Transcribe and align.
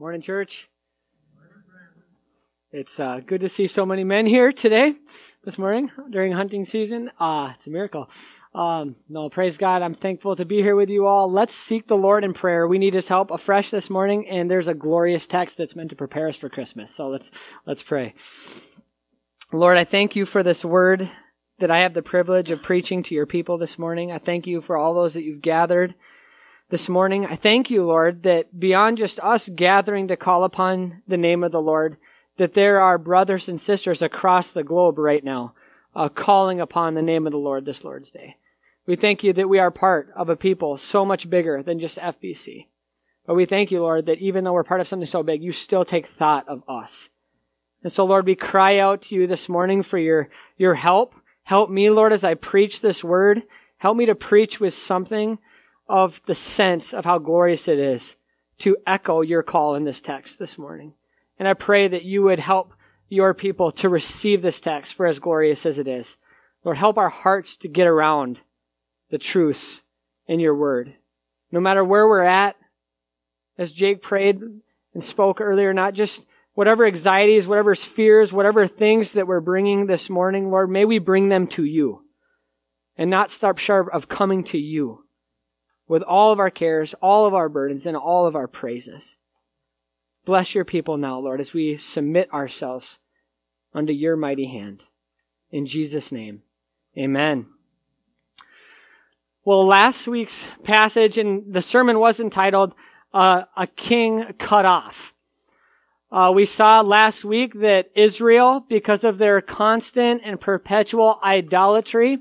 Morning, 0.00 0.22
church. 0.22 0.66
It's 2.72 2.98
uh, 2.98 3.20
good 3.26 3.42
to 3.42 3.50
see 3.50 3.66
so 3.66 3.84
many 3.84 4.02
men 4.02 4.24
here 4.24 4.50
today, 4.50 4.94
this 5.44 5.58
morning 5.58 5.90
during 6.08 6.32
hunting 6.32 6.64
season. 6.64 7.10
Ah, 7.20 7.50
uh, 7.50 7.52
it's 7.52 7.66
a 7.66 7.70
miracle. 7.70 8.08
Um, 8.54 8.96
no, 9.10 9.28
praise 9.28 9.58
God. 9.58 9.82
I'm 9.82 9.94
thankful 9.94 10.36
to 10.36 10.46
be 10.46 10.62
here 10.62 10.74
with 10.74 10.88
you 10.88 11.06
all. 11.06 11.30
Let's 11.30 11.54
seek 11.54 11.86
the 11.86 11.98
Lord 11.98 12.24
in 12.24 12.32
prayer. 12.32 12.66
We 12.66 12.78
need 12.78 12.94
His 12.94 13.08
help 13.08 13.30
afresh 13.30 13.70
this 13.70 13.90
morning, 13.90 14.26
and 14.26 14.50
there's 14.50 14.68
a 14.68 14.74
glorious 14.74 15.26
text 15.26 15.58
that's 15.58 15.76
meant 15.76 15.90
to 15.90 15.96
prepare 15.96 16.30
us 16.30 16.36
for 16.36 16.48
Christmas. 16.48 16.94
So 16.94 17.08
let's 17.08 17.30
let's 17.66 17.82
pray. 17.82 18.14
Lord, 19.52 19.76
I 19.76 19.84
thank 19.84 20.16
you 20.16 20.24
for 20.24 20.42
this 20.42 20.64
word 20.64 21.10
that 21.58 21.70
I 21.70 21.80
have 21.80 21.92
the 21.92 22.00
privilege 22.00 22.50
of 22.50 22.62
preaching 22.62 23.02
to 23.02 23.14
your 23.14 23.26
people 23.26 23.58
this 23.58 23.78
morning. 23.78 24.12
I 24.12 24.18
thank 24.18 24.46
you 24.46 24.62
for 24.62 24.78
all 24.78 24.94
those 24.94 25.12
that 25.12 25.24
you've 25.24 25.42
gathered 25.42 25.94
this 26.70 26.88
morning. 26.88 27.26
I 27.26 27.34
thank 27.34 27.68
you, 27.68 27.84
Lord, 27.84 28.22
that 28.22 28.58
beyond 28.58 28.98
just 28.98 29.18
us 29.20 29.48
gathering 29.48 30.08
to 30.08 30.16
call 30.16 30.44
upon 30.44 31.02
the 31.06 31.16
name 31.16 31.42
of 31.42 31.52
the 31.52 31.60
Lord, 31.60 31.96
that 32.38 32.54
there 32.54 32.80
are 32.80 32.96
brothers 32.96 33.48
and 33.48 33.60
sisters 33.60 34.00
across 34.00 34.52
the 34.52 34.62
globe 34.62 34.98
right 34.98 35.22
now 35.22 35.52
uh, 35.94 36.08
calling 36.08 36.60
upon 36.60 36.94
the 36.94 37.02
name 37.02 37.26
of 37.26 37.32
the 37.32 37.38
Lord 37.38 37.64
this 37.64 37.84
Lord's 37.84 38.10
Day. 38.10 38.36
We 38.86 38.96
thank 38.96 39.22
you 39.22 39.32
that 39.32 39.48
we 39.48 39.58
are 39.58 39.70
part 39.70 40.10
of 40.16 40.28
a 40.28 40.36
people 40.36 40.76
so 40.78 41.04
much 41.04 41.28
bigger 41.28 41.62
than 41.62 41.80
just 41.80 41.98
FBC. 41.98 42.66
But 43.26 43.34
we 43.34 43.46
thank 43.46 43.70
you, 43.70 43.80
Lord, 43.80 44.06
that 44.06 44.18
even 44.18 44.44
though 44.44 44.52
we're 44.52 44.64
part 44.64 44.80
of 44.80 44.88
something 44.88 45.06
so 45.06 45.22
big, 45.22 45.42
you 45.42 45.52
still 45.52 45.84
take 45.84 46.08
thought 46.08 46.48
of 46.48 46.62
us. 46.68 47.08
And 47.82 47.92
so, 47.92 48.04
Lord, 48.04 48.26
we 48.26 48.34
cry 48.34 48.78
out 48.78 49.02
to 49.02 49.14
you 49.14 49.26
this 49.26 49.48
morning 49.48 49.82
for 49.82 49.98
your, 49.98 50.28
your 50.56 50.74
help. 50.74 51.14
Help 51.42 51.70
me, 51.70 51.90
Lord, 51.90 52.12
as 52.12 52.24
I 52.24 52.34
preach 52.34 52.80
this 52.80 53.02
word. 53.02 53.42
Help 53.78 53.96
me 53.96 54.06
to 54.06 54.14
preach 54.14 54.60
with 54.60 54.74
something 54.74 55.38
of 55.90 56.22
the 56.26 56.34
sense 56.36 56.94
of 56.94 57.04
how 57.04 57.18
glorious 57.18 57.66
it 57.66 57.78
is 57.78 58.14
to 58.60 58.76
echo 58.86 59.22
your 59.22 59.42
call 59.42 59.74
in 59.74 59.84
this 59.84 60.00
text 60.00 60.38
this 60.38 60.56
morning. 60.56 60.94
And 61.36 61.48
I 61.48 61.54
pray 61.54 61.88
that 61.88 62.04
you 62.04 62.22
would 62.22 62.38
help 62.38 62.72
your 63.08 63.34
people 63.34 63.72
to 63.72 63.88
receive 63.88 64.40
this 64.40 64.60
text 64.60 64.94
for 64.94 65.04
as 65.06 65.18
glorious 65.18 65.66
as 65.66 65.78
it 65.78 65.88
is. 65.88 66.16
Lord, 66.62 66.78
help 66.78 66.96
our 66.96 67.08
hearts 67.08 67.56
to 67.58 67.68
get 67.68 67.88
around 67.88 68.38
the 69.10 69.18
truths 69.18 69.80
in 70.28 70.38
your 70.38 70.54
word. 70.54 70.94
No 71.50 71.58
matter 71.58 71.82
where 71.82 72.06
we're 72.06 72.22
at, 72.22 72.54
as 73.58 73.72
Jake 73.72 74.00
prayed 74.00 74.40
and 74.94 75.04
spoke 75.04 75.40
earlier, 75.40 75.74
not 75.74 75.94
just 75.94 76.24
whatever 76.54 76.86
anxieties, 76.86 77.48
whatever 77.48 77.74
fears, 77.74 78.32
whatever 78.32 78.68
things 78.68 79.14
that 79.14 79.26
we're 79.26 79.40
bringing 79.40 79.86
this 79.86 80.08
morning, 80.08 80.50
Lord, 80.50 80.70
may 80.70 80.84
we 80.84 80.98
bring 80.98 81.30
them 81.30 81.48
to 81.48 81.64
you 81.64 82.04
and 82.96 83.10
not 83.10 83.32
stop 83.32 83.58
short 83.58 83.88
of 83.92 84.08
coming 84.08 84.44
to 84.44 84.58
you 84.58 85.04
with 85.90 86.04
all 86.04 86.30
of 86.30 86.38
our 86.38 86.50
cares, 86.50 86.94
all 87.02 87.26
of 87.26 87.34
our 87.34 87.48
burdens, 87.48 87.84
and 87.84 87.96
all 87.96 88.24
of 88.24 88.36
our 88.36 88.46
praises. 88.46 89.16
Bless 90.24 90.54
your 90.54 90.64
people 90.64 90.96
now, 90.96 91.18
Lord, 91.18 91.40
as 91.40 91.52
we 91.52 91.76
submit 91.76 92.32
ourselves 92.32 92.98
under 93.74 93.92
your 93.92 94.14
mighty 94.14 94.46
hand. 94.46 94.84
In 95.50 95.66
Jesus' 95.66 96.12
name, 96.12 96.42
amen. 96.96 97.46
Well, 99.44 99.66
last 99.66 100.06
week's 100.06 100.46
passage 100.62 101.18
and 101.18 101.52
the 101.52 101.60
sermon 101.60 101.98
was 101.98 102.20
entitled 102.20 102.72
uh, 103.12 103.42
A 103.56 103.66
King 103.66 104.26
Cut 104.38 104.64
Off. 104.64 105.12
Uh, 106.12 106.30
we 106.32 106.46
saw 106.46 106.82
last 106.82 107.24
week 107.24 107.54
that 107.62 107.90
Israel, 107.96 108.64
because 108.68 109.02
of 109.02 109.18
their 109.18 109.40
constant 109.40 110.22
and 110.24 110.40
perpetual 110.40 111.18
idolatry, 111.24 112.18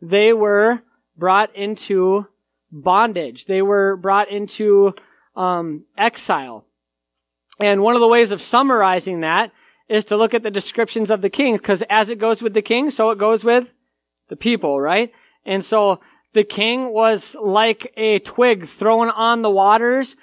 they 0.00 0.32
were 0.32 0.82
brought 1.16 1.56
into 1.56 2.28
bondage. 2.72 3.44
They 3.44 3.62
were 3.62 3.96
brought 3.96 4.30
into 4.30 4.94
um, 5.36 5.84
exile. 5.96 6.64
And 7.60 7.82
one 7.82 7.94
of 7.94 8.00
the 8.00 8.08
ways 8.08 8.32
of 8.32 8.40
summarizing 8.40 9.20
that 9.20 9.52
is 9.88 10.04
to 10.06 10.16
look 10.16 10.34
at 10.34 10.42
the 10.42 10.50
descriptions 10.50 11.10
of 11.10 11.20
the 11.20 11.30
king, 11.30 11.56
because 11.56 11.82
as 11.90 12.08
it 12.08 12.18
goes 12.18 12.42
with 12.42 12.54
the 12.54 12.62
king, 12.62 12.90
so 12.90 13.10
it 13.10 13.18
goes 13.18 13.44
with 13.44 13.74
the 14.28 14.36
people, 14.36 14.80
right? 14.80 15.12
And 15.44 15.64
so 15.64 16.00
the 16.32 16.44
king 16.44 16.92
was 16.92 17.36
like 17.40 17.92
a 17.96 18.18
twig 18.20 18.66
thrown 18.66 19.10
on 19.10 19.42
the 19.42 19.50
waters, 19.50 20.16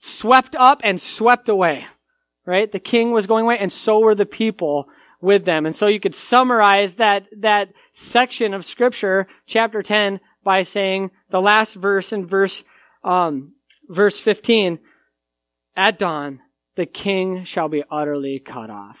swept 0.00 0.56
up 0.56 0.80
and 0.82 1.00
swept 1.00 1.48
away, 1.48 1.86
right? 2.46 2.70
The 2.70 2.78
king 2.78 3.10
was 3.10 3.26
going 3.26 3.44
away, 3.44 3.58
and 3.58 3.72
so 3.72 3.98
were 3.98 4.14
the 4.14 4.24
people 4.24 4.88
with 5.20 5.44
them. 5.44 5.66
And 5.66 5.74
so 5.74 5.86
you 5.86 6.00
could 6.00 6.14
summarize 6.14 6.96
that, 6.96 7.26
that 7.38 7.70
section 7.92 8.54
of 8.54 8.64
scripture, 8.64 9.26
chapter 9.46 9.82
10, 9.82 10.20
by 10.44 10.62
saying 10.62 11.10
the 11.30 11.40
last 11.40 11.74
verse 11.74 12.12
in 12.12 12.26
verse, 12.26 12.62
um, 13.02 13.54
verse 13.88 14.20
15, 14.20 14.78
at 15.76 15.98
dawn, 15.98 16.40
the 16.76 16.86
king 16.86 17.44
shall 17.44 17.68
be 17.68 17.82
utterly 17.90 18.38
cut 18.38 18.70
off. 18.70 18.98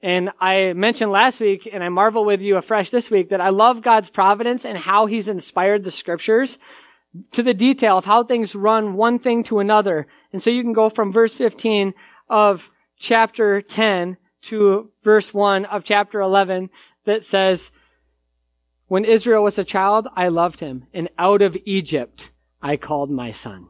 And 0.00 0.30
I 0.40 0.74
mentioned 0.74 1.10
last 1.10 1.40
week, 1.40 1.68
and 1.70 1.82
I 1.82 1.88
marvel 1.88 2.24
with 2.24 2.40
you 2.40 2.56
afresh 2.56 2.90
this 2.90 3.10
week, 3.10 3.30
that 3.30 3.40
I 3.40 3.48
love 3.48 3.82
God's 3.82 4.10
providence 4.10 4.64
and 4.64 4.78
how 4.78 5.06
He's 5.06 5.26
inspired 5.26 5.82
the 5.82 5.90
scriptures 5.90 6.58
to 7.32 7.42
the 7.42 7.54
detail 7.54 7.98
of 7.98 8.04
how 8.04 8.22
things 8.22 8.54
run 8.54 8.94
one 8.94 9.18
thing 9.18 9.42
to 9.44 9.58
another. 9.58 10.06
And 10.32 10.42
so 10.42 10.50
you 10.50 10.62
can 10.62 10.72
go 10.72 10.88
from 10.88 11.12
verse 11.12 11.34
15 11.34 11.94
of 12.28 12.70
chapter 12.98 13.60
10 13.60 14.18
to 14.42 14.90
verse 15.02 15.34
1 15.34 15.64
of 15.64 15.84
chapter 15.84 16.20
11 16.20 16.70
that 17.06 17.24
says, 17.24 17.70
when 18.88 19.04
Israel 19.04 19.44
was 19.44 19.58
a 19.58 19.64
child, 19.64 20.08
I 20.16 20.28
loved 20.28 20.60
him, 20.60 20.86
and 20.92 21.08
out 21.18 21.42
of 21.42 21.56
Egypt 21.64 22.30
I 22.60 22.76
called 22.76 23.10
my 23.10 23.32
son. 23.32 23.68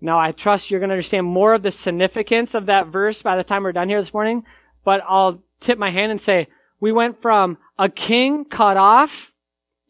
Now, 0.00 0.18
I 0.18 0.32
trust 0.32 0.70
you're 0.70 0.80
going 0.80 0.88
to 0.88 0.94
understand 0.94 1.26
more 1.26 1.52
of 1.52 1.62
the 1.62 1.70
significance 1.70 2.54
of 2.54 2.66
that 2.66 2.86
verse 2.86 3.20
by 3.20 3.36
the 3.36 3.44
time 3.44 3.62
we're 3.62 3.72
done 3.72 3.90
here 3.90 4.00
this 4.00 4.14
morning, 4.14 4.44
but 4.82 5.02
I'll 5.06 5.42
tip 5.60 5.78
my 5.78 5.90
hand 5.90 6.10
and 6.10 6.20
say, 6.20 6.48
we 6.80 6.90
went 6.90 7.20
from 7.20 7.58
a 7.78 7.90
king 7.90 8.46
cut 8.46 8.78
off 8.78 9.32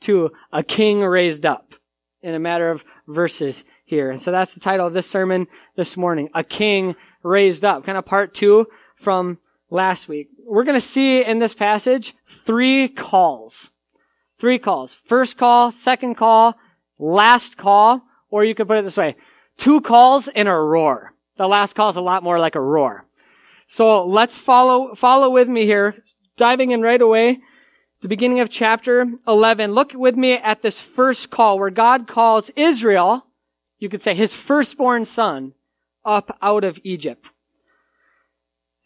to 0.00 0.32
a 0.52 0.64
king 0.64 1.00
raised 1.00 1.46
up 1.46 1.74
in 2.22 2.34
a 2.34 2.40
matter 2.40 2.70
of 2.70 2.84
verses 3.06 3.62
here. 3.84 4.10
And 4.10 4.20
so 4.20 4.32
that's 4.32 4.54
the 4.54 4.60
title 4.60 4.86
of 4.86 4.92
this 4.92 5.08
sermon 5.08 5.46
this 5.76 5.96
morning, 5.96 6.28
A 6.34 6.42
King 6.42 6.96
Raised 7.22 7.64
Up, 7.64 7.84
kind 7.84 7.96
of 7.96 8.04
part 8.04 8.34
two 8.34 8.66
from 8.96 9.38
last 9.70 10.08
week. 10.08 10.28
We're 10.44 10.64
going 10.64 10.80
to 10.80 10.86
see 10.86 11.24
in 11.24 11.38
this 11.38 11.54
passage 11.54 12.14
three 12.44 12.88
calls 12.88 13.70
Three 14.40 14.58
calls. 14.58 14.96
First 15.04 15.36
call, 15.36 15.70
second 15.70 16.14
call, 16.14 16.56
last 16.98 17.58
call, 17.58 18.02
or 18.30 18.42
you 18.42 18.54
could 18.54 18.66
put 18.66 18.78
it 18.78 18.84
this 18.84 18.96
way. 18.96 19.16
Two 19.58 19.82
calls 19.82 20.28
and 20.28 20.48
a 20.48 20.54
roar. 20.54 21.12
The 21.36 21.46
last 21.46 21.74
call 21.74 21.90
is 21.90 21.96
a 21.96 22.00
lot 22.00 22.22
more 22.22 22.38
like 22.38 22.54
a 22.54 22.60
roar. 22.60 23.04
So 23.68 24.06
let's 24.06 24.38
follow, 24.38 24.94
follow 24.94 25.28
with 25.28 25.46
me 25.46 25.66
here, 25.66 26.02
diving 26.38 26.70
in 26.70 26.80
right 26.80 27.00
away. 27.00 27.40
The 28.00 28.08
beginning 28.08 28.40
of 28.40 28.48
chapter 28.48 29.06
11. 29.28 29.74
Look 29.74 29.92
with 29.94 30.16
me 30.16 30.32
at 30.32 30.62
this 30.62 30.80
first 30.80 31.28
call 31.28 31.58
where 31.58 31.68
God 31.68 32.08
calls 32.08 32.50
Israel, 32.56 33.26
you 33.78 33.90
could 33.90 34.00
say 34.00 34.14
his 34.14 34.32
firstborn 34.32 35.04
son, 35.04 35.52
up 36.02 36.38
out 36.40 36.64
of 36.64 36.78
Egypt. 36.82 37.28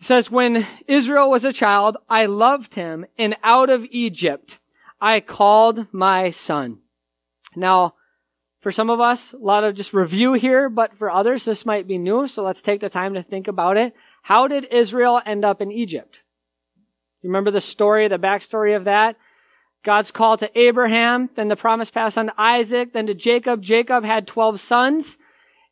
It 0.00 0.06
says, 0.06 0.32
when 0.32 0.66
Israel 0.88 1.30
was 1.30 1.44
a 1.44 1.52
child, 1.52 1.96
I 2.10 2.26
loved 2.26 2.74
him 2.74 3.06
and 3.16 3.36
out 3.44 3.70
of 3.70 3.86
Egypt 3.92 4.58
I 5.00 5.20
called 5.20 5.86
my 5.92 6.30
son. 6.30 6.78
Now, 7.56 7.94
for 8.60 8.72
some 8.72 8.88
of 8.88 9.00
us, 9.00 9.34
a 9.34 9.36
lot 9.36 9.62
of 9.64 9.74
just 9.74 9.92
review 9.92 10.32
here, 10.32 10.70
but 10.70 10.96
for 10.96 11.10
others, 11.10 11.44
this 11.44 11.66
might 11.66 11.86
be 11.86 11.98
new, 11.98 12.26
so 12.26 12.42
let's 12.42 12.62
take 12.62 12.80
the 12.80 12.88
time 12.88 13.12
to 13.14 13.22
think 13.22 13.46
about 13.46 13.76
it. 13.76 13.94
How 14.22 14.48
did 14.48 14.64
Israel 14.72 15.20
end 15.26 15.44
up 15.44 15.60
in 15.60 15.70
Egypt? 15.70 16.20
Remember 17.22 17.50
the 17.50 17.60
story, 17.60 18.08
the 18.08 18.18
backstory 18.18 18.74
of 18.74 18.84
that? 18.84 19.16
God's 19.84 20.10
call 20.10 20.38
to 20.38 20.58
Abraham, 20.58 21.28
then 21.36 21.48
the 21.48 21.56
promise 21.56 21.90
passed 21.90 22.16
on 22.16 22.26
to 22.26 22.40
Isaac, 22.40 22.94
then 22.94 23.06
to 23.06 23.14
Jacob. 23.14 23.60
Jacob 23.60 24.02
had 24.02 24.26
12 24.26 24.58
sons, 24.58 25.18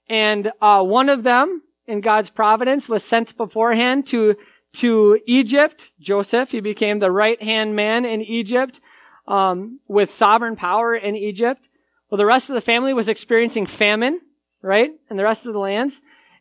and 0.09 0.53
uh, 0.61 0.83
one 0.83 1.09
of 1.09 1.23
them, 1.23 1.63
in 1.87 2.03
God's 2.03 2.29
providence, 2.29 2.91
was 2.91 3.03
sent 3.03 3.37
beforehand 3.39 4.07
to, 4.09 4.37
to 4.75 5.19
Egypt. 5.27 5.91
Joseph, 5.99 6.51
he 6.51 6.61
became 6.61 6.99
the 6.99 7.11
right-hand 7.11 7.75
man 7.75 8.05
in 8.05 8.21
Egypt 8.21 8.81
um, 9.27 9.81
with 9.89 10.11
sovereign 10.11 10.57
power 10.57 10.95
in 10.95 11.17
Egypt. 11.17 11.69
Well, 12.11 12.19
the 12.19 12.27
rest 12.27 12.51
of 12.51 12.55
the 12.55 12.61
family 12.61 12.93
was 12.93 13.09
experiencing 13.09 13.67
famine, 13.67 14.21
right? 14.61 14.91
And 15.09 15.19
the 15.19 15.25
rest 15.25 15.47
of 15.47 15.53
the 15.53 15.59
lands. 15.59 16.01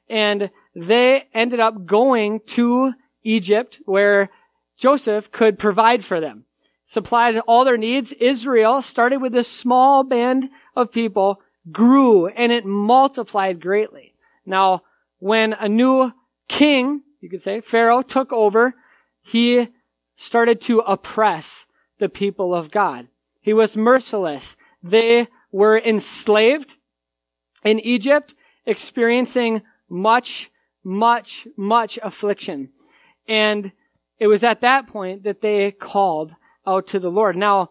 And 0.10 0.50
they 0.76 1.28
ended 1.34 1.60
up 1.60 1.86
going 1.86 2.42
to 2.48 2.94
Egypt 3.24 3.80
where 3.86 4.30
Joseph 4.78 5.32
could 5.32 5.60
provide 5.60 6.04
for 6.04 6.20
them, 6.20 6.46
supplied 6.86 7.38
all 7.48 7.64
their 7.64 7.78
needs. 7.78 8.12
Israel 8.14 8.82
started 8.82 9.22
with 9.22 9.32
this 9.32 9.48
small 9.48 10.04
band 10.04 10.50
of 10.76 10.92
people, 10.92 11.40
grew, 11.72 12.28
and 12.28 12.52
it 12.52 12.66
multiplied 12.66 13.62
greatly. 13.62 14.16
Now, 14.46 14.82
when 15.20 15.54
a 15.54 15.70
new 15.70 16.12
king, 16.48 17.04
you 17.22 17.30
could 17.30 17.42
say, 17.42 17.62
Pharaoh 17.62 18.02
took 18.02 18.34
over, 18.34 18.74
he 19.22 19.70
started 20.18 20.60
to 20.62 20.80
oppress 20.80 21.66
the 22.02 22.10
people 22.10 22.54
of 22.54 22.70
God. 22.70 23.08
He 23.40 23.54
was 23.54 23.78
merciless. 23.78 24.58
They 24.84 25.30
were 25.54 25.78
enslaved 25.78 26.76
in 27.64 27.80
Egypt, 27.80 28.36
experiencing 28.66 29.62
much 29.88 30.52
much, 30.84 31.48
much 31.58 32.00
affliction. 32.02 32.70
And 33.28 33.72
it 34.20 34.28
was 34.28 34.44
at 34.44 34.62
that 34.62 34.88
point 34.88 35.24
that 35.24 35.42
they 35.42 35.72
called 35.72 36.34
out 36.66 36.88
to 36.88 37.00
the 37.00 37.10
Lord. 37.10 37.36
Now, 37.36 37.70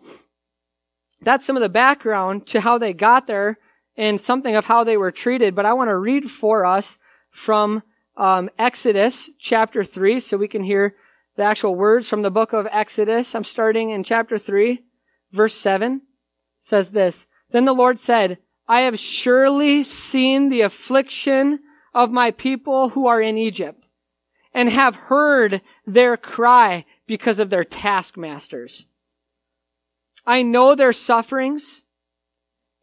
that's 1.20 1.44
some 1.44 1.56
of 1.56 1.62
the 1.62 1.68
background 1.68 2.46
to 2.48 2.60
how 2.60 2.78
they 2.78 2.92
got 2.92 3.26
there 3.26 3.58
and 3.96 4.20
something 4.20 4.56
of 4.56 4.66
how 4.66 4.84
they 4.84 4.96
were 4.96 5.12
treated. 5.12 5.54
But 5.54 5.66
I 5.66 5.72
want 5.74 5.88
to 5.88 5.96
read 5.96 6.30
for 6.30 6.64
us 6.64 6.98
from 7.30 7.82
um, 8.16 8.50
Exodus 8.58 9.30
chapter 9.38 9.84
3 9.84 10.20
so 10.20 10.36
we 10.36 10.48
can 10.48 10.64
hear 10.64 10.94
the 11.40 11.46
actual 11.46 11.74
words 11.74 12.06
from 12.06 12.20
the 12.20 12.30
book 12.30 12.52
of 12.52 12.68
Exodus. 12.70 13.34
I'm 13.34 13.44
starting 13.44 13.88
in 13.88 14.04
chapter 14.04 14.38
3, 14.38 14.82
verse 15.32 15.54
7. 15.54 16.02
Says 16.60 16.90
this 16.90 17.26
Then 17.50 17.64
the 17.64 17.72
Lord 17.72 17.98
said, 17.98 18.36
I 18.68 18.80
have 18.80 18.98
surely 18.98 19.82
seen 19.82 20.50
the 20.50 20.60
affliction 20.60 21.60
of 21.94 22.12
my 22.12 22.30
people 22.30 22.90
who 22.90 23.06
are 23.06 23.22
in 23.22 23.38
Egypt 23.38 23.86
and 24.52 24.68
have 24.68 24.94
heard 24.94 25.62
their 25.86 26.18
cry 26.18 26.84
because 27.06 27.38
of 27.38 27.48
their 27.48 27.64
taskmasters. 27.64 28.84
I 30.26 30.42
know 30.42 30.74
their 30.74 30.92
sufferings 30.92 31.84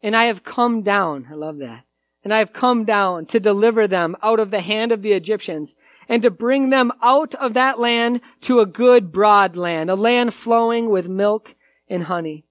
and 0.02 0.16
I 0.16 0.24
have 0.24 0.42
come 0.42 0.82
down. 0.82 1.28
I 1.30 1.34
love 1.34 1.58
that. 1.58 1.84
And 2.24 2.34
I 2.34 2.38
have 2.38 2.52
come 2.52 2.84
down 2.84 3.26
to 3.26 3.38
deliver 3.38 3.86
them 3.86 4.16
out 4.20 4.40
of 4.40 4.50
the 4.50 4.62
hand 4.62 4.90
of 4.90 5.02
the 5.02 5.12
Egyptians 5.12 5.76
and 6.08 6.22
to 6.22 6.30
bring 6.30 6.70
them 6.70 6.90
out 7.02 7.34
of 7.34 7.54
that 7.54 7.78
land 7.78 8.20
to 8.40 8.60
a 8.60 8.66
good 8.66 9.12
broad 9.12 9.56
land, 9.56 9.90
a 9.90 9.94
land 9.94 10.32
flowing 10.32 10.88
with 10.88 11.06
milk 11.06 11.54
and 11.88 12.04
honey, 12.04 12.44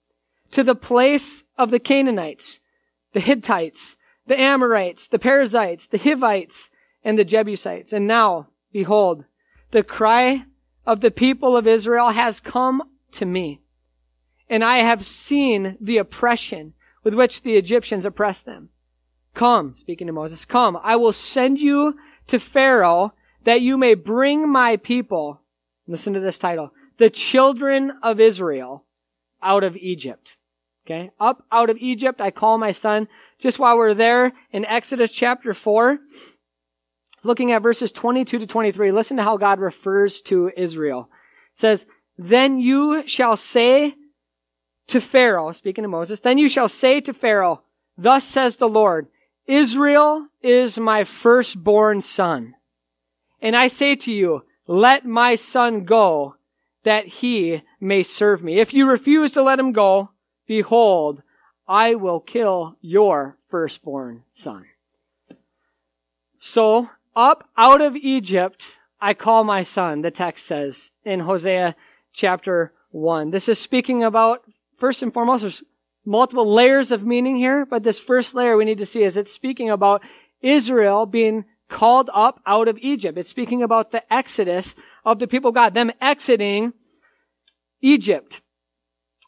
to 0.52 0.64
the 0.64 0.76
place 0.76 1.44
of 1.58 1.72
the 1.72 1.80
Canaanites, 1.80 2.60
the 3.14 3.20
Hittites, 3.20 3.98
the 4.28 4.40
Amorites, 4.40 5.08
the 5.08 5.20
Perizzites, 5.20 5.88
the 5.88 5.98
Hivites, 5.98 6.70
and 7.04 7.18
the 7.18 7.26
Jebusites. 7.26 7.94
And 7.94 8.06
now, 8.06 8.50
behold, 8.72 9.26
the 9.72 9.84
cry 9.84 10.46
of 10.86 11.02
the 11.02 11.12
people 11.12 11.58
of 11.58 11.68
Israel 11.68 12.10
has 12.10 12.40
come 12.40 12.84
to 13.14 13.26
me, 13.26 13.62
and 14.50 14.64
I 14.64 14.78
have 14.78 15.06
seen 15.06 15.78
the 15.82 15.98
oppression 15.98 16.74
with 17.04 17.14
which 17.14 17.42
the 17.42 17.56
Egyptians 17.56 18.06
oppressed 18.06 18.46
them. 18.46 18.70
Come, 19.34 19.76
speaking 19.76 20.08
to 20.08 20.14
Moses, 20.14 20.46
come, 20.46 20.78
I 20.84 20.96
will 20.96 21.14
send 21.14 21.60
you 21.60 21.98
to 22.28 22.40
Pharaoh 22.40 23.14
that 23.48 23.62
you 23.62 23.78
may 23.78 23.94
bring 23.94 24.52
my 24.52 24.76
people, 24.76 25.40
listen 25.88 26.12
to 26.12 26.20
this 26.20 26.38
title, 26.38 26.74
the 26.98 27.10
children 27.10 27.94
of 28.04 28.20
Israel 28.20 28.84
out 29.42 29.64
of 29.64 29.78
Egypt. 29.78 30.34
Okay. 30.86 31.12
Up 31.18 31.46
out 31.50 31.70
of 31.70 31.78
Egypt, 31.78 32.20
I 32.20 32.30
call 32.30 32.58
my 32.58 32.74
son. 32.74 33.08
Just 33.40 33.58
while 33.58 33.78
we're 33.78 33.94
there 33.94 34.34
in 34.52 34.66
Exodus 34.66 35.12
chapter 35.12 35.54
4, 35.54 35.98
looking 37.24 37.54
at 37.54 37.62
verses 37.62 37.90
22 37.94 38.40
to 38.40 38.48
23, 38.48 38.92
listen 38.92 39.16
to 39.16 39.24
how 39.24 39.38
God 39.38 39.62
refers 39.62 40.20
to 40.24 40.52
Israel. 40.58 41.10
It 41.54 41.62
says, 41.62 41.86
Then 42.18 42.60
you 42.60 43.08
shall 43.08 43.38
say 43.38 43.96
to 44.88 45.00
Pharaoh, 45.00 45.54
speaking 45.54 45.84
to 45.84 45.88
Moses, 45.88 46.20
then 46.20 46.38
you 46.38 46.50
shall 46.50 46.68
say 46.68 47.00
to 47.00 47.14
Pharaoh, 47.14 47.62
Thus 47.98 48.26
says 48.26 48.58
the 48.58 48.68
Lord, 48.68 49.08
Israel 49.46 50.28
is 50.42 50.78
my 50.78 51.06
firstborn 51.06 52.02
son. 52.02 52.56
And 53.42 53.56
I 53.56 53.68
say 53.68 53.96
to 53.96 54.12
you, 54.12 54.44
let 54.68 55.06
my 55.06 55.36
son 55.36 55.86
go 55.86 56.36
that 56.84 57.08
he 57.08 57.64
may 57.80 58.04
serve 58.04 58.44
me. 58.44 58.60
If 58.60 58.74
you 58.74 58.88
refuse 58.88 59.34
to 59.34 59.44
let 59.44 59.60
him 59.60 59.72
go, 59.72 60.12
behold, 60.48 61.22
I 61.68 61.96
will 61.96 62.20
kill 62.20 62.78
your 62.82 63.38
firstborn 63.50 64.24
son. 64.34 64.66
So, 66.40 66.90
up 67.16 67.50
out 67.58 67.82
of 67.82 67.96
Egypt, 67.96 68.64
I 69.02 69.14
call 69.14 69.44
my 69.44 69.64
son, 69.64 70.02
the 70.02 70.12
text 70.12 70.46
says 70.46 70.92
in 71.04 71.22
Hosea 71.22 71.76
chapter 72.14 72.74
1. 72.92 73.32
This 73.32 73.50
is 73.50 73.60
speaking 73.60 74.04
about, 74.04 74.44
first 74.78 75.04
and 75.04 75.14
foremost, 75.14 75.42
there's 75.42 75.64
multiple 76.06 76.52
layers 76.52 76.92
of 76.92 77.06
meaning 77.06 77.36
here, 77.36 77.66
but 77.66 77.84
this 77.84 78.00
first 78.00 78.34
layer 78.34 78.56
we 78.56 78.66
need 78.66 78.78
to 78.78 78.86
see 78.86 79.04
is 79.04 79.18
it's 79.18 79.34
speaking 79.34 79.70
about 79.70 80.02
Israel 80.42 81.06
being 81.06 81.46
called 81.70 82.10
up 82.14 82.42
out 82.46 82.68
of 82.68 82.78
Egypt. 82.80 83.18
It's 83.18 83.30
speaking 83.30 83.62
about 83.62 83.92
the 83.92 84.12
exodus 84.14 84.76
of 85.06 85.20
the 85.20 85.28
people 85.28 85.50
of 85.50 85.56
God, 85.56 85.74
them 85.74 85.92
exiting 86.02 86.74
Egypt. 87.82 88.42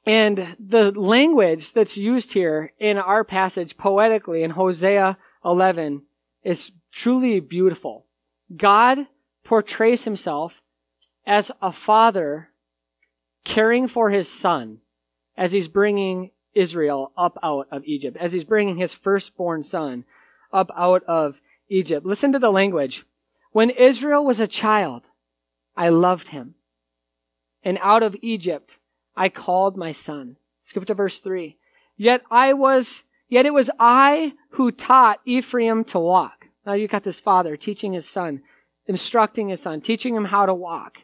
And 0.05 0.55
the 0.59 0.91
language 0.91 1.73
that's 1.73 1.97
used 1.97 2.31
here 2.31 2.73
in 2.79 2.97
our 2.97 3.23
passage 3.23 3.77
poetically 3.77 4.43
in 4.43 4.51
Hosea 4.51 5.17
11 5.43 6.03
is 6.43 6.71
truly 6.91 7.39
beautiful. 7.39 8.05
God 8.55 9.07
portrays 9.43 10.05
himself 10.05 10.61
as 11.25 11.51
a 11.61 11.71
father 11.71 12.49
caring 13.43 13.87
for 13.87 14.09
his 14.09 14.31
son 14.31 14.79
as 15.37 15.51
he's 15.51 15.67
bringing 15.67 16.31
Israel 16.53 17.11
up 17.17 17.37
out 17.43 17.67
of 17.71 17.83
Egypt, 17.85 18.17
as 18.19 18.33
he's 18.33 18.43
bringing 18.43 18.77
his 18.77 18.93
firstborn 18.93 19.63
son 19.63 20.05
up 20.51 20.71
out 20.75 21.03
of 21.03 21.39
Egypt. 21.69 22.05
Listen 22.05 22.31
to 22.33 22.39
the 22.39 22.51
language. 22.51 23.05
When 23.51 23.69
Israel 23.69 24.25
was 24.25 24.39
a 24.39 24.47
child, 24.47 25.03
I 25.75 25.89
loved 25.89 26.29
him. 26.29 26.55
And 27.63 27.77
out 27.81 28.03
of 28.03 28.15
Egypt, 28.21 28.77
I 29.15 29.29
called 29.29 29.77
my 29.77 29.91
son. 29.91 30.37
Skip 30.63 30.85
to 30.85 30.93
verse 30.93 31.19
three. 31.19 31.57
Yet 31.97 32.23
I 32.31 32.53
was, 32.53 33.03
yet 33.27 33.45
it 33.45 33.53
was 33.53 33.69
I 33.79 34.33
who 34.51 34.71
taught 34.71 35.19
Ephraim 35.25 35.83
to 35.85 35.99
walk. 35.99 36.45
Now 36.65 36.73
you 36.73 36.87
got 36.87 37.03
this 37.03 37.19
father 37.19 37.57
teaching 37.57 37.93
his 37.93 38.07
son, 38.07 38.41
instructing 38.85 39.49
his 39.49 39.61
son, 39.61 39.81
teaching 39.81 40.15
him 40.15 40.25
how 40.25 40.45
to 40.45 40.53
walk. 40.53 40.99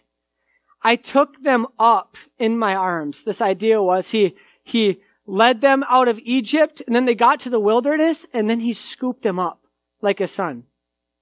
I 0.81 0.95
took 0.95 1.41
them 1.41 1.65
up 1.79 2.15
in 2.37 2.57
my 2.57 2.75
arms. 2.75 3.23
This 3.23 3.41
idea 3.41 3.81
was 3.81 4.11
he, 4.11 4.35
he 4.63 5.01
led 5.25 5.61
them 5.61 5.83
out 5.89 6.07
of 6.07 6.19
Egypt 6.19 6.81
and 6.85 6.95
then 6.95 7.05
they 7.05 7.15
got 7.15 7.39
to 7.41 7.49
the 7.49 7.59
wilderness 7.59 8.25
and 8.33 8.49
then 8.49 8.59
he 8.59 8.73
scooped 8.73 9.23
them 9.23 9.39
up 9.39 9.64
like 10.05 10.21
a 10.21 10.27
son 10.27 10.63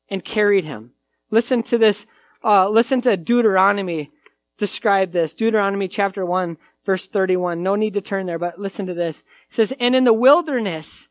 and 0.09 0.23
carried 0.23 0.65
him. 0.65 0.91
Listen 1.31 1.63
to 1.63 1.79
this, 1.79 2.05
uh, 2.43 2.69
listen 2.69 3.01
to 3.01 3.17
Deuteronomy 3.17 4.11
describe 4.57 5.11
this. 5.11 5.33
Deuteronomy 5.33 5.87
chapter 5.87 6.25
1, 6.25 6.57
verse 6.85 7.07
31. 7.07 7.63
No 7.63 7.75
need 7.75 7.93
to 7.95 8.01
turn 8.01 8.25
there, 8.25 8.39
but 8.39 8.59
listen 8.59 8.85
to 8.85 8.93
this. 8.93 9.19
It 9.49 9.55
says, 9.55 9.73
And 9.79 9.95
in 9.95 10.03
the 10.03 10.13
wilderness, 10.13 11.07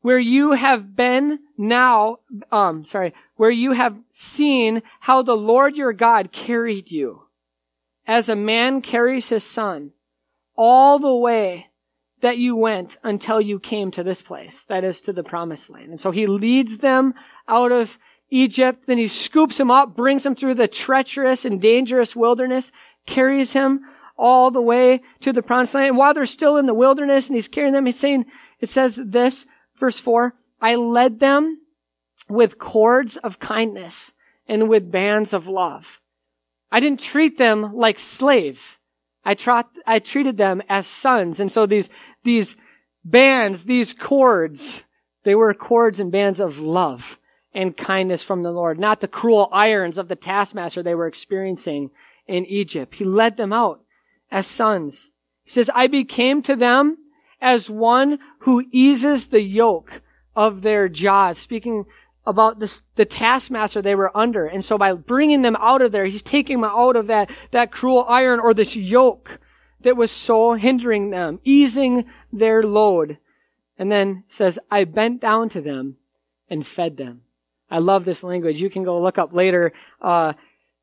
where 0.00 0.18
you 0.18 0.52
have 0.52 0.96
been 0.96 1.40
now, 1.56 2.18
um, 2.50 2.84
sorry, 2.84 3.12
where 3.36 3.50
you 3.50 3.72
have 3.72 3.96
seen 4.12 4.82
how 5.00 5.22
the 5.22 5.36
Lord 5.36 5.76
your 5.76 5.92
God 5.92 6.32
carried 6.32 6.90
you, 6.90 7.24
as 8.06 8.28
a 8.28 8.36
man 8.36 8.80
carries 8.80 9.28
his 9.28 9.44
son, 9.44 9.92
all 10.56 10.98
the 10.98 11.14
way 11.14 11.67
that 12.20 12.38
you 12.38 12.56
went 12.56 12.96
until 13.02 13.40
you 13.40 13.60
came 13.60 13.90
to 13.92 14.02
this 14.02 14.22
place, 14.22 14.64
that 14.68 14.84
is 14.84 15.00
to 15.02 15.12
the 15.12 15.22
promised 15.22 15.70
land. 15.70 15.90
And 15.90 16.00
so 16.00 16.10
he 16.10 16.26
leads 16.26 16.78
them 16.78 17.14
out 17.46 17.72
of 17.72 17.98
Egypt, 18.30 18.84
then 18.86 18.98
he 18.98 19.08
scoops 19.08 19.58
him 19.58 19.70
up, 19.70 19.96
brings 19.96 20.26
him 20.26 20.34
through 20.34 20.54
the 20.54 20.68
treacherous 20.68 21.44
and 21.44 21.62
dangerous 21.62 22.14
wilderness, 22.14 22.70
carries 23.06 23.52
him 23.52 23.80
all 24.18 24.50
the 24.50 24.60
way 24.60 25.00
to 25.20 25.32
the 25.32 25.42
promised 25.42 25.74
land. 25.74 25.88
And 25.88 25.96
while 25.96 26.12
they're 26.12 26.26
still 26.26 26.56
in 26.58 26.66
the 26.66 26.74
wilderness 26.74 27.28
and 27.28 27.36
he's 27.36 27.48
carrying 27.48 27.72
them, 27.72 27.86
he's 27.86 27.98
saying, 27.98 28.26
it 28.60 28.68
says 28.68 29.00
this, 29.02 29.46
verse 29.78 29.98
four, 29.98 30.34
I 30.60 30.74
led 30.74 31.20
them 31.20 31.60
with 32.28 32.58
cords 32.58 33.16
of 33.16 33.38
kindness 33.38 34.12
and 34.46 34.68
with 34.68 34.90
bands 34.90 35.32
of 35.32 35.46
love. 35.46 36.00
I 36.70 36.80
didn't 36.80 37.00
treat 37.00 37.38
them 37.38 37.74
like 37.74 37.98
slaves. 37.98 38.78
I, 39.24 39.34
tra- 39.34 39.68
I 39.86 40.00
treated 40.00 40.36
them 40.36 40.62
as 40.68 40.86
sons. 40.86 41.40
And 41.40 41.50
so 41.50 41.64
these, 41.64 41.88
these 42.28 42.56
bands, 43.04 43.64
these 43.64 43.94
cords, 43.94 44.84
they 45.24 45.34
were 45.34 45.52
cords 45.54 45.98
and 45.98 46.12
bands 46.12 46.40
of 46.40 46.58
love 46.58 47.18
and 47.54 47.76
kindness 47.76 48.22
from 48.22 48.42
the 48.42 48.52
Lord, 48.52 48.78
not 48.78 49.00
the 49.00 49.08
cruel 49.08 49.48
irons 49.50 49.96
of 49.96 50.08
the 50.08 50.14
taskmaster 50.14 50.82
they 50.82 50.94
were 50.94 51.06
experiencing 51.06 51.90
in 52.26 52.44
Egypt. 52.44 52.96
He 52.96 53.04
led 53.04 53.38
them 53.38 53.52
out 53.52 53.80
as 54.30 54.46
sons. 54.46 55.10
He 55.42 55.50
says, 55.50 55.70
I 55.74 55.86
became 55.86 56.42
to 56.42 56.54
them 56.54 56.98
as 57.40 57.70
one 57.70 58.18
who 58.40 58.66
eases 58.70 59.28
the 59.28 59.40
yoke 59.40 60.02
of 60.36 60.60
their 60.60 60.88
jaws, 60.88 61.38
speaking 61.38 61.86
about 62.26 62.58
this, 62.58 62.82
the 62.96 63.06
taskmaster 63.06 63.80
they 63.80 63.94
were 63.94 64.14
under. 64.14 64.44
And 64.44 64.62
so 64.62 64.76
by 64.76 64.92
bringing 64.92 65.40
them 65.40 65.56
out 65.58 65.80
of 65.80 65.92
there, 65.92 66.04
he's 66.04 66.22
taking 66.22 66.60
them 66.60 66.70
out 66.70 66.94
of 66.94 67.06
that, 67.06 67.30
that 67.52 67.72
cruel 67.72 68.04
iron 68.06 68.38
or 68.38 68.52
this 68.52 68.76
yoke 68.76 69.40
that 69.80 69.96
was 69.96 70.10
so 70.10 70.54
hindering 70.54 71.10
them, 71.10 71.40
easing 71.44 72.04
their 72.32 72.62
load. 72.62 73.18
And 73.78 73.90
then 73.92 74.24
says, 74.28 74.58
I 74.70 74.84
bent 74.84 75.20
down 75.20 75.48
to 75.50 75.60
them 75.60 75.96
and 76.50 76.66
fed 76.66 76.96
them. 76.96 77.22
I 77.70 77.78
love 77.78 78.04
this 78.04 78.22
language. 78.22 78.60
You 78.60 78.70
can 78.70 78.82
go 78.82 79.00
look 79.00 79.18
up 79.18 79.32
later, 79.32 79.72
uh, 80.00 80.32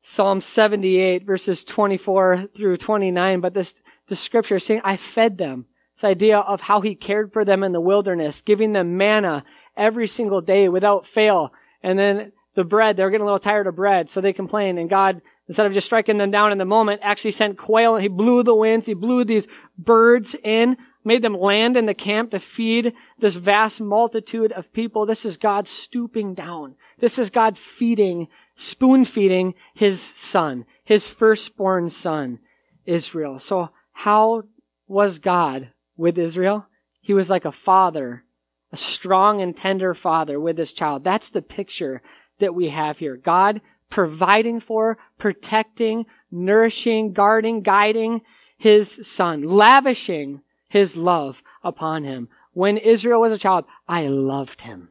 Psalm 0.02 0.40
78 0.40 1.24
verses 1.24 1.64
24 1.64 2.48
through 2.54 2.76
29, 2.76 3.40
but 3.40 3.54
this, 3.54 3.74
the 4.08 4.14
scripture 4.14 4.56
is 4.56 4.64
saying, 4.64 4.80
I 4.84 4.96
fed 4.96 5.36
them. 5.36 5.66
This 5.96 6.04
idea 6.04 6.38
of 6.38 6.60
how 6.60 6.80
he 6.80 6.94
cared 6.94 7.32
for 7.32 7.44
them 7.44 7.64
in 7.64 7.72
the 7.72 7.80
wilderness, 7.80 8.40
giving 8.40 8.72
them 8.72 8.96
manna 8.96 9.44
every 9.76 10.06
single 10.06 10.40
day 10.40 10.68
without 10.68 11.06
fail. 11.06 11.52
And 11.82 11.98
then 11.98 12.32
the 12.56 12.64
bread. 12.64 12.96
They 12.96 13.04
were 13.04 13.10
getting 13.10 13.22
a 13.22 13.26
little 13.26 13.38
tired 13.38 13.68
of 13.68 13.76
bread, 13.76 14.10
so 14.10 14.20
they 14.20 14.32
complained. 14.32 14.78
And 14.78 14.90
God, 14.90 15.22
instead 15.46 15.66
of 15.66 15.72
just 15.72 15.86
striking 15.86 16.18
them 16.18 16.32
down 16.32 16.50
in 16.50 16.58
the 16.58 16.64
moment, 16.64 17.00
actually 17.04 17.30
sent 17.30 17.58
quail. 17.58 17.96
He 17.96 18.08
blew 18.08 18.42
the 18.42 18.54
winds. 18.54 18.86
He 18.86 18.94
blew 18.94 19.24
these 19.24 19.46
birds 19.78 20.34
in, 20.42 20.76
made 21.06 21.22
them 21.22 21.38
land 21.38 21.76
in 21.76 21.86
the 21.86 21.94
camp 21.94 22.32
to 22.32 22.40
feed 22.40 22.92
this 23.18 23.36
vast 23.36 23.80
multitude 23.80 24.50
of 24.50 24.72
people. 24.72 25.06
This 25.06 25.24
is 25.24 25.36
God 25.36 25.68
stooping 25.68 26.34
down. 26.34 26.74
This 26.98 27.16
is 27.16 27.30
God 27.30 27.56
feeding, 27.56 28.26
spoon 28.56 29.04
feeding 29.04 29.54
his 29.72 30.02
son, 30.16 30.64
his 30.84 31.06
firstborn 31.06 31.90
son, 31.90 32.40
Israel. 32.84 33.38
So 33.38 33.70
how 33.92 34.42
was 34.88 35.20
God 35.20 35.68
with 35.96 36.18
Israel? 36.18 36.66
He 37.00 37.14
was 37.14 37.30
like 37.30 37.44
a 37.44 37.52
father, 37.52 38.24
a 38.72 38.76
strong 38.76 39.40
and 39.40 39.56
tender 39.56 39.94
father 39.94 40.40
with 40.40 40.58
his 40.58 40.72
child. 40.72 41.04
That's 41.04 41.28
the 41.28 41.40
picture 41.40 42.02
that 42.40 42.54
we 42.54 42.70
have 42.70 42.98
here. 42.98 43.16
God 43.16 43.60
providing 43.90 44.58
for, 44.58 44.98
protecting, 45.18 46.06
nourishing, 46.32 47.12
guarding, 47.12 47.62
guiding 47.62 48.22
his 48.58 49.06
son, 49.06 49.44
lavishing 49.44 50.40
his 50.68 50.96
love 50.96 51.42
upon 51.62 52.04
him. 52.04 52.28
When 52.52 52.76
Israel 52.76 53.20
was 53.20 53.32
a 53.32 53.38
child, 53.38 53.64
I 53.88 54.06
loved 54.06 54.62
him. 54.62 54.88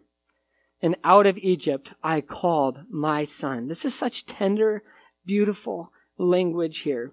And 0.81 0.95
out 1.03 1.25
of 1.25 1.37
Egypt 1.39 1.91
I 2.03 2.21
called 2.21 2.79
my 2.89 3.25
son. 3.25 3.67
This 3.67 3.85
is 3.85 3.95
such 3.95 4.25
tender, 4.25 4.83
beautiful 5.25 5.91
language 6.17 6.79
here. 6.79 7.11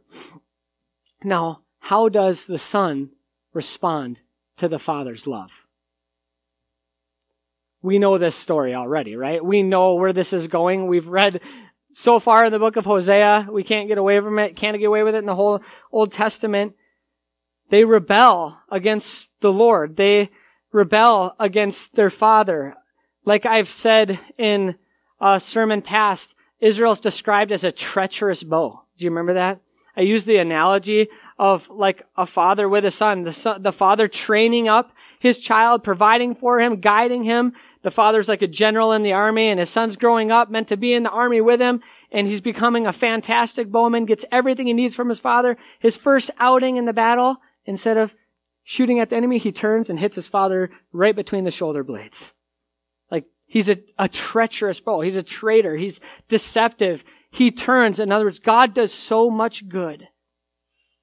Now, 1.24 1.60
how 1.80 2.08
does 2.08 2.46
the 2.46 2.58
son 2.58 3.10
respond 3.52 4.18
to 4.58 4.68
the 4.68 4.78
father's 4.78 5.26
love? 5.26 5.50
We 7.80 7.98
know 7.98 8.16
this 8.18 8.36
story 8.36 8.74
already, 8.74 9.16
right? 9.16 9.44
We 9.44 9.62
know 9.62 9.94
where 9.94 10.12
this 10.12 10.32
is 10.32 10.46
going. 10.46 10.86
We've 10.86 11.08
read 11.08 11.40
so 11.92 12.20
far 12.20 12.46
in 12.46 12.52
the 12.52 12.58
book 12.58 12.76
of 12.76 12.84
Hosea. 12.84 13.48
We 13.50 13.64
can't 13.64 13.88
get 13.88 13.98
away 13.98 14.20
from 14.20 14.38
it. 14.38 14.54
Can't 14.54 14.78
get 14.78 14.86
away 14.86 15.02
with 15.02 15.16
it 15.16 15.18
in 15.18 15.26
the 15.26 15.34
whole 15.34 15.60
Old 15.90 16.12
Testament. 16.12 16.74
They 17.72 17.86
rebel 17.86 18.58
against 18.70 19.30
the 19.40 19.50
Lord. 19.50 19.96
They 19.96 20.28
rebel 20.72 21.34
against 21.40 21.94
their 21.94 22.10
father. 22.10 22.74
Like 23.24 23.46
I've 23.46 23.70
said 23.70 24.20
in 24.36 24.74
a 25.18 25.40
sermon 25.40 25.80
past, 25.80 26.34
Israel's 26.60 27.00
described 27.00 27.50
as 27.50 27.64
a 27.64 27.72
treacherous 27.72 28.42
bow. 28.42 28.82
Do 28.98 29.06
you 29.06 29.10
remember 29.10 29.32
that? 29.32 29.62
I 29.96 30.02
use 30.02 30.26
the 30.26 30.36
analogy 30.36 31.08
of 31.38 31.66
like 31.70 32.02
a 32.14 32.26
father 32.26 32.68
with 32.68 32.84
a 32.84 32.90
son. 32.90 33.22
The 33.22 33.32
son, 33.32 33.62
the 33.62 33.72
father 33.72 34.06
training 34.06 34.68
up 34.68 34.92
his 35.18 35.38
child, 35.38 35.82
providing 35.82 36.34
for 36.34 36.60
him, 36.60 36.78
guiding 36.78 37.24
him, 37.24 37.54
the 37.80 37.90
father's 37.90 38.28
like 38.28 38.42
a 38.42 38.46
general 38.46 38.92
in 38.92 39.02
the 39.02 39.14
army 39.14 39.48
and 39.48 39.58
his 39.58 39.70
son's 39.70 39.96
growing 39.96 40.30
up, 40.30 40.50
meant 40.50 40.68
to 40.68 40.76
be 40.76 40.92
in 40.92 41.04
the 41.04 41.10
army 41.10 41.40
with 41.40 41.58
him, 41.58 41.80
and 42.10 42.26
he's 42.26 42.42
becoming 42.42 42.86
a 42.86 42.92
fantastic 42.92 43.68
bowman, 43.68 44.04
gets 44.04 44.26
everything 44.30 44.66
he 44.66 44.74
needs 44.74 44.94
from 44.94 45.08
his 45.08 45.20
father. 45.20 45.56
His 45.80 45.96
first 45.96 46.30
outing 46.38 46.76
in 46.76 46.84
the 46.84 46.92
battle, 46.92 47.38
instead 47.64 47.96
of 47.96 48.14
shooting 48.64 49.00
at 49.00 49.10
the 49.10 49.16
enemy, 49.16 49.38
he 49.38 49.52
turns 49.52 49.90
and 49.90 49.98
hits 49.98 50.16
his 50.16 50.28
father 50.28 50.70
right 50.92 51.16
between 51.16 51.44
the 51.44 51.50
shoulder 51.50 51.82
blades. 51.82 52.32
Like, 53.10 53.24
he's 53.46 53.68
a, 53.68 53.78
a 53.98 54.08
treacherous 54.08 54.80
bow. 54.80 55.00
He's 55.00 55.16
a 55.16 55.22
traitor. 55.22 55.76
He's 55.76 56.00
deceptive. 56.28 57.04
He 57.30 57.50
turns. 57.50 57.98
In 57.98 58.12
other 58.12 58.24
words, 58.24 58.38
God 58.38 58.74
does 58.74 58.92
so 58.92 59.30
much 59.30 59.68
good 59.68 60.08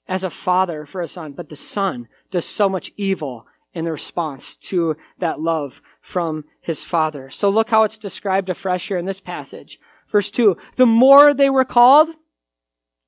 as 0.08 0.24
a 0.24 0.30
father 0.30 0.86
for 0.86 1.02
a 1.02 1.08
son, 1.08 1.34
but 1.34 1.50
the 1.50 1.56
son 1.56 2.08
does 2.32 2.46
so 2.46 2.68
much 2.68 2.92
evil 2.98 3.46
in 3.74 3.86
response 3.86 4.56
to 4.56 4.98
that 5.20 5.40
love 5.40 5.82
from 6.02 6.46
his 6.62 6.84
father. 6.84 7.30
So 7.30 7.50
look 7.50 7.70
how 7.70 7.84
it's 7.84 7.98
described 7.98 8.50
afresh 8.50 8.88
here 8.88 8.98
in 8.98 9.06
this 9.06 9.20
passage. 9.20 9.80
Verse 10.12 10.32
2 10.32 10.58
The 10.76 10.88
more 10.88 11.34
they 11.34 11.50
were 11.50 11.66
called, 11.66 12.10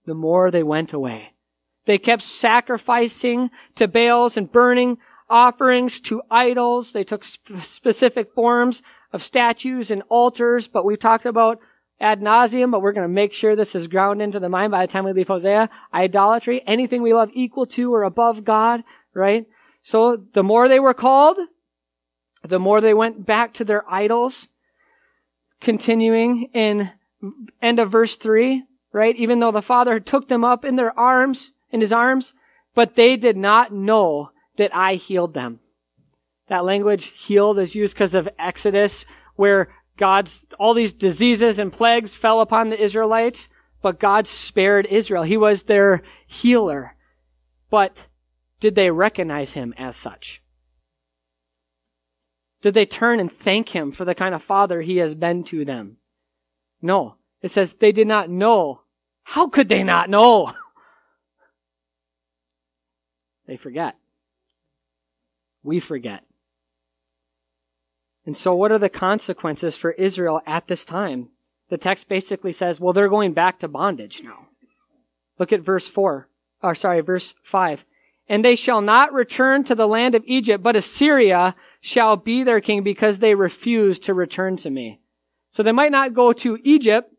the 0.06 0.14
more 0.14 0.52
they 0.52 0.64
went 0.64 0.94
away. 0.94 1.34
They 1.86 1.98
kept 1.98 2.24
sacrificing 2.24 3.50
to 3.76 3.88
Baals 3.88 4.38
and 4.38 4.52
burning 4.52 4.98
offerings 5.30 6.00
to 6.02 6.22
idols. 6.30 6.92
They 6.92 7.04
took 7.04 7.24
sp- 7.26 7.64
specific 7.64 8.34
forms 8.34 8.82
of 9.14 9.24
statues 9.24 9.92
and 9.92 10.04
altars, 10.10 10.68
but 10.68 10.86
we 10.86 10.96
talked 10.96 11.26
about 11.26 11.60
ad 12.00 12.22
nauseum, 12.22 12.72
but 12.72 12.82
we're 12.82 12.94
going 12.94 13.08
to 13.08 13.14
make 13.14 13.34
sure 13.34 13.56
this 13.56 13.76
is 13.76 13.88
ground 13.88 14.22
into 14.22 14.40
the 14.40 14.50
mind 14.50 14.72
by 14.72 14.86
the 14.86 14.92
time 14.92 15.06
we 15.06 15.14
leave 15.14 15.28
Hosea. 15.28 15.70
Idolatry, 15.94 16.62
anything 16.66 17.02
we 17.02 17.14
love 17.14 17.30
equal 17.34 17.66
to 17.68 17.94
or 17.94 18.04
above 18.04 18.44
God, 18.44 18.84
right? 19.14 19.46
So 19.84 20.24
the 20.34 20.44
more 20.44 20.68
they 20.68 20.80
were 20.80 20.94
called, 20.94 21.38
the 22.44 22.60
more 22.60 22.82
they 22.82 22.94
went 22.94 23.26
back 23.26 23.54
to 23.56 23.66
their 23.66 23.90
idols. 23.92 24.48
Continuing 25.60 26.50
in 26.54 26.90
end 27.62 27.80
of 27.80 27.92
verse 27.92 28.16
three, 28.16 28.64
right? 28.92 29.16
Even 29.16 29.40
though 29.40 29.52
the 29.52 29.62
father 29.62 30.00
took 30.00 30.28
them 30.28 30.44
up 30.44 30.66
in 30.66 30.76
their 30.76 30.98
arms, 30.98 31.52
in 31.72 31.82
his 31.82 31.92
arms, 31.92 32.34
but 32.76 32.96
they 32.96 33.18
did 33.18 33.38
not 33.38 33.74
know 33.74 34.32
that 34.58 34.76
I 34.76 34.96
healed 34.96 35.34
them. 35.34 35.60
That 36.48 36.66
language 36.66 37.14
healed 37.18 37.60
is 37.60 37.76
used 37.76 37.94
because 37.94 38.14
of 38.14 38.30
Exodus, 38.38 39.06
where 39.36 39.70
God's, 39.98 40.46
all 40.60 40.74
these 40.74 40.94
diseases 40.94 41.60
and 41.60 41.72
plagues 41.72 42.16
fell 42.16 42.42
upon 42.42 42.70
the 42.70 42.82
Israelites, 42.82 43.48
but 43.82 44.00
God 44.00 44.28
spared 44.28 44.86
Israel. 44.88 45.24
He 45.24 45.38
was 45.38 45.64
their 45.64 46.02
healer. 46.28 46.96
But 47.70 48.08
did 48.60 48.76
they 48.76 48.92
recognize 48.92 49.54
him 49.54 49.74
as 49.78 49.96
such? 49.96 50.42
Did 52.62 52.74
they 52.74 52.86
turn 52.86 53.20
and 53.20 53.32
thank 53.32 53.70
him 53.70 53.92
for 53.92 54.06
the 54.06 54.14
kind 54.14 54.36
of 54.36 54.44
father 54.44 54.82
he 54.82 54.98
has 54.98 55.16
been 55.16 55.44
to 55.46 55.66
them? 55.66 55.98
No. 56.82 57.16
It 57.42 57.52
says 57.52 57.74
they 57.74 57.92
did 57.92 58.08
not 58.08 58.30
know. 58.30 58.82
How 59.24 59.48
could 59.48 59.70
they 59.70 59.84
not 59.84 60.10
know? 60.10 60.54
They 63.52 63.58
forget. 63.58 63.98
We 65.62 65.82
forget. 65.82 66.24
And 68.26 68.38
so 68.38 68.56
what 68.56 68.72
are 68.72 68.80
the 68.80 68.88
consequences 68.88 69.76
for 69.76 69.92
Israel 69.92 70.40
at 70.48 70.68
this 70.68 70.86
time? 70.86 71.32
The 71.70 71.78
text 71.78 72.08
basically 72.08 72.54
says, 72.54 72.80
well, 72.80 72.94
they're 72.94 73.10
going 73.10 73.34
back 73.34 73.60
to 73.60 73.68
bondage 73.68 74.22
now. 74.24 74.48
Look 75.38 75.52
at 75.52 75.60
verse 75.60 75.90
4, 75.90 76.30
or 76.64 76.76
sorry, 76.76 77.02
verse 77.02 77.34
5. 77.44 77.84
And 78.30 78.46
they 78.46 78.56
shall 78.56 78.80
not 78.80 79.12
return 79.12 79.66
to 79.66 79.76
the 79.76 79.86
land 79.86 80.16
of 80.16 80.24
Egypt, 80.28 80.64
but 80.64 80.78
Assyria 80.78 81.54
shall 81.82 82.16
be 82.16 82.44
their 82.44 82.62
king 82.62 82.84
because 82.84 83.20
they 83.20 83.36
refuse 83.36 84.00
to 84.00 84.14
return 84.14 84.56
to 84.56 84.70
me. 84.70 85.02
So 85.50 85.62
they 85.62 85.74
might 85.74 85.92
not 85.92 86.14
go 86.14 86.32
to 86.32 86.58
Egypt, 86.64 87.14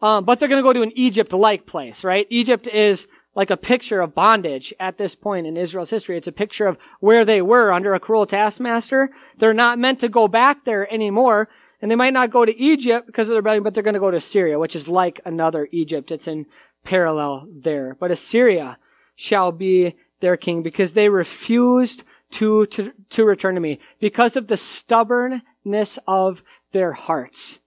um, 0.00 0.24
but 0.24 0.40
they're 0.40 0.48
going 0.48 0.62
to 0.62 0.66
go 0.66 0.72
to 0.72 0.80
an 0.80 0.96
Egypt-like 0.96 1.66
place, 1.66 2.02
right? 2.02 2.26
Egypt 2.30 2.66
is 2.66 3.06
like 3.34 3.50
a 3.50 3.56
picture 3.56 4.00
of 4.00 4.14
bondage 4.14 4.74
at 4.80 4.98
this 4.98 5.14
point 5.14 5.46
in 5.46 5.56
Israel's 5.56 5.90
history. 5.90 6.16
It's 6.16 6.26
a 6.26 6.32
picture 6.32 6.66
of 6.66 6.78
where 6.98 7.24
they 7.24 7.40
were 7.40 7.72
under 7.72 7.94
a 7.94 8.00
cruel 8.00 8.26
taskmaster. 8.26 9.10
They're 9.38 9.54
not 9.54 9.78
meant 9.78 10.00
to 10.00 10.08
go 10.08 10.26
back 10.28 10.64
there 10.64 10.92
anymore. 10.92 11.48
And 11.80 11.90
they 11.90 11.96
might 11.96 12.12
not 12.12 12.30
go 12.30 12.44
to 12.44 12.60
Egypt 12.60 13.06
because 13.06 13.28
of 13.28 13.30
the 13.30 13.36
rebellion, 13.36 13.62
but 13.62 13.72
they're 13.72 13.82
going 13.82 13.94
to 13.94 14.00
go 14.00 14.10
to 14.10 14.20
Syria, 14.20 14.58
which 14.58 14.76
is 14.76 14.88
like 14.88 15.20
another 15.24 15.68
Egypt. 15.70 16.10
It's 16.10 16.28
in 16.28 16.46
parallel 16.84 17.46
there. 17.50 17.96
But 17.98 18.10
Assyria 18.10 18.78
shall 19.14 19.52
be 19.52 19.96
their 20.20 20.36
king 20.36 20.62
because 20.62 20.92
they 20.92 21.08
refused 21.08 22.02
to, 22.32 22.66
to, 22.66 22.92
to 23.10 23.24
return 23.24 23.54
to 23.54 23.60
me 23.60 23.80
because 23.98 24.36
of 24.36 24.48
the 24.48 24.56
stubbornness 24.56 25.98
of 26.06 26.42
their 26.72 26.92
hearts. 26.92 27.59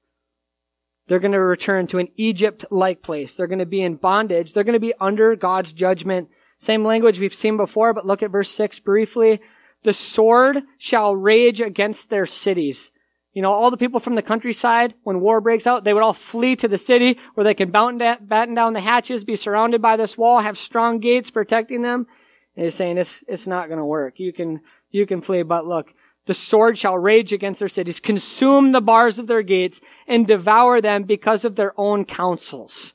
They're 1.14 1.20
going 1.20 1.34
to 1.34 1.40
return 1.40 1.86
to 1.90 2.00
an 2.00 2.08
Egypt-like 2.18 3.04
place. 3.04 3.36
They're 3.36 3.46
going 3.46 3.60
to 3.60 3.68
be 3.68 3.84
in 3.84 3.98
bondage. 3.98 4.52
They're 4.52 4.64
going 4.64 4.74
to 4.74 4.80
be 4.80 4.96
under 5.00 5.36
God's 5.36 5.72
judgment. 5.72 6.30
Same 6.58 6.84
language 6.84 7.20
we've 7.20 7.36
seen 7.36 7.56
before, 7.56 7.94
but 7.94 8.08
look 8.08 8.24
at 8.24 8.32
verse 8.32 8.50
6 8.50 8.80
briefly. 8.80 9.40
The 9.84 9.94
sword 9.94 10.64
shall 10.80 11.16
rage 11.16 11.62
against 11.62 12.10
their 12.10 12.26
cities. 12.26 12.90
You 13.32 13.44
know, 13.44 13.54
all 13.54 13.70
the 13.70 13.78
people 13.78 14.00
from 14.00 14.16
the 14.16 14.24
countryside, 14.24 14.96
when 15.04 15.20
war 15.20 15.40
breaks 15.40 15.68
out, 15.68 15.84
they 15.84 15.94
would 15.94 16.02
all 16.02 16.14
flee 16.14 16.56
to 16.56 16.68
the 16.68 16.80
city 16.80 17.20
where 17.36 17.44
they 17.44 17.54
can 17.54 17.70
batten 17.70 18.56
down 18.56 18.74
the 18.74 18.82
hatches, 18.82 19.24
be 19.24 19.36
surrounded 19.36 19.84
by 19.84 19.98
this 19.98 20.18
wall, 20.18 20.40
have 20.40 20.58
strong 20.58 20.98
gates 20.98 21.30
protecting 21.30 21.84
them. 21.84 22.08
And 22.56 22.66
he's 22.66 22.74
saying 22.74 22.98
it's, 22.98 23.24
it's 23.28 23.46
not 23.46 23.68
going 23.68 23.78
to 23.78 23.86
work. 23.86 24.16
You 24.18 24.34
can, 24.34 24.62
you 24.90 25.06
can 25.06 25.22
flee, 25.22 25.44
but 25.44 25.68
look, 25.68 25.94
the 26.26 26.34
sword 26.34 26.78
shall 26.78 26.98
rage 26.98 27.34
against 27.34 27.60
their 27.60 27.70
cities, 27.70 28.00
consume 28.00 28.72
the 28.72 28.82
bars 28.82 29.20
of 29.20 29.28
their 29.28 29.42
gates, 29.42 29.82
and 30.08 30.26
devour 30.26 30.82
them 30.82 31.04
because 31.04 31.44
of 31.44 31.56
their 31.56 31.74
own 31.78 32.06
counsels. 32.06 32.94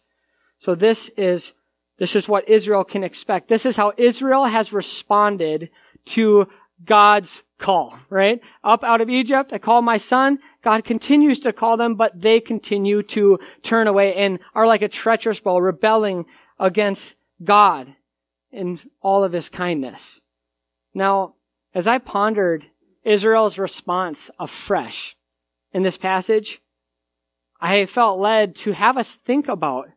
So 0.58 0.74
this 0.74 1.10
is, 1.16 1.52
this 1.98 2.16
is 2.16 2.28
what 2.28 2.48
Israel 2.48 2.84
can 2.84 3.04
expect. 3.04 3.48
This 3.48 3.66
is 3.66 3.76
how 3.76 3.92
Israel 3.96 4.46
has 4.46 4.72
responded 4.72 5.70
to 6.06 6.48
God's 6.84 7.42
call, 7.58 7.98
right? 8.08 8.40
Up 8.64 8.82
out 8.82 9.00
of 9.00 9.10
Egypt, 9.10 9.52
I 9.52 9.58
call 9.58 9.82
my 9.82 9.98
son. 9.98 10.38
God 10.62 10.84
continues 10.84 11.40
to 11.40 11.52
call 11.52 11.76
them, 11.76 11.96
but 11.96 12.20
they 12.20 12.40
continue 12.40 13.02
to 13.04 13.38
turn 13.62 13.86
away 13.86 14.14
and 14.14 14.38
are 14.54 14.66
like 14.66 14.82
a 14.82 14.88
treacherous 14.88 15.40
bow, 15.40 15.58
rebelling 15.58 16.24
against 16.58 17.14
God 17.42 17.94
in 18.50 18.80
all 19.00 19.24
of 19.24 19.32
his 19.32 19.48
kindness. 19.48 20.20
Now, 20.94 21.34
as 21.74 21.86
I 21.86 21.98
pondered 21.98 22.66
Israel's 23.08 23.58
response 23.58 24.30
afresh 24.38 25.16
in 25.72 25.82
this 25.82 25.96
passage, 25.96 26.60
I 27.60 27.86
felt 27.86 28.20
led 28.20 28.54
to 28.56 28.72
have 28.72 28.96
us 28.98 29.16
think 29.16 29.48
about 29.48 29.88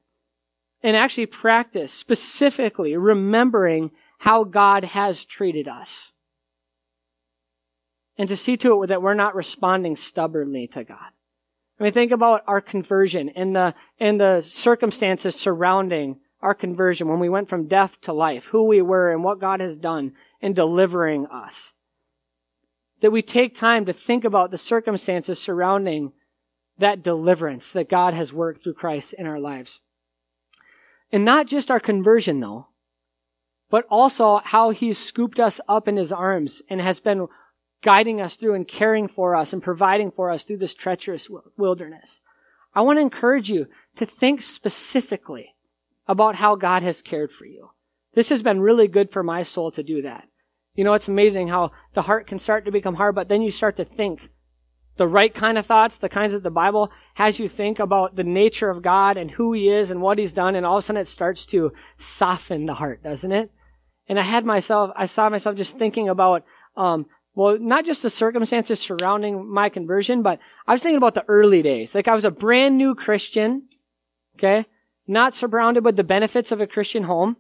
and 0.82 0.96
actually 0.96 1.26
practice 1.26 1.94
specifically 1.94 2.96
remembering 2.96 3.92
how 4.20 4.44
God 4.46 4.86
has 4.86 5.26
treated 5.26 5.68
us. 5.68 6.12
And 8.18 8.30
to 8.30 8.38
see 8.38 8.56
to 8.58 8.84
it 8.84 8.88
that 8.88 9.02
we're 9.02 9.14
not 9.14 9.36
responding 9.36 9.98
stubbornly 9.98 10.68
to 10.68 10.84
God. 10.84 11.12
I 11.80 11.84
mean, 11.84 11.94
think 11.94 12.12
about 12.12 12.44
our 12.48 12.62
conversion 12.62 13.30
and 13.36 13.56
the, 13.56 13.74
and 14.00 14.20
the 14.20 14.42
circumstances 14.48 15.36
surrounding 15.36 16.20
our 16.42 16.54
conversion 16.54 17.08
when 17.08 17.20
we 17.20 17.30
went 17.30 17.50
from 17.50 17.68
death 17.68 18.00
to 18.02 18.14
life, 18.14 18.46
who 18.46 18.64
we 18.64 18.82
were 18.82 19.12
and 19.12 19.24
what 19.24 19.40
God 19.40 19.60
has 19.60 19.76
done 19.76 20.14
in 20.40 20.54
delivering 20.54 21.26
us. 21.28 21.74
That 23.02 23.12
we 23.12 23.22
take 23.22 23.56
time 23.56 23.86
to 23.86 23.94
think 23.94 24.24
about 24.24 24.52
the 24.52 24.58
circumstances 24.58 25.42
surrounding 25.42 26.14
that 26.78 27.04
deliverance 27.04 27.72
that 27.72 27.90
God 27.90 28.14
has 28.14 28.34
worked 28.34 28.64
through 28.64 28.74
Christ 28.74 29.14
in 29.14 29.28
our 29.28 29.40
lives. 29.40 29.82
And 31.12 31.26
not 31.26 31.48
just 31.48 31.70
our 31.70 31.80
conversion 31.80 32.40
though, 32.40 32.68
but 33.70 33.86
also 33.90 34.42
how 34.44 34.72
he's 34.72 34.98
scooped 34.98 35.40
us 35.40 35.62
up 35.68 35.88
in 35.88 35.98
his 35.98 36.12
arms 36.12 36.62
and 36.70 36.82
has 36.82 37.00
been 37.00 37.28
guiding 37.82 38.22
us 38.22 38.36
through 38.36 38.54
and 38.54 38.68
caring 38.68 39.08
for 39.08 39.36
us 39.36 39.54
and 39.54 39.64
providing 39.64 40.12
for 40.12 40.30
us 40.30 40.44
through 40.44 40.58
this 40.58 40.76
treacherous 40.76 41.28
wilderness. 41.58 42.22
I 42.74 42.82
want 42.82 42.98
to 42.98 43.02
encourage 43.02 43.50
you 43.50 43.68
to 43.96 44.06
think 44.06 44.42
specifically 44.42 45.56
about 46.08 46.36
how 46.36 46.56
God 46.56 46.84
has 46.84 47.02
cared 47.02 47.32
for 47.32 47.46
you. 47.46 47.72
This 48.14 48.30
has 48.30 48.42
been 48.42 48.60
really 48.60 48.88
good 48.88 49.12
for 49.12 49.24
my 49.24 49.44
soul 49.44 49.72
to 49.72 49.84
do 49.84 50.02
that. 50.02 50.28
You 50.76 50.84
know, 50.84 50.94
it's 50.94 51.08
amazing 51.08 51.50
how 51.50 51.72
the 51.94 52.04
heart 52.04 52.28
can 52.28 52.40
start 52.40 52.66
to 52.66 52.72
become 52.72 52.96
hard, 52.96 53.16
but 53.16 53.28
then 53.28 53.42
you 53.42 53.52
start 53.52 53.78
to 53.78 53.86
think 53.86 54.22
the 54.98 55.08
right 55.08 55.34
kind 55.34 55.58
of 55.58 55.66
thoughts, 55.66 55.98
the 55.98 56.10
kinds 56.10 56.34
that 56.34 56.44
the 56.44 56.50
Bible 56.50 56.90
has 57.16 57.40
you 57.40 57.50
think 57.50 57.80
about 57.80 58.16
the 58.16 58.24
nature 58.24 58.70
of 58.70 58.82
God 58.82 59.18
and 59.18 59.32
who 59.32 59.54
He 59.54 59.70
is 59.70 59.92
and 59.92 60.02
what 60.02 60.18
He's 60.18 60.34
done, 60.34 60.56
and 60.56 60.66
all 60.66 60.78
of 60.78 60.84
a 60.84 60.86
sudden 60.86 61.02
it 61.02 61.08
starts 61.08 61.46
to 61.48 61.72
soften 61.98 62.66
the 62.66 62.76
heart, 62.76 63.04
doesn't 63.04 63.32
it? 63.32 63.52
And 64.08 64.20
I 64.20 64.24
had 64.24 64.46
myself, 64.46 64.92
I 64.96 65.06
saw 65.06 65.30
myself 65.30 65.56
just 65.56 65.78
thinking 65.78 66.10
about, 66.10 66.44
um, 66.76 67.06
well, 67.34 67.58
not 67.60 67.86
just 67.86 68.04
the 68.04 68.10
circumstances 68.10 68.80
surrounding 68.80 69.50
my 69.50 69.70
conversion, 69.70 70.22
but 70.22 70.40
I 70.68 70.74
was 70.74 70.84
thinking 70.84 70.98
about 70.98 71.16
the 71.16 71.26
early 71.28 71.62
days. 71.62 71.96
Like 71.96 72.08
I 72.08 72.14
was 72.14 72.26
a 72.26 72.32
brand 72.32 72.78
new 72.78 72.94
Christian, 72.94 73.70
okay, 74.38 74.66
not 75.08 75.34
surrounded 75.34 75.86
with 75.86 75.96
the 75.96 76.04
benefits 76.04 76.52
of 76.52 76.60
a 76.60 76.68
Christian 76.68 77.04
home. 77.04 77.38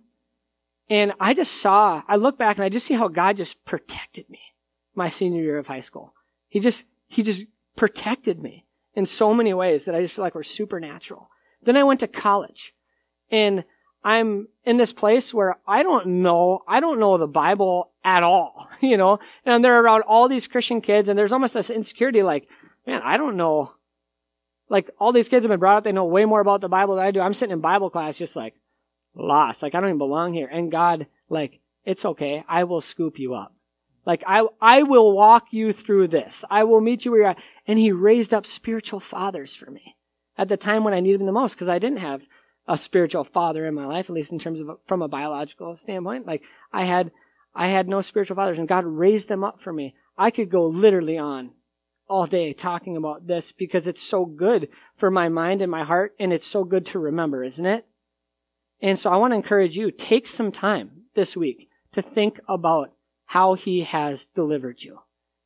And 0.89 1.13
I 1.19 1.33
just 1.33 1.53
saw, 1.53 2.01
I 2.07 2.17
look 2.17 2.37
back 2.37 2.57
and 2.57 2.65
I 2.65 2.69
just 2.69 2.85
see 2.85 2.95
how 2.95 3.07
God 3.07 3.37
just 3.37 3.63
protected 3.65 4.29
me 4.29 4.39
my 4.93 5.09
senior 5.09 5.41
year 5.41 5.57
of 5.57 5.67
high 5.67 5.79
school. 5.81 6.13
He 6.49 6.59
just, 6.59 6.83
he 7.07 7.23
just 7.23 7.45
protected 7.75 8.41
me 8.41 8.65
in 8.93 9.05
so 9.05 9.33
many 9.33 9.53
ways 9.53 9.85
that 9.85 9.95
I 9.95 10.01
just 10.01 10.15
feel 10.15 10.23
like 10.23 10.35
were 10.35 10.43
supernatural. 10.43 11.29
Then 11.63 11.77
I 11.77 11.83
went 11.83 12.01
to 12.01 12.07
college 12.07 12.73
and 13.29 13.63
I'm 14.03 14.47
in 14.65 14.77
this 14.77 14.91
place 14.91 15.33
where 15.33 15.57
I 15.67 15.83
don't 15.83 16.21
know, 16.21 16.63
I 16.67 16.79
don't 16.79 16.99
know 16.99 17.17
the 17.17 17.27
Bible 17.27 17.91
at 18.03 18.23
all, 18.23 18.67
you 18.81 18.97
know, 18.97 19.19
and 19.45 19.63
they're 19.63 19.81
around 19.81 20.03
all 20.03 20.27
these 20.27 20.47
Christian 20.47 20.81
kids 20.81 21.07
and 21.07 21.17
there's 21.17 21.31
almost 21.31 21.53
this 21.53 21.69
insecurity 21.69 22.23
like, 22.23 22.47
man, 22.85 23.01
I 23.03 23.17
don't 23.17 23.37
know. 23.37 23.71
Like 24.69 24.89
all 24.99 25.11
these 25.11 25.29
kids 25.29 25.43
have 25.43 25.49
been 25.49 25.59
brought 25.59 25.77
up, 25.77 25.83
they 25.83 25.91
know 25.91 26.05
way 26.05 26.25
more 26.25 26.39
about 26.39 26.61
the 26.61 26.69
Bible 26.69 26.95
than 26.95 27.05
I 27.05 27.11
do. 27.11 27.19
I'm 27.19 27.33
sitting 27.33 27.53
in 27.53 27.61
Bible 27.61 27.89
class 27.89 28.17
just 28.17 28.35
like 28.35 28.55
lost. 29.15 29.61
Like 29.61 29.75
I 29.75 29.79
don't 29.79 29.89
even 29.89 29.97
belong 29.97 30.33
here. 30.33 30.47
And 30.47 30.71
God, 30.71 31.07
like, 31.29 31.59
it's 31.85 32.05
okay. 32.05 32.43
I 32.47 32.63
will 32.63 32.81
scoop 32.81 33.17
you 33.17 33.33
up. 33.33 33.53
Like 34.05 34.23
I, 34.27 34.45
I 34.59 34.83
will 34.83 35.11
walk 35.11 35.47
you 35.51 35.73
through 35.73 36.07
this. 36.09 36.43
I 36.49 36.63
will 36.63 36.81
meet 36.81 37.05
you 37.05 37.11
where 37.11 37.21
you're 37.21 37.29
at. 37.29 37.37
And 37.67 37.77
he 37.77 37.91
raised 37.91 38.33
up 38.33 38.45
spiritual 38.45 38.99
fathers 38.99 39.55
for 39.55 39.69
me 39.69 39.95
at 40.37 40.49
the 40.49 40.57
time 40.57 40.83
when 40.83 40.93
I 40.93 40.99
needed 40.99 41.19
them 41.19 41.27
the 41.27 41.33
most 41.33 41.53
because 41.53 41.69
I 41.69 41.79
didn't 41.79 41.99
have 41.99 42.21
a 42.67 42.77
spiritual 42.77 43.23
father 43.23 43.65
in 43.65 43.73
my 43.73 43.85
life, 43.85 44.05
at 44.09 44.15
least 44.15 44.31
in 44.31 44.39
terms 44.39 44.59
of 44.59 44.79
from 44.87 45.01
a 45.01 45.07
biological 45.07 45.75
standpoint. 45.77 46.25
Like 46.25 46.41
I 46.71 46.85
had, 46.85 47.11
I 47.53 47.69
had 47.69 47.87
no 47.87 48.01
spiritual 48.01 48.35
fathers 48.35 48.57
and 48.57 48.67
God 48.67 48.85
raised 48.85 49.27
them 49.27 49.43
up 49.43 49.61
for 49.61 49.73
me. 49.73 49.95
I 50.17 50.31
could 50.31 50.49
go 50.49 50.67
literally 50.67 51.17
on 51.17 51.51
all 52.07 52.27
day 52.27 52.53
talking 52.53 52.97
about 52.97 53.27
this 53.27 53.51
because 53.51 53.87
it's 53.87 54.01
so 54.01 54.25
good 54.25 54.67
for 54.97 55.09
my 55.09 55.29
mind 55.29 55.61
and 55.61 55.71
my 55.71 55.83
heart 55.83 56.13
and 56.19 56.33
it's 56.33 56.47
so 56.47 56.63
good 56.63 56.85
to 56.87 56.99
remember, 56.99 57.43
isn't 57.43 57.65
it? 57.65 57.85
And 58.81 58.97
so 58.97 59.11
I 59.11 59.17
want 59.17 59.31
to 59.31 59.35
encourage 59.35 59.75
you, 59.77 59.91
take 59.91 60.27
some 60.27 60.51
time 60.51 61.03
this 61.15 61.35
week 61.35 61.69
to 61.93 62.01
think 62.01 62.39
about 62.47 62.91
how 63.25 63.53
he 63.53 63.83
has 63.83 64.27
delivered 64.35 64.81
you. 64.81 64.99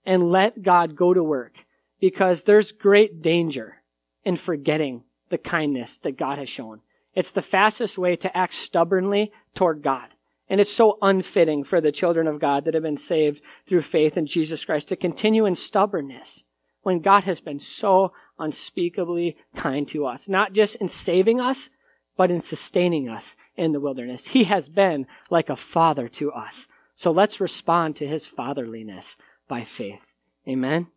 And 0.06 0.32
let 0.32 0.62
God 0.62 0.96
go 0.96 1.14
to 1.14 1.24
work 1.24 1.54
because 2.00 2.44
there's 2.44 2.72
great 2.72 3.22
danger 3.22 3.78
in 4.24 4.38
forgetting 4.38 5.04
the 5.30 5.38
kindness 5.38 6.00
that 6.04 6.18
God 6.18 6.38
has 6.38 6.50
shown. 6.50 6.82
It's 7.14 7.32
the 7.32 7.42
fastest 7.42 7.98
way 7.98 8.16
to 8.18 8.38
act 8.38 8.54
stubbornly 8.54 9.32
toward 9.54 9.82
God. 9.82 10.10
And 10.48 10.62
it's 10.62 10.72
so 10.72 10.98
unfitting 11.02 11.64
for 11.64 11.82
the 11.82 11.92
children 11.92 12.28
of 12.28 12.40
God 12.40 12.66
that 12.66 12.76
have 12.76 12.84
been 12.84 12.98
saved 12.98 13.42
through 13.68 13.82
faith 13.82 14.16
in 14.16 14.28
Jesus 14.28 14.64
Christ 14.64 14.90
to 14.90 14.96
continue 14.96 15.46
in 15.46 15.56
stubbornness 15.56 16.44
when 16.84 17.00
God 17.00 17.24
has 17.24 17.40
been 17.40 17.60
so 17.60 18.14
unspeakably 18.38 19.38
kind 19.56 19.88
to 19.90 20.06
us. 20.06 20.30
Not 20.30 20.54
just 20.54 20.76
in 20.76 20.88
saving 20.88 21.42
us, 21.42 21.70
but 22.18 22.32
in 22.32 22.42
sustaining 22.42 23.10
us 23.10 23.36
in 23.56 23.72
the 23.72 23.80
wilderness. 23.80 24.28
He 24.28 24.46
has 24.46 24.70
been 24.70 25.08
like 25.30 25.50
a 25.50 25.56
father 25.56 26.08
to 26.10 26.32
us. 26.32 26.68
So 26.96 27.12
let's 27.12 27.42
respond 27.42 27.96
to 27.98 28.08
his 28.08 28.26
fatherliness 28.26 29.16
by 29.48 29.64
faith. 29.64 30.00
Amen. 30.48 30.88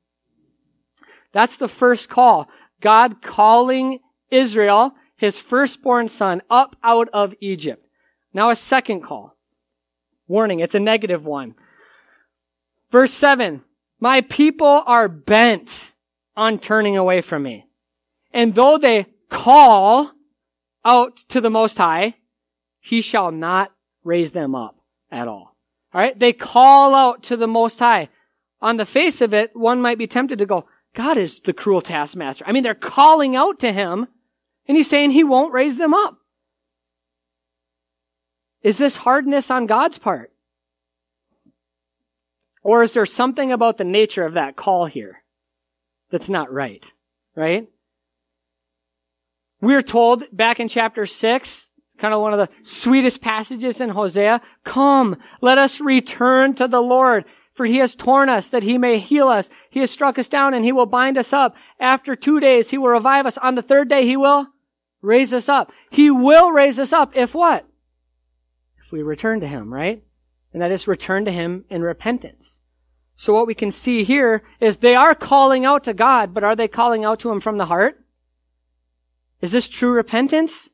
That's 1.33 1.57
the 1.57 1.69
first 1.69 2.09
call. 2.09 2.49
God 2.81 3.21
calling 3.23 4.01
Israel, 4.31 4.93
his 5.17 5.39
firstborn 5.39 6.09
son, 6.09 6.43
up 6.49 6.77
out 6.83 7.09
of 7.13 7.35
Egypt. 7.41 7.87
Now 8.33 8.51
a 8.51 8.57
second 8.57 9.03
call. 9.03 9.37
Warning, 10.29 10.61
it's 10.61 10.75
a 10.75 10.81
negative 10.81 11.25
one. 11.25 11.55
Verse 12.91 13.13
7. 13.13 13.63
My 14.01 14.21
people 14.21 14.83
are 14.87 15.09
bent 15.09 15.93
on 16.37 16.59
turning 16.59 16.97
away 16.97 17.21
from 17.21 17.43
me. 17.43 17.67
And 18.33 18.55
though 18.55 18.79
they 18.79 19.07
call 19.29 20.13
out 20.85 21.19
to 21.29 21.41
the 21.41 21.51
Most 21.51 21.79
High, 21.79 22.17
he 22.81 23.03
shall 23.03 23.31
not 23.31 23.73
raise 24.05 24.33
them 24.33 24.55
up 24.55 24.77
at 25.11 25.29
all. 25.29 25.57
All 25.93 26.01
right. 26.01 26.19
They 26.19 26.33
call 26.33 26.95
out 26.95 27.23
to 27.25 27.37
the 27.37 27.47
Most 27.47 27.79
High. 27.79 28.09
On 28.61 28.77
the 28.77 28.87
face 28.87 29.21
of 29.21 29.33
it, 29.33 29.51
one 29.55 29.81
might 29.81 29.99
be 29.99 30.07
tempted 30.07 30.39
to 30.39 30.47
go, 30.47 30.67
God 30.95 31.17
is 31.17 31.41
the 31.41 31.53
cruel 31.53 31.81
taskmaster. 31.81 32.45
I 32.47 32.53
mean, 32.53 32.63
they're 32.63 32.75
calling 32.75 33.37
out 33.37 33.61
to 33.61 33.73
him 33.73 34.09
and 34.67 34.77
he's 34.77 34.89
saying 34.89 35.11
he 35.11 35.25
won't 35.25 35.53
raise 35.53 35.77
them 35.77 35.95
up. 35.95 36.19
Is 38.63 38.79
this 38.79 38.97
hardness 38.97 39.51
on 39.51 39.67
God's 39.67 39.99
part? 39.99 40.33
Or 42.63 42.83
is 42.83 42.93
there 42.93 43.07
something 43.07 43.53
about 43.53 43.79
the 43.79 43.85
nature 43.85 44.25
of 44.25 44.35
that 44.35 44.57
call 44.57 44.87
here 44.87 45.23
that's 46.11 46.29
not 46.29 46.53
right? 46.53 46.85
Right? 47.37 47.69
We're 49.61 49.83
told 49.83 50.25
back 50.33 50.61
in 50.61 50.69
chapter 50.69 51.07
6 51.07 51.69
kind 51.99 52.15
of 52.15 52.21
one 52.21 52.33
of 52.33 52.39
the 52.39 52.49
sweetest 52.63 53.21
passages 53.21 53.81
in 53.81 53.91
Hosea. 53.91 54.41
Come, 54.65 55.17
let 55.41 55.59
us 55.59 55.81
return 55.81 56.55
to 56.55 56.69
the 56.69 56.81
Lord. 56.81 57.25
For 57.55 57.67
he 57.67 57.79
has 57.79 57.97
torn 57.97 58.29
us 58.29 58.49
that 58.51 58.63
he 58.63 58.79
may 58.79 59.01
heal 59.01 59.27
us. 59.27 59.49
He 59.69 59.81
has 59.81 59.91
struck 59.91 60.17
us 60.17 60.29
down 60.29 60.55
and 60.55 60.65
he 60.65 60.71
will 60.71 60.87
bind 60.87 61.19
us 61.19 61.33
up. 61.33 61.57
After 61.81 62.15
two 62.15 62.39
days, 62.39 62.71
he 62.71 62.79
will 62.79 62.91
revive 62.91 63.27
us. 63.27 63.37
On 63.39 63.57
the 63.57 63.63
third 63.63 63.89
day, 63.89 64.07
he 64.07 64.17
will 64.17 64.47
raise 65.03 65.33
us 65.33 65.49
up. 65.49 65.73
He 65.91 66.09
will 66.09 66.53
raise 66.53 66.79
us 66.79 66.93
up 66.93 67.17
if 67.17 67.35
what? 67.35 67.67
If 68.87 68.93
we 68.93 69.03
return 69.03 69.41
to 69.41 69.49
him, 69.49 69.75
right? 69.75 70.05
And 70.53 70.63
that 70.63 70.71
is 70.71 70.87
return 70.87 71.25
to 71.25 71.33
him 71.33 71.65
in 71.69 71.83
repentance. 71.83 72.61
So 73.17 73.35
what 73.35 73.49
we 73.49 73.55
can 73.55 73.73
see 73.73 74.05
here 74.05 74.45
is 74.61 74.77
they 74.77 74.95
are 74.95 75.17
calling 75.17 75.67
out 75.67 75.83
to 75.85 75.95
God, 75.95 76.33
but 76.33 76.45
are 76.45 76.55
they 76.55 76.69
calling 76.69 77.05
out 77.05 77.19
to 77.21 77.31
him 77.31 77.41
from 77.41 77.59
the 77.59 77.67
heart? 77.67 77.99
Is 79.41 79.53
this 79.53 79.69
true 79.69 79.91
repentance? 79.91 80.69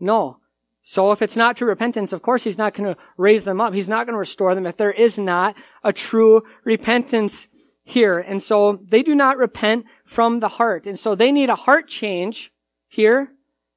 No. 0.00 0.38
So 0.82 1.10
if 1.10 1.20
it's 1.20 1.36
not 1.36 1.56
true 1.56 1.68
repentance, 1.68 2.12
of 2.12 2.22
course 2.22 2.44
he's 2.44 2.58
not 2.58 2.74
going 2.74 2.94
to 2.94 3.00
raise 3.16 3.44
them 3.44 3.60
up. 3.60 3.74
He's 3.74 3.88
not 3.88 4.06
going 4.06 4.14
to 4.14 4.20
restore 4.20 4.54
them 4.54 4.66
if 4.66 4.76
there 4.76 4.92
is 4.92 5.18
not 5.18 5.56
a 5.82 5.92
true 5.92 6.42
repentance 6.64 7.48
here. 7.82 8.18
And 8.18 8.42
so 8.42 8.80
they 8.88 9.02
do 9.02 9.14
not 9.14 9.36
repent 9.36 9.86
from 10.04 10.40
the 10.40 10.48
heart. 10.48 10.86
And 10.86 10.98
so 10.98 11.14
they 11.14 11.32
need 11.32 11.50
a 11.50 11.56
heart 11.56 11.88
change 11.88 12.52
here. 12.88 13.32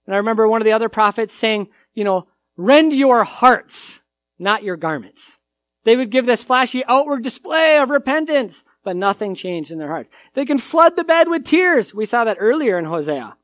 And 0.06 0.14
I 0.14 0.18
remember 0.18 0.48
one 0.48 0.62
of 0.62 0.66
the 0.66 0.72
other 0.72 0.90
prophets 0.90 1.36
saying, 1.36 1.70
you 1.94 2.04
know, 2.04 2.28
rend 2.58 2.94
your 2.94 3.24
hearts, 3.24 4.00
not 4.38 4.64
your 4.64 4.78
garments. 4.78 5.38
They 5.84 5.96
would 5.96 6.12
give 6.12 6.26
this 6.26 6.44
flashy 6.44 6.84
outward 6.86 7.24
display 7.24 7.80
of 7.80 7.90
repentance, 7.90 8.64
but 8.84 8.96
nothing 8.96 9.34
changed 9.34 9.72
in 9.72 9.80
their 9.80 9.88
hearts. 9.88 10.10
They 10.34 10.46
can 10.46 10.58
flood 10.58 10.96
the 10.96 11.04
bed 11.04 11.28
with 11.28 11.46
tears. 11.46 11.94
We 11.94 12.06
saw 12.06 12.24
that 12.24 12.38
earlier 12.40 12.78
in 12.78 12.86
Hosea, 12.86 13.36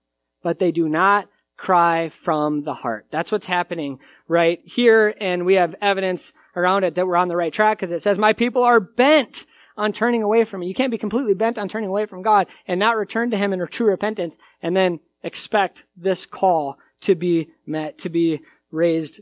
but 0.46 0.60
they 0.60 0.72
do 0.72 0.88
not 0.88 1.28
cry 1.58 2.10
from 2.10 2.62
the 2.66 2.76
heart. 2.76 3.08
That's 3.10 3.32
what's 3.32 3.48
happening 3.48 3.98
right 4.28 4.62
here. 4.64 5.12
And 5.20 5.44
we 5.44 5.56
have 5.56 5.74
evidence 5.82 6.34
around 6.56 6.84
it 6.84 6.94
that 6.94 7.08
we're 7.08 7.16
on 7.16 7.30
the 7.30 7.36
right 7.36 7.52
track 7.52 7.80
because 7.80 7.92
it 7.92 8.04
says, 8.04 8.20
my 8.20 8.32
people 8.32 8.64
are 8.64 8.80
bent 8.80 9.48
on 9.76 9.92
turning 9.92 10.22
away 10.22 10.46
from 10.46 10.60
me. 10.60 10.68
You 10.68 10.76
can't 10.76 10.92
be 10.92 11.00
completely 11.00 11.34
bent 11.34 11.58
on 11.58 11.68
turning 11.68 11.90
away 11.90 12.06
from 12.06 12.22
God 12.22 12.46
and 12.68 12.80
not 12.80 12.96
return 12.96 13.32
to 13.32 13.38
Him 13.38 13.54
in 13.54 13.68
true 13.70 13.88
repentance 13.88 14.36
and 14.62 14.78
then 14.78 15.00
expect 15.24 15.80
this 15.98 16.28
call 16.28 16.78
to 17.02 17.16
be 17.16 17.50
met, 17.66 17.98
to 18.00 18.10
be 18.10 18.42
raised, 18.70 19.22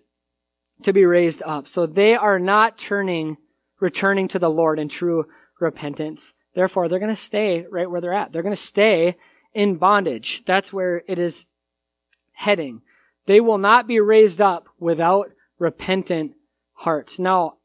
to 0.83 0.91
be 0.91 1.05
raised 1.05 1.41
up. 1.43 1.69
So 1.69 1.85
they 1.85 2.15
are 2.15 2.37
not 2.37 2.77
turning, 2.77 3.37
returning 3.79 4.27
to 4.27 4.39
the 4.39 4.49
Lord 4.49 4.77
in 4.77 4.89
true 4.89 5.27
repentance. 5.57 6.33
Therefore, 6.53 6.89
they're 6.89 6.99
going 6.99 7.15
to 7.15 7.21
stay 7.21 7.65
right 7.71 7.89
where 7.89 8.01
they're 8.01 8.13
at. 8.13 8.33
They're 8.33 8.43
going 8.43 8.53
to 8.53 8.61
stay 8.61 9.15
in 9.53 9.75
bondage. 9.75 10.43
That's 10.45 10.73
where 10.73 11.03
it 11.07 11.19
is 11.19 11.47
heading. 12.33 12.81
They 13.25 13.39
will 13.39 13.57
not 13.57 13.87
be 13.87 13.99
raised 13.99 14.41
up 14.41 14.67
without 14.79 15.31
repentant 15.59 16.33
hearts. 16.73 17.19
Now, 17.19 17.55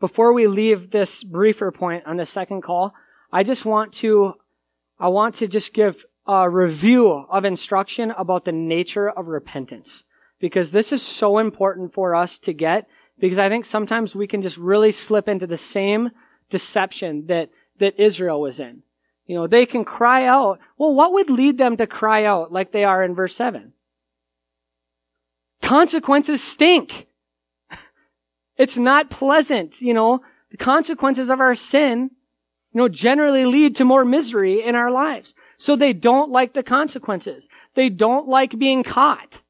before 0.00 0.32
we 0.32 0.46
leave 0.46 0.90
this 0.90 1.24
briefer 1.24 1.70
point 1.72 2.06
on 2.06 2.16
the 2.16 2.26
second 2.26 2.62
call, 2.62 2.94
I 3.32 3.42
just 3.42 3.64
want 3.64 3.92
to, 3.94 4.34
I 4.98 5.08
want 5.08 5.34
to 5.36 5.48
just 5.48 5.74
give 5.74 6.04
a 6.26 6.48
review 6.48 7.08
of 7.08 7.44
instruction 7.44 8.12
about 8.12 8.44
the 8.44 8.52
nature 8.52 9.08
of 9.08 9.26
repentance. 9.26 10.04
Because 10.38 10.70
this 10.70 10.92
is 10.92 11.02
so 11.02 11.38
important 11.38 11.92
for 11.92 12.14
us 12.14 12.38
to 12.40 12.52
get, 12.52 12.86
because 13.18 13.38
I 13.38 13.48
think 13.48 13.64
sometimes 13.64 14.14
we 14.14 14.28
can 14.28 14.40
just 14.40 14.56
really 14.56 14.92
slip 14.92 15.26
into 15.26 15.46
the 15.46 15.58
same 15.58 16.10
deception 16.48 17.26
that, 17.26 17.50
that 17.80 18.00
Israel 18.00 18.40
was 18.40 18.60
in. 18.60 18.82
You 19.28 19.34
know, 19.34 19.46
they 19.46 19.66
can 19.66 19.84
cry 19.84 20.24
out. 20.24 20.58
Well, 20.78 20.94
what 20.94 21.12
would 21.12 21.30
lead 21.30 21.58
them 21.58 21.76
to 21.76 21.86
cry 21.86 22.24
out 22.24 22.50
like 22.50 22.72
they 22.72 22.82
are 22.82 23.04
in 23.04 23.14
verse 23.14 23.36
7? 23.36 23.74
Consequences 25.62 26.42
stink. 26.42 27.06
It's 28.56 28.76
not 28.76 29.08
pleasant, 29.08 29.80
you 29.80 29.94
know. 29.94 30.22
The 30.50 30.56
consequences 30.56 31.30
of 31.30 31.38
our 31.38 31.54
sin, 31.54 32.10
you 32.72 32.78
know, 32.78 32.88
generally 32.88 33.44
lead 33.44 33.76
to 33.76 33.84
more 33.84 34.04
misery 34.04 34.66
in 34.66 34.74
our 34.74 34.90
lives. 34.90 35.32
So 35.58 35.76
they 35.76 35.92
don't 35.92 36.32
like 36.32 36.54
the 36.54 36.64
consequences. 36.64 37.48
They 37.76 37.88
don't 37.88 38.26
like 38.26 38.58
being 38.58 38.82
caught. 38.82 39.42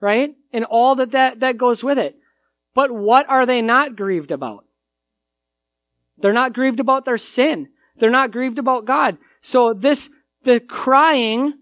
Right? 0.00 0.34
And 0.54 0.64
all 0.64 0.94
that, 0.94 1.10
that, 1.10 1.40
that 1.40 1.58
goes 1.58 1.84
with 1.84 1.98
it. 1.98 2.16
But 2.74 2.90
what 2.90 3.28
are 3.28 3.44
they 3.44 3.60
not 3.60 3.94
grieved 3.94 4.30
about? 4.30 4.64
They're 6.16 6.32
not 6.32 6.54
grieved 6.54 6.80
about 6.80 7.04
their 7.04 7.18
sin. 7.18 7.68
They're 7.98 8.10
not 8.10 8.32
grieved 8.32 8.58
about 8.58 8.84
God. 8.84 9.18
So 9.42 9.72
this, 9.72 10.10
the 10.44 10.60
crying, 10.60 11.54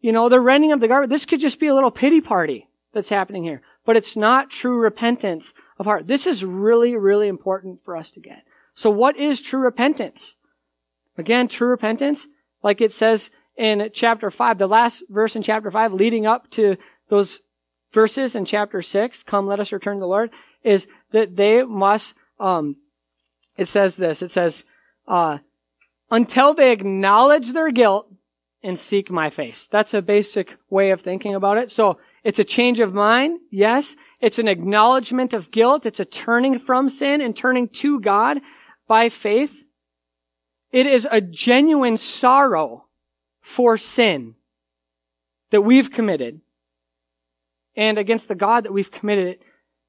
you 0.00 0.12
know, 0.12 0.28
the 0.28 0.40
rending 0.40 0.72
of 0.72 0.80
the 0.80 0.88
garment, 0.88 1.10
this 1.10 1.26
could 1.26 1.40
just 1.40 1.60
be 1.60 1.68
a 1.68 1.74
little 1.74 1.90
pity 1.90 2.20
party 2.20 2.68
that's 2.92 3.08
happening 3.08 3.44
here. 3.44 3.62
But 3.84 3.96
it's 3.96 4.16
not 4.16 4.50
true 4.50 4.78
repentance 4.78 5.52
of 5.78 5.86
heart. 5.86 6.06
This 6.06 6.26
is 6.26 6.44
really, 6.44 6.96
really 6.96 7.28
important 7.28 7.84
for 7.84 7.96
us 7.96 8.10
to 8.12 8.20
get. 8.20 8.44
So 8.74 8.90
what 8.90 9.16
is 9.16 9.40
true 9.40 9.60
repentance? 9.60 10.36
Again, 11.18 11.48
true 11.48 11.68
repentance, 11.68 12.26
like 12.62 12.80
it 12.80 12.92
says 12.92 13.30
in 13.56 13.90
chapter 13.92 14.30
5, 14.30 14.58
the 14.58 14.66
last 14.66 15.02
verse 15.10 15.36
in 15.36 15.42
chapter 15.42 15.70
5 15.70 15.92
leading 15.92 16.26
up 16.26 16.50
to 16.52 16.76
those 17.08 17.40
verses 17.92 18.34
in 18.34 18.44
chapter 18.44 18.80
6, 18.80 19.22
come 19.24 19.46
let 19.46 19.60
us 19.60 19.72
return 19.72 19.96
to 19.96 20.00
the 20.00 20.06
Lord, 20.06 20.30
is 20.64 20.86
that 21.10 21.36
they 21.36 21.62
must, 21.62 22.14
um, 22.40 22.76
it 23.56 23.68
says 23.68 23.96
this, 23.96 24.22
it 24.22 24.30
says, 24.30 24.64
uh, 25.06 25.38
until 26.12 26.52
they 26.52 26.70
acknowledge 26.70 27.52
their 27.52 27.72
guilt 27.72 28.06
and 28.62 28.78
seek 28.78 29.10
my 29.10 29.30
face. 29.30 29.66
That's 29.72 29.94
a 29.94 30.02
basic 30.02 30.56
way 30.68 30.90
of 30.90 31.00
thinking 31.00 31.34
about 31.34 31.56
it. 31.56 31.72
So 31.72 31.98
it's 32.22 32.38
a 32.38 32.44
change 32.44 32.78
of 32.78 32.92
mind, 32.92 33.40
yes. 33.50 33.96
It's 34.20 34.38
an 34.38 34.46
acknowledgement 34.46 35.32
of 35.32 35.50
guilt. 35.50 35.86
It's 35.86 35.98
a 35.98 36.04
turning 36.04 36.58
from 36.58 36.90
sin 36.90 37.20
and 37.22 37.34
turning 37.34 37.66
to 37.68 37.98
God 37.98 38.40
by 38.86 39.08
faith. 39.08 39.64
It 40.70 40.86
is 40.86 41.08
a 41.10 41.20
genuine 41.20 41.96
sorrow 41.96 42.86
for 43.40 43.78
sin 43.78 44.34
that 45.50 45.62
we've 45.62 45.90
committed 45.90 46.40
and 47.74 47.96
against 47.96 48.28
the 48.28 48.34
God 48.34 48.64
that 48.64 48.72
we've 48.72 48.92
committed 48.92 49.26
it 49.26 49.42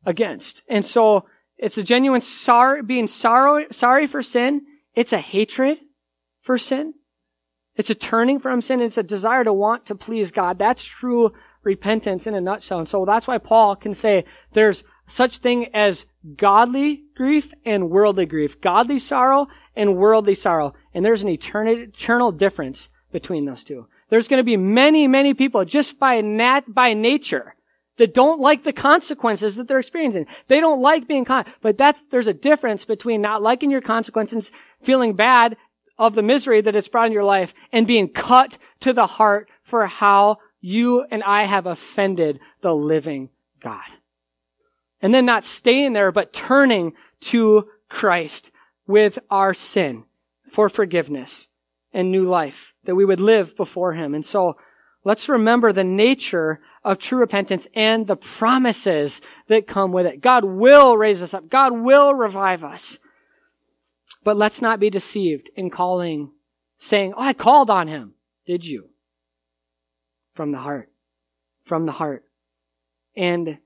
against. 0.06 0.62
And 0.70 0.86
so 0.86 1.26
it's 1.58 1.78
a 1.78 1.84
genuine 1.84 2.22
sorrow, 2.22 2.82
being 2.82 3.08
sorrow, 3.08 3.66
sorry 3.72 4.08
for 4.08 4.22
sin. 4.24 4.62
It's 4.96 5.14
a 5.14 5.20
hatred 5.20 5.80
for 6.44 6.58
sin. 6.58 6.94
It's 7.76 7.90
a 7.90 7.96
turning 7.96 8.40
from 8.40 8.62
sin. 8.62 8.82
It's 8.82 8.98
a 8.98 9.04
desire 9.04 9.44
to 9.44 9.54
want 9.54 9.88
to 9.88 9.96
please 9.96 10.32
God. 10.32 10.60
That's 10.60 10.84
true 10.84 11.34
repentance 11.64 12.28
in 12.28 12.36
a 12.36 12.42
nutshell. 12.42 12.80
And 12.80 12.90
so 12.90 13.06
that's 13.06 13.26
why 13.26 13.40
Paul 13.40 13.76
can 13.76 13.96
say 13.96 14.26
there's 14.54 14.84
such 15.08 15.38
thing 15.40 15.68
as 15.74 16.06
godly 16.38 17.04
grief 17.16 17.52
and 17.66 17.90
worldly 17.90 18.26
grief. 18.26 18.62
Godly 18.62 19.00
sorrow 19.00 19.48
and 19.76 19.98
worldly 19.98 20.36
sorrow. 20.36 20.74
And 20.94 21.04
there's 21.04 21.24
an 21.24 21.30
eternal 21.30 22.32
difference 22.32 22.90
between 23.12 23.46
those 23.46 23.64
two. 23.64 23.88
There's 24.10 24.28
going 24.28 24.40
to 24.40 24.44
be 24.44 24.58
many, 24.58 25.08
many 25.08 25.34
people 25.34 25.66
just 25.66 25.98
by 26.00 26.22
nat, 26.22 26.62
by 26.68 26.94
nature 26.94 27.56
that 27.98 28.14
don't 28.14 28.40
like 28.40 28.64
the 28.64 28.74
consequences 28.74 29.56
that 29.56 29.68
they're 29.68 29.80
experiencing. 29.80 30.26
They 30.48 30.60
don't 30.60 30.82
like 30.82 31.08
being 31.08 31.26
caught. 31.26 31.48
But 31.62 31.78
that's, 31.78 32.04
there's 32.12 32.28
a 32.28 32.34
difference 32.34 32.86
between 32.86 33.22
not 33.22 33.42
liking 33.42 33.72
your 33.72 33.82
consequences, 33.82 34.52
feeling 34.84 35.14
bad 35.14 35.58
of 35.98 36.16
the 36.16 36.22
misery 36.22 36.62
that 36.62 36.76
it's 36.76 36.88
brought 36.88 37.08
in 37.08 37.14
your 37.14 37.24
life, 37.24 37.54
and 37.72 37.86
being 37.86 38.08
cut 38.10 38.58
to 38.80 38.94
the 38.94 39.06
heart 39.06 39.50
for 39.64 39.86
how 39.88 40.38
you 40.60 41.04
and 41.12 41.24
I 41.24 41.46
have 41.46 41.66
offended 41.66 42.40
the 42.62 42.74
living 42.74 43.30
God. 43.62 43.82
And 45.02 45.14
then 45.14 45.26
not 45.26 45.44
staying 45.44 45.94
there, 45.94 46.12
but 46.12 46.34
turning 46.34 46.94
to 47.22 47.68
Christ 47.90 48.50
with 48.88 49.20
our 49.30 49.54
sin 49.54 50.06
for 50.52 50.70
forgiveness 50.70 51.48
and 51.94 52.12
new 52.12 52.28
life, 52.28 52.74
that 52.86 52.96
we 52.96 53.06
would 53.06 53.20
live 53.20 53.56
before 53.56 53.94
Him. 53.94 54.16
And 54.16 54.26
so 54.26 54.58
let's 55.04 55.30
remember 55.30 55.72
the 55.72 55.84
nature 55.84 56.62
of 56.84 56.98
true 56.98 57.20
repentance 57.20 57.68
and 57.76 58.08
the 58.08 58.16
promises 58.16 59.22
that 59.48 59.68
come 59.68 59.92
with 59.92 60.06
it. 60.06 60.22
God 60.22 60.44
will 60.44 60.98
raise 60.98 61.22
us 61.22 61.34
up. 61.34 61.50
God 61.50 61.74
will 61.74 62.14
revive 62.14 62.64
us. 62.64 63.00
But 64.24 64.38
let's 64.38 64.62
not 64.62 64.80
be 64.80 64.90
deceived 64.90 65.50
in 65.56 65.70
calling, 65.70 66.32
saying, 66.80 67.14
Oh, 67.18 67.22
I 67.22 67.34
called 67.34 67.70
on 67.70 67.88
Him. 67.88 68.14
Did 68.46 68.66
you? 68.66 68.90
from 70.34 70.52
the 70.52 70.60
heart. 70.60 70.90
From 71.66 71.86
the 71.86 71.92
heart. 71.94 72.26
And 73.16 73.60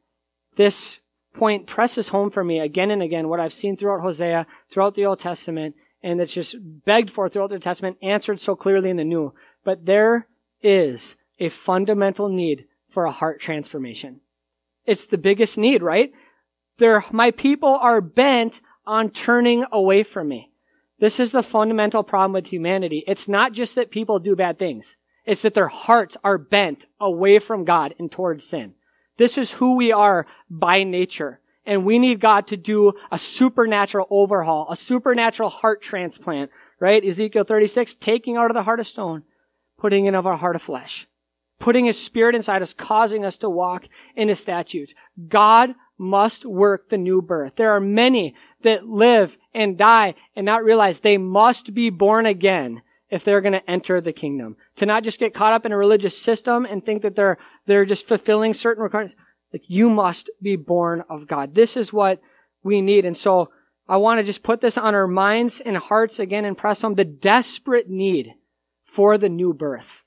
this 0.56 1.00
point 1.34 1.68
presses 1.68 2.10
home 2.10 2.32
for 2.32 2.44
me 2.44 2.60
again 2.60 2.92
and 2.92 3.02
again 3.02 3.30
what 3.30 3.40
I've 3.40 3.54
seen 3.54 3.78
throughout 3.78 4.02
Hosea, 4.02 4.46
throughout 4.72 4.96
the 4.96 5.06
Old 5.06 5.20
Testament, 5.20 5.76
and 6.04 6.20
it's 6.20 6.34
just 6.34 6.56
begged 6.60 7.10
for 7.10 7.30
throughout 7.30 7.50
the 7.50 7.60
Testament, 7.60 7.98
answered 8.02 8.40
so 8.40 8.56
clearly 8.56 8.90
in 8.90 8.98
the 8.98 9.04
New. 9.04 9.34
But 9.64 9.86
there 9.86 10.28
is 10.62 11.16
a 11.40 11.50
fundamental 11.50 12.30
need 12.30 12.66
for 12.90 13.06
a 13.06 13.12
heart 13.12 13.40
transformation. 13.40 14.22
It's 14.86 15.06
the 15.06 15.18
biggest 15.18 15.58
need, 15.58 15.84
right? 15.84 16.12
There, 16.78 17.04
my 17.12 17.32
people 17.32 17.76
are 17.82 18.02
bent 18.02 18.62
on 18.88 19.12
turning 19.12 19.66
away 19.72 20.02
from 20.04 20.30
me. 20.30 20.52
This 21.00 21.20
is 21.20 21.32
the 21.32 21.44
fundamental 21.44 22.04
problem 22.04 22.34
with 22.34 22.48
humanity. 22.48 23.04
It's 23.06 23.28
not 23.28 23.54
just 23.54 23.76
that 23.76 23.92
people 23.92 24.18
do 24.18 24.36
bad 24.36 24.58
things. 24.58 24.96
It's 25.26 25.44
that 25.44 25.54
their 25.54 25.68
hearts 25.68 26.18
are 26.24 26.38
bent 26.38 26.86
away 27.00 27.38
from 27.38 27.66
God 27.66 27.94
and 28.00 28.12
towards 28.12 28.48
sin. 28.48 28.74
This 29.18 29.38
is 29.38 29.52
who 29.52 29.76
we 29.76 29.92
are 29.92 30.26
by 30.50 30.84
nature. 30.84 31.40
And 31.66 31.86
we 31.86 32.00
need 32.00 32.22
God 32.22 32.48
to 32.48 32.58
do 32.58 32.94
a 33.12 33.18
supernatural 33.18 34.08
overhaul, 34.10 34.68
a 34.72 34.78
supernatural 34.78 35.50
heart 35.50 35.82
transplant, 35.82 36.50
right? 36.80 37.04
Ezekiel 37.04 37.44
36, 37.44 37.96
taking 37.96 38.38
out 38.38 38.50
of 38.50 38.56
the 38.56 38.64
heart 38.64 38.80
of 38.80 38.88
stone, 38.88 39.24
putting 39.78 40.06
in 40.06 40.16
of 40.16 40.26
our 40.26 40.38
heart 40.38 40.56
of 40.56 40.62
flesh, 40.62 41.08
putting 41.60 41.86
his 41.86 42.02
spirit 42.02 42.36
inside 42.36 42.62
us, 42.62 42.74
causing 42.74 43.26
us 43.26 43.38
to 43.38 43.50
walk 43.50 43.84
in 44.16 44.30
his 44.30 44.40
statutes. 44.40 44.94
God 45.28 45.76
must 45.98 46.46
work 46.46 46.90
the 46.90 46.98
new 46.98 47.22
birth. 47.22 47.54
There 47.58 47.72
are 47.72 47.82
many 47.82 48.36
that 48.64 48.88
live 48.88 49.38
and 49.54 49.78
die 49.78 50.16
and 50.36 50.46
not 50.46 50.64
realize 50.64 51.00
they 51.00 51.18
must 51.18 51.74
be 51.74 51.90
born 51.90 52.26
again 52.26 52.82
if 53.10 53.24
they're 53.24 53.42
going 53.42 53.54
to 53.54 53.70
enter 53.70 54.02
the 54.02 54.14
kingdom. 54.14 54.58
To 54.78 54.86
not 54.86 55.04
just 55.04 55.20
get 55.20 55.34
caught 55.34 55.54
up 55.54 55.66
in 55.66 55.72
a 55.72 55.78
religious 55.78 56.18
system 56.18 56.66
and 56.66 56.86
think 56.86 57.04
that 57.04 57.16
they're, 57.16 57.38
they're 57.66 57.86
just 57.86 58.08
fulfilling 58.08 58.54
certain 58.54 58.84
requirements. 58.84 59.16
Like, 59.54 59.64
you 59.68 59.90
must 59.90 60.30
be 60.42 60.56
born 60.56 61.04
of 61.10 61.28
God. 61.28 61.56
This 61.56 61.78
is 61.78 61.94
what 61.94 62.22
we 62.64 62.82
need. 62.82 63.06
And 63.06 63.18
so, 63.18 63.50
I 63.90 63.98
want 63.98 64.20
to 64.20 64.24
just 64.24 64.44
put 64.44 64.60
this 64.60 64.78
on 64.78 64.94
our 64.94 65.08
minds 65.08 65.62
and 65.66 65.78
hearts 65.78 66.20
again 66.20 66.44
and 66.44 66.58
press 66.58 66.82
home 66.82 66.96
the 66.96 67.06
desperate 67.06 67.90
need 67.90 68.34
for 68.84 69.18
the 69.18 69.30
new 69.30 69.54
birth. 69.54 70.04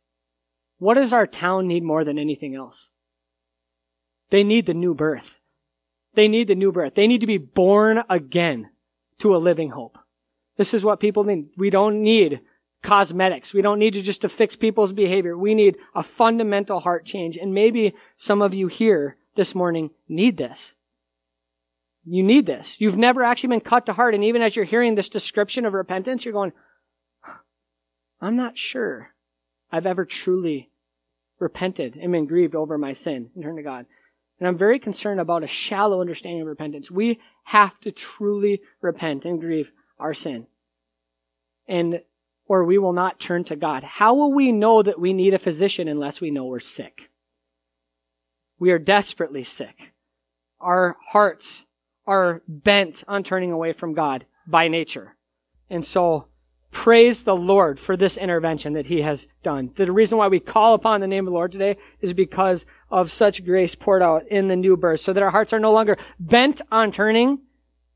What 0.79 0.95
does 0.95 1.13
our 1.13 1.27
town 1.27 1.67
need 1.67 1.83
more 1.83 2.05
than 2.05 2.19
anything 2.19 2.55
else? 2.55 2.89
They 4.31 4.45
need 4.45 4.67
the 4.67 4.75
new 4.75 4.95
birth. 4.95 5.40
They 6.15 6.29
need 6.29 6.49
the 6.49 6.55
new 6.55 6.73
birth. 6.73 6.95
They 6.95 7.07
need 7.07 7.21
to 7.21 7.27
be 7.27 7.39
born 7.39 8.03
again 8.09 8.71
to 9.21 9.35
a 9.35 9.39
living 9.39 9.71
hope. 9.71 9.99
This 10.57 10.75
is 10.75 10.85
what 10.85 11.01
people 11.01 11.25
need. 11.25 11.51
We 11.57 11.71
don't 11.71 12.03
need 12.03 12.41
cosmetics. 12.83 13.53
We 13.53 13.63
don't 13.63 13.79
need 13.79 13.95
to 13.95 14.03
just 14.03 14.23
to 14.23 14.29
fix 14.29 14.57
people's 14.57 14.93
behavior. 14.93 15.37
We 15.37 15.55
need 15.55 15.77
a 15.95 16.03
fundamental 16.03 16.81
heart 16.81 17.07
change. 17.07 17.37
And 17.37 17.55
maybe 17.55 17.95
some 18.17 18.43
of 18.43 18.55
you 18.55 18.67
here 18.67 19.17
this 19.37 19.55
morning 19.55 19.91
need 20.09 20.37
this. 20.37 20.75
You 22.05 22.23
need 22.23 22.47
this. 22.47 22.77
You've 22.81 22.97
never 22.97 23.23
actually 23.23 23.51
been 23.51 23.61
cut 23.61 23.87
to 23.87 23.93
heart. 23.93 24.15
And 24.15 24.25
even 24.25 24.43
as 24.43 24.57
you're 24.57 24.65
hearing 24.65 24.95
this 24.95 25.09
description 25.09 25.67
of 25.67 25.75
repentance, 25.75 26.25
you're 26.25 26.33
going, 26.33 26.53
I'm 28.21 28.37
not 28.37 28.59
sure 28.59 29.15
I've 29.71 29.87
ever 29.87 30.05
truly 30.05 30.71
repented 31.39 31.97
and 31.97 32.13
been 32.13 32.27
grieved 32.27 32.55
over 32.55 32.77
my 32.77 32.95
sin 32.95 33.31
and 33.35 33.45
turned 33.45 33.59
to 33.59 33.63
God. 33.63 33.87
And 34.41 34.49
I'm 34.49 34.57
very 34.57 34.79
concerned 34.79 35.21
about 35.21 35.45
a 35.45 35.47
shallow 35.47 36.01
understanding 36.01 36.41
of 36.41 36.49
repentance. 36.49 36.91
We 36.91 37.21
have 37.45 37.79
to 37.81 37.93
truly 37.93 38.63
repent 38.81 39.27
and 39.27 39.39
grieve 39.39 39.71
our 39.99 40.15
sin. 40.15 40.47
And 41.69 42.01
or 42.47 42.65
we 42.65 42.79
will 42.79 42.93
not 42.93 43.21
turn 43.21 43.45
to 43.45 43.55
God. 43.55 43.85
How 43.85 44.13
will 44.15 44.33
we 44.33 44.51
know 44.51 44.83
that 44.83 44.99
we 44.99 45.13
need 45.13 45.35
a 45.35 45.39
physician 45.39 45.87
unless 45.87 46.21
we 46.21 46.33
know 46.33 46.47
we're 46.47 46.59
sick? 46.59 47.11
We 48.59 48.73
are 48.73 48.79
desperately 48.79 49.45
sick. 49.45 49.93
Our 50.59 50.97
hearts 51.13 51.65
are 52.09 52.43
bent 52.49 53.05
on 53.07 53.23
turning 53.23 53.53
away 53.53 53.73
from 53.73 53.95
God 53.95 54.27
by 54.49 54.67
nature. 54.67 55.15
And 55.69 55.85
so 55.85 56.27
praise 56.71 57.25
the 57.25 57.37
Lord 57.37 57.81
for 57.81 57.97
this 57.97 58.17
intervention 58.17 58.75
that 58.75 58.87
he 58.87 59.03
has 59.03 59.27
done. 59.43 59.71
The 59.77 59.91
reason 59.91 60.19
why 60.19 60.29
we 60.29 60.41
call 60.41 60.75
upon 60.75 61.01
the 61.01 61.07
name 61.07 61.27
of 61.27 61.33
the 61.33 61.37
Lord 61.37 61.53
today 61.53 61.77
is 62.01 62.13
because 62.13 62.65
of 62.91 63.11
such 63.11 63.45
grace 63.45 63.75
poured 63.75 64.03
out 64.03 64.27
in 64.29 64.49
the 64.49 64.57
new 64.57 64.77
birth, 64.77 65.01
so 65.01 65.13
that 65.13 65.23
our 65.23 65.31
hearts 65.31 65.53
are 65.53 65.61
no 65.61 65.73
longer 65.73 65.99
bent 66.19 66.61
on 66.71 66.93
turning 66.93 67.41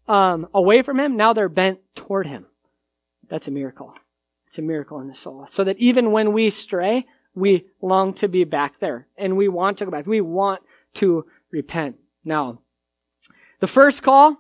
um, 0.09 0.49
away 0.53 0.83
from 0.83 1.01
him. 1.01 1.17
Now 1.17 1.33
they're 1.33 1.49
bent 1.49 1.81
toward 1.95 2.27
him. 2.27 2.47
That's 3.29 3.49
a 3.49 3.51
miracle. 3.51 3.95
It's 4.49 4.59
a 4.59 4.63
miracle 4.63 5.01
in 5.01 5.09
the 5.09 5.15
soul. 5.15 5.47
So 5.49 5.65
that 5.65 5.79
even 5.79 6.13
when 6.13 6.33
we 6.33 6.51
stray, 6.51 7.07
we 7.35 7.67
long 7.83 8.15
to 8.15 8.29
be 8.29 8.45
back 8.45 8.79
there 8.81 9.09
and 9.17 9.37
we 9.37 9.49
want 9.49 9.79
to 9.79 9.85
go 9.85 9.91
back. 9.91 10.07
We 10.07 10.21
want 10.21 10.63
to 10.95 11.27
repent. 11.51 11.97
Now, 12.25 12.61
the 13.61 13.67
first 13.67 14.03
call 14.03 14.39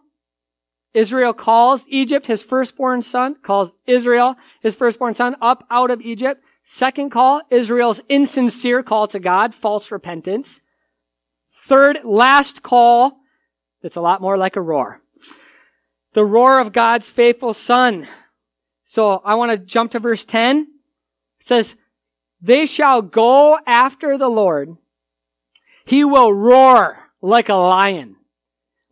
Israel 0.94 1.34
calls 1.34 1.84
Egypt 1.88 2.26
his 2.26 2.42
firstborn 2.42 3.02
son, 3.02 3.36
calls 3.42 3.72
Israel 3.86 4.36
his 4.62 4.74
firstborn 4.74 5.14
son 5.14 5.36
up 5.42 5.66
out 5.70 5.90
of 5.90 6.00
Egypt. 6.00 6.42
Second 6.62 7.10
call, 7.10 7.42
Israel's 7.50 8.00
insincere 8.08 8.82
call 8.82 9.08
to 9.08 9.18
God, 9.18 9.54
false 9.54 9.90
repentance. 9.90 10.60
Third, 11.66 11.98
last 12.04 12.62
call, 12.62 13.18
it's 13.82 13.96
a 13.96 14.00
lot 14.00 14.22
more 14.22 14.38
like 14.38 14.56
a 14.56 14.60
roar. 14.62 15.02
The 16.14 16.24
roar 16.24 16.60
of 16.60 16.72
God's 16.72 17.08
faithful 17.08 17.52
son. 17.52 18.06
So 18.84 19.20
I 19.24 19.34
want 19.34 19.50
to 19.50 19.58
jump 19.58 19.90
to 19.92 19.98
verse 19.98 20.24
10. 20.24 20.68
It 21.40 21.46
says, 21.46 21.74
they 22.40 22.66
shall 22.66 23.00
go 23.00 23.58
after 23.66 24.18
the 24.18 24.28
Lord. 24.28 24.76
He 25.86 26.04
will 26.04 26.32
roar 26.32 26.98
like 27.20 27.48
a 27.48 27.54
lion. 27.54 28.16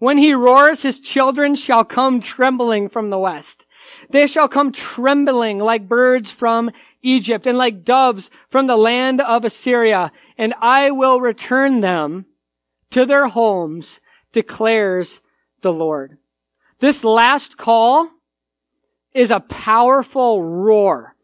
When 0.03 0.19
he 0.19 0.35
roars, 0.35 0.83
his 0.83 0.99
children 0.99 1.55
shall 1.55 1.85
come 1.85 2.21
trembling 2.21 2.88
from 2.88 3.11
the 3.11 3.21
west. 3.21 3.67
They 4.11 4.27
shall 4.27 4.49
come 4.49 4.73
trembling 4.73 5.61
like 5.61 5.87
birds 5.87 6.33
from 6.33 6.73
Egypt 7.03 7.47
and 7.47 7.57
like 7.57 7.85
doves 7.85 8.29
from 8.51 8.67
the 8.67 8.77
land 8.77 9.21
of 9.21 9.45
Assyria. 9.45 10.11
And 10.37 10.55
I 10.61 10.91
will 10.91 11.21
return 11.21 11.83
them 11.83 12.27
to 12.91 13.07
their 13.07 13.29
homes, 13.29 14.01
declares 14.33 15.21
the 15.61 15.73
Lord. 15.73 16.19
This 16.81 17.05
last 17.05 17.57
call 17.57 18.11
is 19.15 19.31
a 19.31 19.38
powerful 19.38 20.43
roar. 20.43 21.15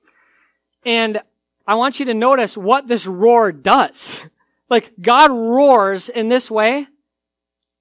And 0.87 1.21
I 1.67 1.75
want 1.75 1.99
you 1.99 2.07
to 2.07 2.14
notice 2.14 2.57
what 2.57 2.87
this 2.87 3.07
roar 3.07 3.51
does. 3.51 4.21
Like 4.71 4.93
God 5.01 5.31
roars 5.31 6.11
in 6.11 6.29
this 6.29 6.51
way 6.51 6.88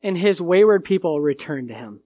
and 0.07 0.17
his 0.17 0.41
wayward 0.41 0.85
people 0.85 1.19
return 1.19 1.67
to 1.67 1.73
him. 1.73 1.99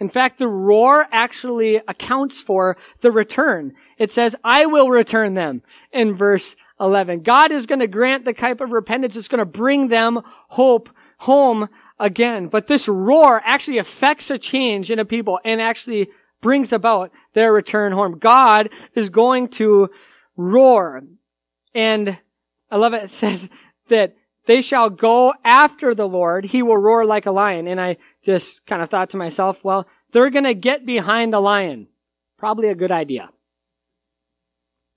In 0.00 0.08
fact, 0.08 0.38
the 0.38 0.48
roar 0.48 1.06
actually 1.12 1.76
accounts 1.86 2.40
for 2.40 2.78
the 3.02 3.12
return. 3.12 3.74
It 3.98 4.10
says, 4.10 4.34
I 4.42 4.64
will 4.64 4.88
return 4.88 5.34
them 5.34 5.62
in 5.92 6.16
verse 6.16 6.56
11. 6.80 7.20
God 7.20 7.52
is 7.52 7.66
going 7.66 7.80
to 7.80 7.86
grant 7.86 8.24
the 8.24 8.32
type 8.32 8.62
of 8.62 8.70
repentance 8.70 9.16
that's 9.16 9.28
going 9.28 9.40
to 9.40 9.44
bring 9.44 9.88
them 9.88 10.22
hope 10.48 10.88
home 11.18 11.68
again. 12.00 12.48
But 12.48 12.68
this 12.68 12.88
roar 12.88 13.42
actually 13.44 13.78
affects 13.78 14.30
a 14.30 14.38
change 14.38 14.90
in 14.90 14.98
a 14.98 15.04
people 15.04 15.38
and 15.44 15.60
actually 15.60 16.08
brings 16.40 16.72
about 16.72 17.10
their 17.34 17.52
return 17.52 17.92
home. 17.92 18.18
God 18.18 18.70
is 18.94 19.10
going 19.10 19.48
to 19.48 19.90
roar. 20.38 21.02
And 21.74 22.16
I 22.70 22.76
love 22.76 22.94
it. 22.94 23.04
It 23.04 23.10
says 23.10 23.50
that 23.90 24.16
they 24.46 24.62
shall 24.62 24.90
go 24.90 25.34
after 25.44 25.94
the 25.94 26.08
Lord. 26.08 26.46
He 26.46 26.62
will 26.62 26.76
roar 26.76 27.04
like 27.04 27.26
a 27.26 27.32
lion. 27.32 27.66
And 27.66 27.80
I 27.80 27.96
just 28.24 28.64
kind 28.66 28.82
of 28.82 28.90
thought 28.90 29.10
to 29.10 29.16
myself, 29.16 29.62
well, 29.62 29.86
they're 30.12 30.30
going 30.30 30.44
to 30.44 30.54
get 30.54 30.86
behind 30.86 31.32
the 31.32 31.40
lion. 31.40 31.88
Probably 32.38 32.68
a 32.68 32.74
good 32.74 32.92
idea. 32.92 33.30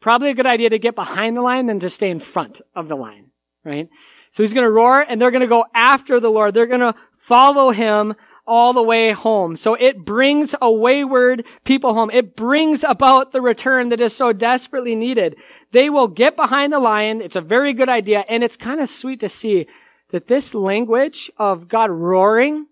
Probably 0.02 0.30
a 0.30 0.34
good 0.34 0.46
idea 0.46 0.70
to 0.70 0.80
get 0.80 0.96
behind 0.96 1.36
the 1.36 1.42
lion 1.42 1.66
than 1.66 1.80
to 1.82 1.90
stay 1.90 2.10
in 2.10 2.20
front 2.20 2.62
of 2.76 2.88
the 2.88 2.96
lion, 2.96 3.32
right? 3.66 3.90
So 4.32 4.44
he's 4.44 4.54
going 4.54 4.66
to 4.66 4.72
roar 4.72 5.02
and 5.02 5.20
they're 5.20 5.32
going 5.32 5.42
to 5.42 5.48
go 5.48 5.66
after 5.74 6.20
the 6.20 6.30
Lord. 6.30 6.54
They're 6.54 6.68
going 6.68 6.80
to 6.80 6.96
follow 7.28 7.72
him 7.72 8.16
all 8.50 8.74
the 8.74 8.82
way 8.82 9.12
home. 9.12 9.56
So 9.56 9.76
it 9.76 10.06
brings 10.06 10.56
a 10.60 10.72
wayward 10.72 11.46
people 11.64 11.94
home. 11.94 12.10
It 12.12 12.36
brings 12.36 12.84
about 12.84 13.32
the 13.32 13.42
return 13.42 13.90
that 13.90 14.02
is 14.02 14.16
so 14.16 14.34
desperately 14.34 14.96
needed. 14.96 15.36
They 15.72 15.90
will 15.90 16.08
get 16.08 16.36
behind 16.36 16.74
the 16.74 16.80
lion. 16.80 17.22
It's 17.22 17.36
a 17.36 17.42
very 17.42 17.74
good 17.74 17.90
idea. 17.90 18.26
And 18.28 18.44
it's 18.44 18.58
kind 18.58 18.80
of 18.80 18.90
sweet 18.90 19.20
to 19.20 19.30
see 19.30 19.68
that 20.12 20.28
this 20.28 20.54
language 20.54 21.32
of 21.38 21.68
God 21.68 21.92
roaring 21.92 22.68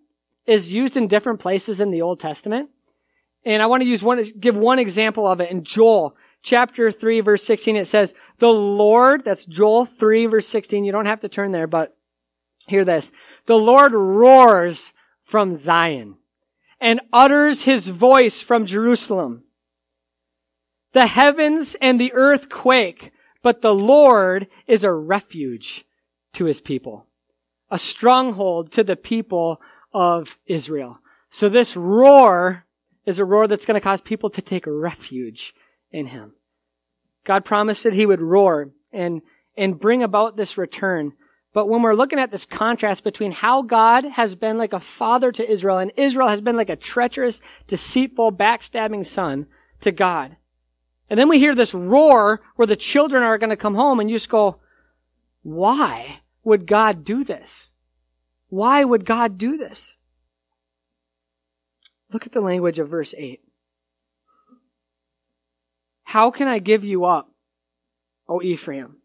is 0.45 0.73
used 0.73 0.97
in 0.97 1.07
different 1.07 1.39
places 1.39 1.79
in 1.79 1.91
the 1.91 2.01
Old 2.01 2.19
Testament. 2.19 2.69
And 3.45 3.61
I 3.61 3.67
want 3.67 3.81
to 3.81 3.87
use 3.87 4.01
one, 4.01 4.31
give 4.39 4.55
one 4.55 4.79
example 4.79 5.27
of 5.27 5.39
it 5.39 5.51
in 5.51 5.63
Joel 5.63 6.15
chapter 6.41 6.91
3 6.91 7.21
verse 7.21 7.43
16. 7.43 7.75
It 7.75 7.87
says, 7.87 8.13
the 8.39 8.47
Lord, 8.47 9.23
that's 9.23 9.45
Joel 9.45 9.85
3 9.85 10.25
verse 10.25 10.47
16. 10.47 10.83
You 10.83 10.91
don't 10.91 11.05
have 11.05 11.21
to 11.21 11.29
turn 11.29 11.51
there, 11.51 11.67
but 11.67 11.95
hear 12.67 12.83
this. 12.83 13.11
The 13.45 13.57
Lord 13.57 13.93
roars 13.93 14.91
from 15.23 15.55
Zion 15.55 16.15
and 16.79 17.01
utters 17.11 17.63
his 17.63 17.89
voice 17.89 18.41
from 18.41 18.65
Jerusalem. 18.65 19.43
The 20.97 21.05
heavens 21.05 21.75
and 21.79 22.01
the 22.01 22.11
earth 22.13 22.49
quake, 22.49 23.11
but 23.43 23.61
the 23.61 23.71
Lord 23.71 24.47
is 24.65 24.83
a 24.83 24.91
refuge 24.91 25.85
to 26.33 26.45
his 26.45 26.59
people, 26.59 27.05
a 27.69 27.77
stronghold 27.77 28.71
to 28.71 28.83
the 28.83 28.95
people 28.95 29.61
of 29.93 30.39
Israel. 30.47 30.97
So 31.29 31.49
this 31.49 31.75
roar 31.75 32.65
is 33.05 33.19
a 33.19 33.25
roar 33.25 33.47
that's 33.47 33.67
going 33.67 33.79
to 33.79 33.83
cause 33.83 34.01
people 34.01 34.31
to 34.31 34.41
take 34.41 34.63
refuge 34.65 35.53
in 35.91 36.07
him. 36.07 36.33
God 37.25 37.45
promised 37.45 37.83
that 37.83 37.93
he 37.93 38.07
would 38.07 38.19
roar 38.19 38.71
and, 38.91 39.21
and 39.55 39.79
bring 39.79 40.01
about 40.01 40.35
this 40.35 40.57
return 40.57 41.13
but 41.53 41.69
when 41.69 41.81
we're 41.81 41.95
looking 41.95 42.19
at 42.19 42.29
this 42.29 42.45
contrast 42.45 43.03
between 43.03 43.31
how 43.31 43.61
God 43.61 44.03
has 44.03 44.35
been 44.35 44.57
like 44.57 44.73
a 44.73 44.79
father 44.79 45.31
to 45.31 45.51
Israel 45.51 45.77
and 45.79 45.91
Israel 45.95 46.27
has 46.27 46.41
been 46.41 46.55
like 46.55 46.69
a 46.69 46.75
treacherous, 46.75 47.41
deceitful, 47.67 48.33
backstabbing 48.33 49.07
son 49.07 49.47
to 49.81 49.91
God. 49.91 50.37
And 51.09 51.19
then 51.19 51.29
we 51.29 51.39
hear 51.39 51.55
this 51.55 51.73
roar 51.73 52.41
where 52.55 52.67
the 52.67 52.75
children 52.75 53.23
are 53.23 53.37
going 53.37 53.49
to 53.49 53.55
come 53.55 53.75
home 53.75 53.99
and 53.99 54.09
you 54.09 54.15
just 54.15 54.29
go, 54.29 54.59
why 55.41 56.21
would 56.43 56.67
God 56.67 57.05
do 57.05 57.23
this? 57.23 57.67
Why 58.49 58.83
would 58.83 59.05
God 59.05 59.37
do 59.37 59.57
this? 59.57 59.95
Look 62.11 62.25
at 62.25 62.31
the 62.31 62.41
language 62.41 62.79
of 62.79 62.89
verse 62.89 63.13
8. 63.17 63.41
How 66.03 66.31
can 66.31 66.47
I 66.47 66.59
give 66.59 66.83
you 66.83 67.05
up, 67.05 67.29
O 68.29 68.41
Ephraim? 68.41 68.97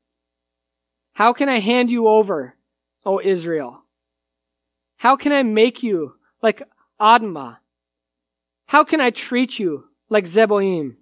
How 1.15 1.33
can 1.33 1.49
I 1.49 1.59
hand 1.59 1.91
you 1.91 2.07
over, 2.09 2.57
O 3.05 3.21
Israel? 3.21 3.83
How 4.97 5.17
can 5.17 5.33
I 5.33 5.43
make 5.43 5.83
you 5.83 6.15
like 6.43 6.63
Admah? 7.01 7.59
How 8.67 8.85
can 8.85 9.01
I 9.01 9.11
treat 9.11 9.59
you 9.59 9.89
like 10.09 10.25
Zeboim? 10.25 10.95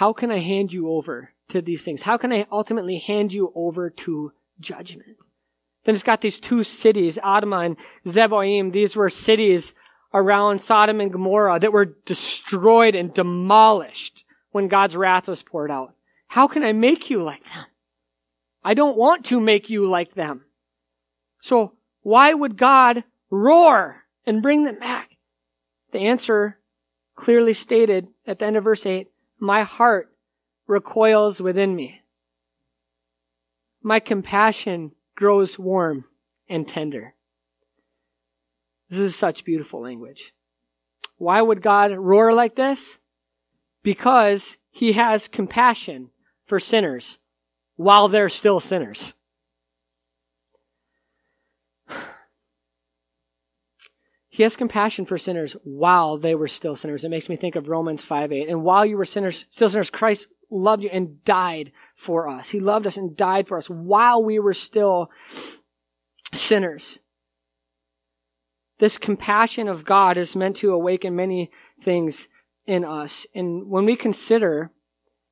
How 0.00 0.14
can 0.14 0.30
I 0.30 0.38
hand 0.38 0.72
you 0.72 0.88
over 0.88 1.34
to 1.50 1.60
these 1.60 1.82
things? 1.82 2.00
How 2.00 2.16
can 2.16 2.32
I 2.32 2.46
ultimately 2.50 3.00
hand 3.00 3.34
you 3.34 3.52
over 3.54 3.90
to 3.90 4.32
judgment? 4.58 5.18
Then 5.84 5.94
it's 5.94 6.02
got 6.02 6.22
these 6.22 6.40
two 6.40 6.64
cities, 6.64 7.18
Admah 7.22 7.66
and 7.66 7.76
Zeboim. 8.06 8.72
These 8.72 8.96
were 8.96 9.10
cities 9.10 9.74
around 10.14 10.62
Sodom 10.62 11.02
and 11.02 11.12
Gomorrah 11.12 11.60
that 11.60 11.74
were 11.74 11.84
destroyed 12.06 12.94
and 12.94 13.12
demolished 13.12 14.24
when 14.52 14.68
God's 14.68 14.96
wrath 14.96 15.28
was 15.28 15.42
poured 15.42 15.70
out. 15.70 15.92
How 16.28 16.48
can 16.48 16.62
I 16.62 16.72
make 16.72 17.10
you 17.10 17.22
like 17.22 17.44
them? 17.52 17.66
I 18.64 18.72
don't 18.72 18.96
want 18.96 19.26
to 19.26 19.38
make 19.38 19.68
you 19.68 19.86
like 19.86 20.14
them. 20.14 20.46
So 21.42 21.74
why 22.00 22.32
would 22.32 22.56
God 22.56 23.04
roar 23.28 24.04
and 24.24 24.40
bring 24.40 24.64
them 24.64 24.78
back? 24.78 25.10
The 25.92 25.98
answer 25.98 26.56
clearly 27.16 27.52
stated 27.52 28.08
at 28.26 28.38
the 28.38 28.46
end 28.46 28.56
of 28.56 28.64
verse 28.64 28.86
8, 28.86 29.10
my 29.40 29.62
heart 29.62 30.12
recoils 30.66 31.40
within 31.40 31.74
me. 31.74 32.02
My 33.82 33.98
compassion 33.98 34.92
grows 35.16 35.58
warm 35.58 36.04
and 36.48 36.68
tender. 36.68 37.14
This 38.88 39.00
is 39.00 39.16
such 39.16 39.44
beautiful 39.44 39.80
language. 39.80 40.32
Why 41.16 41.40
would 41.42 41.62
God 41.62 41.92
roar 41.96 42.32
like 42.32 42.56
this? 42.56 42.98
because 43.82 44.56
he 44.70 44.92
has 44.92 45.28
compassion 45.28 46.10
for 46.46 46.60
sinners 46.60 47.18
while 47.76 48.08
they're 48.08 48.28
still 48.28 48.60
sinners. 48.60 49.14
He 54.40 54.44
has 54.44 54.56
compassion 54.56 55.04
for 55.04 55.18
sinners 55.18 55.54
while 55.64 56.16
they 56.16 56.34
were 56.34 56.48
still 56.48 56.74
sinners. 56.74 57.04
It 57.04 57.10
makes 57.10 57.28
me 57.28 57.36
think 57.36 57.56
of 57.56 57.68
Romans 57.68 58.02
5 58.02 58.32
8. 58.32 58.48
And 58.48 58.62
while 58.62 58.86
you 58.86 58.96
were 58.96 59.04
sinners, 59.04 59.44
still 59.50 59.68
sinners, 59.68 59.90
Christ 59.90 60.28
loved 60.50 60.82
you 60.82 60.88
and 60.90 61.22
died 61.24 61.72
for 61.94 62.26
us. 62.26 62.48
He 62.48 62.58
loved 62.58 62.86
us 62.86 62.96
and 62.96 63.14
died 63.14 63.48
for 63.48 63.58
us 63.58 63.68
while 63.68 64.24
we 64.24 64.38
were 64.38 64.54
still 64.54 65.10
sinners. 66.32 67.00
This 68.78 68.96
compassion 68.96 69.68
of 69.68 69.84
God 69.84 70.16
is 70.16 70.34
meant 70.34 70.56
to 70.56 70.72
awaken 70.72 71.14
many 71.14 71.50
things 71.84 72.26
in 72.64 72.82
us. 72.82 73.26
And 73.34 73.68
when 73.68 73.84
we 73.84 73.94
consider 73.94 74.72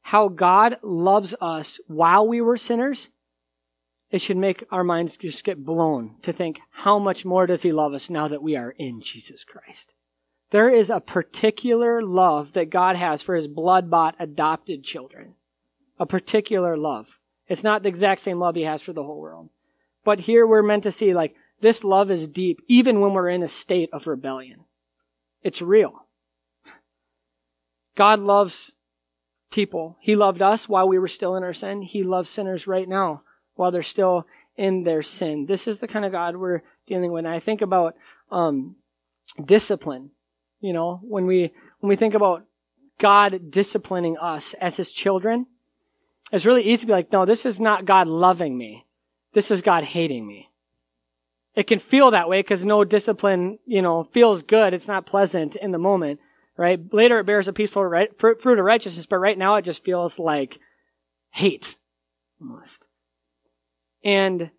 how 0.03 0.29
God 0.29 0.77
loves 0.83 1.35
us 1.41 1.81
while 1.87 2.29
we 2.29 2.43
were 2.43 2.59
sinners, 2.59 3.09
it 4.11 4.21
should 4.21 4.37
make 4.37 4.65
our 4.71 4.85
minds 4.85 5.17
just 5.17 5.45
get 5.45 5.65
blown 5.65 6.17
to 6.23 6.33
think 6.33 6.61
how 6.71 6.99
much 6.99 7.25
more 7.25 7.47
does 7.47 7.63
he 7.63 7.73
love 7.73 7.93
us 7.93 8.09
now 8.09 8.29
that 8.29 8.43
we 8.43 8.57
are 8.57 8.71
in 8.79 9.01
Jesus 9.03 9.45
Christ. 9.45 9.93
There 10.51 10.71
is 10.71 10.89
a 10.89 11.01
particular 11.01 12.03
love 12.03 12.55
that 12.55 12.71
God 12.71 12.97
has 12.97 13.21
for 13.21 13.35
his 13.35 13.49
blood-bought 13.49 14.15
adopted 14.19 14.83
children. 14.83 15.35
A 16.01 16.07
particular 16.07 16.77
love. 16.77 17.19
It's 17.49 17.65
not 17.65 17.83
the 17.83 17.89
exact 17.91 18.23
same 18.23 18.39
love 18.39 18.55
he 18.55 18.63
has 18.63 18.81
for 18.81 18.95
the 18.95 19.03
whole 19.03 19.21
world. 19.21 19.51
But 20.05 20.21
here 20.21 20.47
we're 20.47 20.63
meant 20.63 20.85
to 20.85 20.93
see 20.93 21.13
like 21.13 21.35
this 21.61 21.85
love 21.85 22.11
is 22.11 22.29
deep 22.29 22.61
even 22.67 23.01
when 23.01 23.13
we're 23.13 23.29
in 23.29 23.43
a 23.43 23.49
state 23.49 23.91
of 23.93 24.07
rebellion. 24.07 24.61
It's 25.43 25.61
real. 25.61 26.07
God 27.95 28.21
loves 28.21 28.73
people. 29.51 29.99
He 30.01 30.17
loved 30.17 30.41
us 30.41 30.69
while 30.69 30.89
we 30.89 30.99
were 30.99 31.09
still 31.09 31.37
in 31.37 31.43
our 31.43 31.53
sin. 31.53 31.83
He 31.83 32.03
loves 32.03 32.31
sinners 32.31 32.67
right 32.67 32.89
now 32.89 33.23
while 33.59 33.73
they're 33.73 33.83
still 33.83 34.25
in 34.57 34.85
their 34.85 35.03
sin. 35.03 35.47
This 35.47 35.67
is 35.67 35.81
the 35.81 35.89
kind 35.89 36.05
of 36.05 36.13
God 36.13 36.37
we're 36.37 36.63
dealing 36.87 37.11
with. 37.11 37.25
And 37.25 37.35
I 37.35 37.41
think 37.41 37.61
about 37.61 37.97
um, 38.31 38.77
discipline. 39.45 40.11
You 40.61 40.73
know, 40.73 41.01
when 41.03 41.27
we 41.27 41.53
when 41.81 41.89
we 41.89 41.97
think 41.97 42.15
about 42.15 42.45
God 42.99 43.51
disciplining 43.51 44.17
us 44.17 44.55
as 44.61 44.77
His 44.77 44.93
children, 44.93 45.47
it's 46.33 46.47
really 46.47 46.63
easy 46.63 46.83
to 46.83 46.87
be 46.87 46.93
like, 46.93 47.13
no, 47.13 47.27
this 47.27 47.45
is 47.45 47.59
not 47.59 47.85
God 47.85 48.07
loving 48.07 48.57
me. 48.57 48.87
This 49.35 49.51
is 49.51 49.61
God 49.61 49.85
hating 49.85 50.27
me. 50.27 50.51
It 51.55 51.67
can 51.67 51.81
feel 51.81 52.13
that 52.13 52.29
way 52.29 52.41
because 52.41 52.65
no 52.65 52.85
discipline, 52.85 53.59
you 53.67 53.83
know, 53.83 54.05
feels 54.13 54.43
good. 54.43 54.73
It's 54.73 54.89
not 54.89 55.07
pleasant 55.07 55.57
in 55.57 55.73
the 55.73 55.79
moment, 55.79 56.21
right? 56.57 56.81
Later 56.93 57.19
it 57.19 57.27
bears 57.27 57.49
a 57.49 57.53
peaceful 57.53 57.85
right, 57.85 58.17
fruit 58.17 58.59
of 58.59 58.65
righteousness, 58.65 59.07
but 59.07 59.19
right 59.19 59.37
now 59.37 59.57
it 59.57 59.65
just 59.65 59.85
feels 59.85 60.19
like 60.19 60.59
hate 61.31 61.75
almost. 62.41 62.85
And 64.05 64.51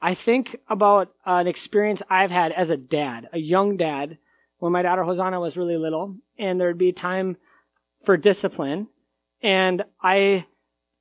I 0.00 0.14
think 0.14 0.56
about 0.68 1.08
an 1.24 1.46
experience 1.46 2.02
I've 2.08 2.30
had 2.30 2.52
as 2.52 2.70
a 2.70 2.76
dad, 2.76 3.28
a 3.32 3.38
young 3.38 3.76
dad, 3.76 4.18
when 4.58 4.72
my 4.72 4.82
daughter 4.82 5.04
Hosanna 5.04 5.40
was 5.40 5.56
really 5.56 5.76
little, 5.76 6.16
and 6.38 6.60
there'd 6.60 6.78
be 6.78 6.92
time 6.92 7.36
for 8.04 8.16
discipline. 8.16 8.88
And 9.42 9.84
I, 10.02 10.46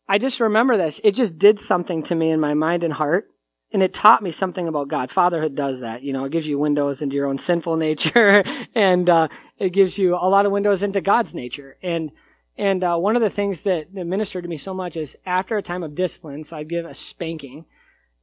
I 0.08 0.17
just 0.19 0.39
remember 0.39 0.77
this. 0.77 1.01
It 1.03 1.12
just 1.12 1.38
did 1.38 1.60
something 1.60 2.03
to 2.03 2.15
me 2.15 2.32
in 2.32 2.39
my 2.39 2.53
mind 2.53 2.84
and 2.84 2.93
heart. 2.93 3.27
And 3.73 3.84
it 3.84 3.93
taught 3.93 4.23
me 4.23 4.32
something 4.32 4.67
about 4.67 4.88
God. 4.88 5.12
Fatherhood 5.12 5.56
does 5.56 5.82
that. 5.82 6.01
You 6.01 6.13
know, 6.13 6.23
it 6.23 6.32
gives 6.32 6.45
you 6.45 6.58
windows 6.58 7.01
into 7.01 7.15
your 7.15 7.27
own 7.27 7.38
sinful 7.38 7.75
nature, 7.77 8.43
and 8.73 9.10
uh, 9.10 9.27
it 9.58 9.73
gives 9.73 9.97
you 9.97 10.15
a 10.15 10.30
lot 10.30 10.45
of 10.45 10.53
windows 10.53 10.84
into 10.84 11.01
God's 11.01 11.34
nature. 11.34 11.75
And 11.84 12.12
and 12.58 12.84
uh, 12.84 12.98
one 12.98 13.15
of 13.15 13.22
the 13.22 13.30
things 13.30 13.62
that, 13.62 13.93
that 13.93 14.06
ministered 14.06 14.43
to 14.43 14.50
me 14.50 14.58
so 14.58 14.74
much 14.74 14.96
is 14.96 15.15
after 15.26 15.58
a 15.58 15.62
time 15.62 15.84
of 15.84 15.96
discipline, 15.96 16.43
so 16.43 16.58
I'd 16.58 16.70
give 16.70 16.86
a 16.86 16.96
spanking, 16.96 17.65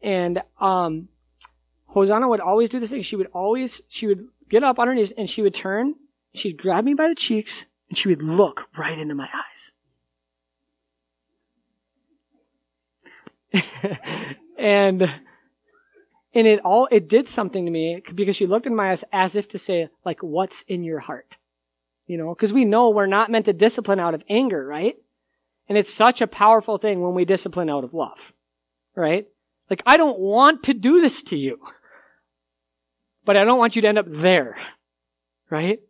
and 0.03 0.43
um, 0.61 1.09
Hosanna 1.87 2.29
would 2.29 2.41
always 2.41 2.69
do 2.69 2.81
this 2.81 2.91
thing. 2.91 3.03
She 3.03 3.17
would 3.17 3.29
always, 3.33 3.81
she 3.89 4.07
would 4.07 4.27
get 4.51 4.65
up 4.65 4.79
on 4.79 4.89
her 4.89 4.95
knees 4.95 5.13
and 5.17 5.31
she 5.31 5.43
would 5.43 5.55
turn, 5.55 5.95
she'd 6.35 6.59
grab 6.59 6.85
me 6.85 6.95
by 6.95 7.09
the 7.09 7.15
cheeks, 7.15 7.65
and 7.89 7.97
she 7.97 8.09
would 8.09 8.23
look 8.23 8.63
right 8.77 8.99
into 8.99 9.15
my 9.15 9.29
eyes. 9.33 9.71
and 14.59 15.03
and 16.35 16.47
it 16.49 16.59
all 16.65 16.89
it 16.91 17.07
did 17.09 17.29
something 17.29 17.65
to 17.65 17.71
me 17.71 18.03
because 18.15 18.35
she 18.35 18.47
looked 18.49 18.67
in 18.67 18.75
my 18.75 18.91
eyes 18.91 19.05
as 19.13 19.37
if 19.37 19.49
to 19.49 19.59
say 19.59 19.89
like 20.05 20.21
what's 20.23 20.65
in 20.67 20.83
your 20.83 20.99
heart 20.99 21.37
you 22.07 22.19
know, 22.19 22.35
because 22.35 22.53
we 22.53 22.65
know 22.65 22.91
we're 22.91 23.07
not 23.07 23.31
meant 23.31 23.47
to 23.47 23.53
discipline 23.53 24.01
out 24.01 24.15
of 24.15 24.23
anger, 24.29 24.65
right? 24.67 24.97
And 25.69 25.79
it's 25.79 25.93
such 25.93 26.21
a 26.21 26.27
powerful 26.27 26.79
thing 26.79 27.01
when 27.01 27.15
we 27.15 27.25
discipline 27.25 27.71
out 27.71 27.85
of 27.85 27.95
love, 27.95 28.33
right? 28.95 29.27
Like, 29.71 29.83
I 29.87 29.97
don't 29.97 30.19
want 30.19 30.65
to 30.65 30.75
do 30.75 31.01
this 31.01 31.23
to 31.25 31.39
you, 31.39 31.59
but 33.25 33.37
I 33.37 33.45
don't 33.45 33.59
want 33.59 33.77
you 33.77 33.83
to 33.83 33.89
end 33.89 33.99
up 33.99 34.07
there, 34.09 34.57
right? 35.49 35.81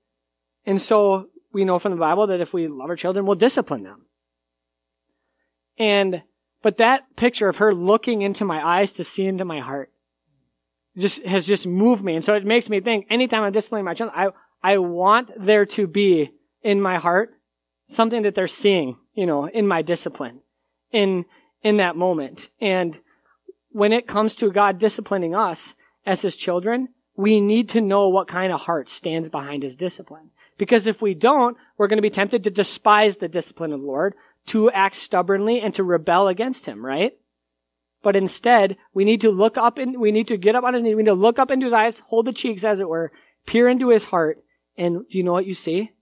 And 0.64 0.80
so 0.80 1.26
we 1.52 1.64
know 1.64 1.78
from 1.78 1.92
the 1.92 1.98
Bible 1.98 2.28
that 2.28 2.40
if 2.40 2.52
we 2.52 2.68
love 2.68 2.90
our 2.90 2.96
children, 2.96 3.26
we'll 3.26 3.34
discipline 3.34 3.82
them. 3.82 4.06
And, 5.76 6.22
but 6.62 6.76
that 6.76 7.16
picture 7.16 7.48
of 7.48 7.56
her 7.56 7.74
looking 7.74 8.22
into 8.22 8.44
my 8.44 8.64
eyes 8.64 8.92
to 8.94 9.04
see 9.04 9.26
into 9.26 9.44
my 9.44 9.58
heart 9.60 9.90
just 10.96 11.24
has 11.24 11.46
just 11.46 11.66
moved 11.66 12.04
me. 12.04 12.14
And 12.14 12.24
so 12.24 12.34
it 12.34 12.44
makes 12.44 12.70
me 12.70 12.80
think 12.80 13.06
anytime 13.10 13.42
I'm 13.42 13.52
disciplining 13.52 13.84
my 13.84 13.94
children, 13.94 14.16
I, 14.16 14.28
I 14.64 14.78
want 14.78 15.30
there 15.38 15.66
to 15.66 15.86
be 15.86 16.32
in 16.62 16.80
my 16.80 16.96
heart 16.96 17.34
something 17.90 18.22
that 18.22 18.34
they're 18.34 18.48
seeing, 18.48 18.96
you 19.12 19.26
know, 19.26 19.46
in 19.46 19.68
my 19.68 19.82
discipline, 19.82 20.40
in, 20.90 21.26
in 21.62 21.76
that 21.76 21.96
moment. 21.96 22.48
And 22.62 22.96
when 23.72 23.92
it 23.92 24.08
comes 24.08 24.34
to 24.36 24.50
God 24.50 24.78
disciplining 24.78 25.34
us 25.34 25.74
as 26.06 26.22
his 26.22 26.34
children, 26.34 26.88
we 27.14 27.42
need 27.42 27.68
to 27.68 27.82
know 27.82 28.08
what 28.08 28.26
kind 28.26 28.54
of 28.54 28.62
heart 28.62 28.88
stands 28.88 29.28
behind 29.28 29.62
his 29.62 29.76
discipline. 29.76 30.30
Because 30.56 30.86
if 30.86 31.02
we 31.02 31.12
don't, 31.12 31.58
we're 31.76 31.88
going 31.88 31.98
to 31.98 32.02
be 32.02 32.08
tempted 32.08 32.42
to 32.44 32.50
despise 32.50 33.18
the 33.18 33.28
discipline 33.28 33.72
of 33.72 33.80
the 33.80 33.86
Lord, 33.86 34.14
to 34.46 34.70
act 34.70 34.94
stubbornly 34.94 35.60
and 35.60 35.74
to 35.74 35.84
rebel 35.84 36.26
against 36.26 36.64
him, 36.64 36.84
right? 36.84 37.12
But 38.02 38.16
instead, 38.16 38.78
we 38.94 39.04
need 39.04 39.20
to 39.20 39.30
look 39.30 39.58
up 39.58 39.76
and 39.76 40.00
we 40.00 40.10
need 40.10 40.28
to 40.28 40.38
get 40.38 40.54
up 40.54 40.64
on 40.64 40.72
his 40.72 40.82
knees, 40.82 40.96
we 40.96 41.02
need 41.02 41.10
to 41.10 41.14
look 41.14 41.38
up 41.38 41.50
into 41.50 41.66
his 41.66 41.74
eyes, 41.74 42.02
hold 42.06 42.26
the 42.26 42.32
cheeks 42.32 42.64
as 42.64 42.80
it 42.80 42.88
were, 42.88 43.12
peer 43.46 43.68
into 43.68 43.90
his 43.90 44.04
heart, 44.04 44.43
and 44.76 45.08
do 45.08 45.18
you 45.18 45.22
know 45.22 45.32
what 45.32 45.46
you 45.46 45.54
see? 45.54 45.92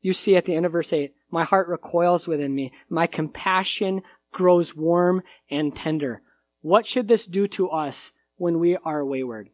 You 0.00 0.12
see 0.12 0.36
at 0.36 0.44
the 0.44 0.54
end 0.54 0.66
of 0.66 0.72
verse 0.72 0.92
8, 0.92 1.12
my 1.30 1.44
heart 1.44 1.68
recoils 1.68 2.26
within 2.26 2.54
me. 2.54 2.72
My 2.88 3.06
compassion 3.06 4.02
grows 4.32 4.74
warm 4.74 5.22
and 5.50 5.74
tender. 5.74 6.22
What 6.60 6.86
should 6.86 7.08
this 7.08 7.26
do 7.26 7.46
to 7.48 7.70
us 7.70 8.10
when 8.36 8.58
we 8.58 8.76
are 8.84 9.04
wayward? 9.04 9.50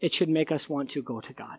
It 0.00 0.12
should 0.12 0.28
make 0.28 0.50
us 0.50 0.68
want 0.68 0.90
to 0.90 1.02
go 1.02 1.20
to 1.20 1.32
God. 1.32 1.58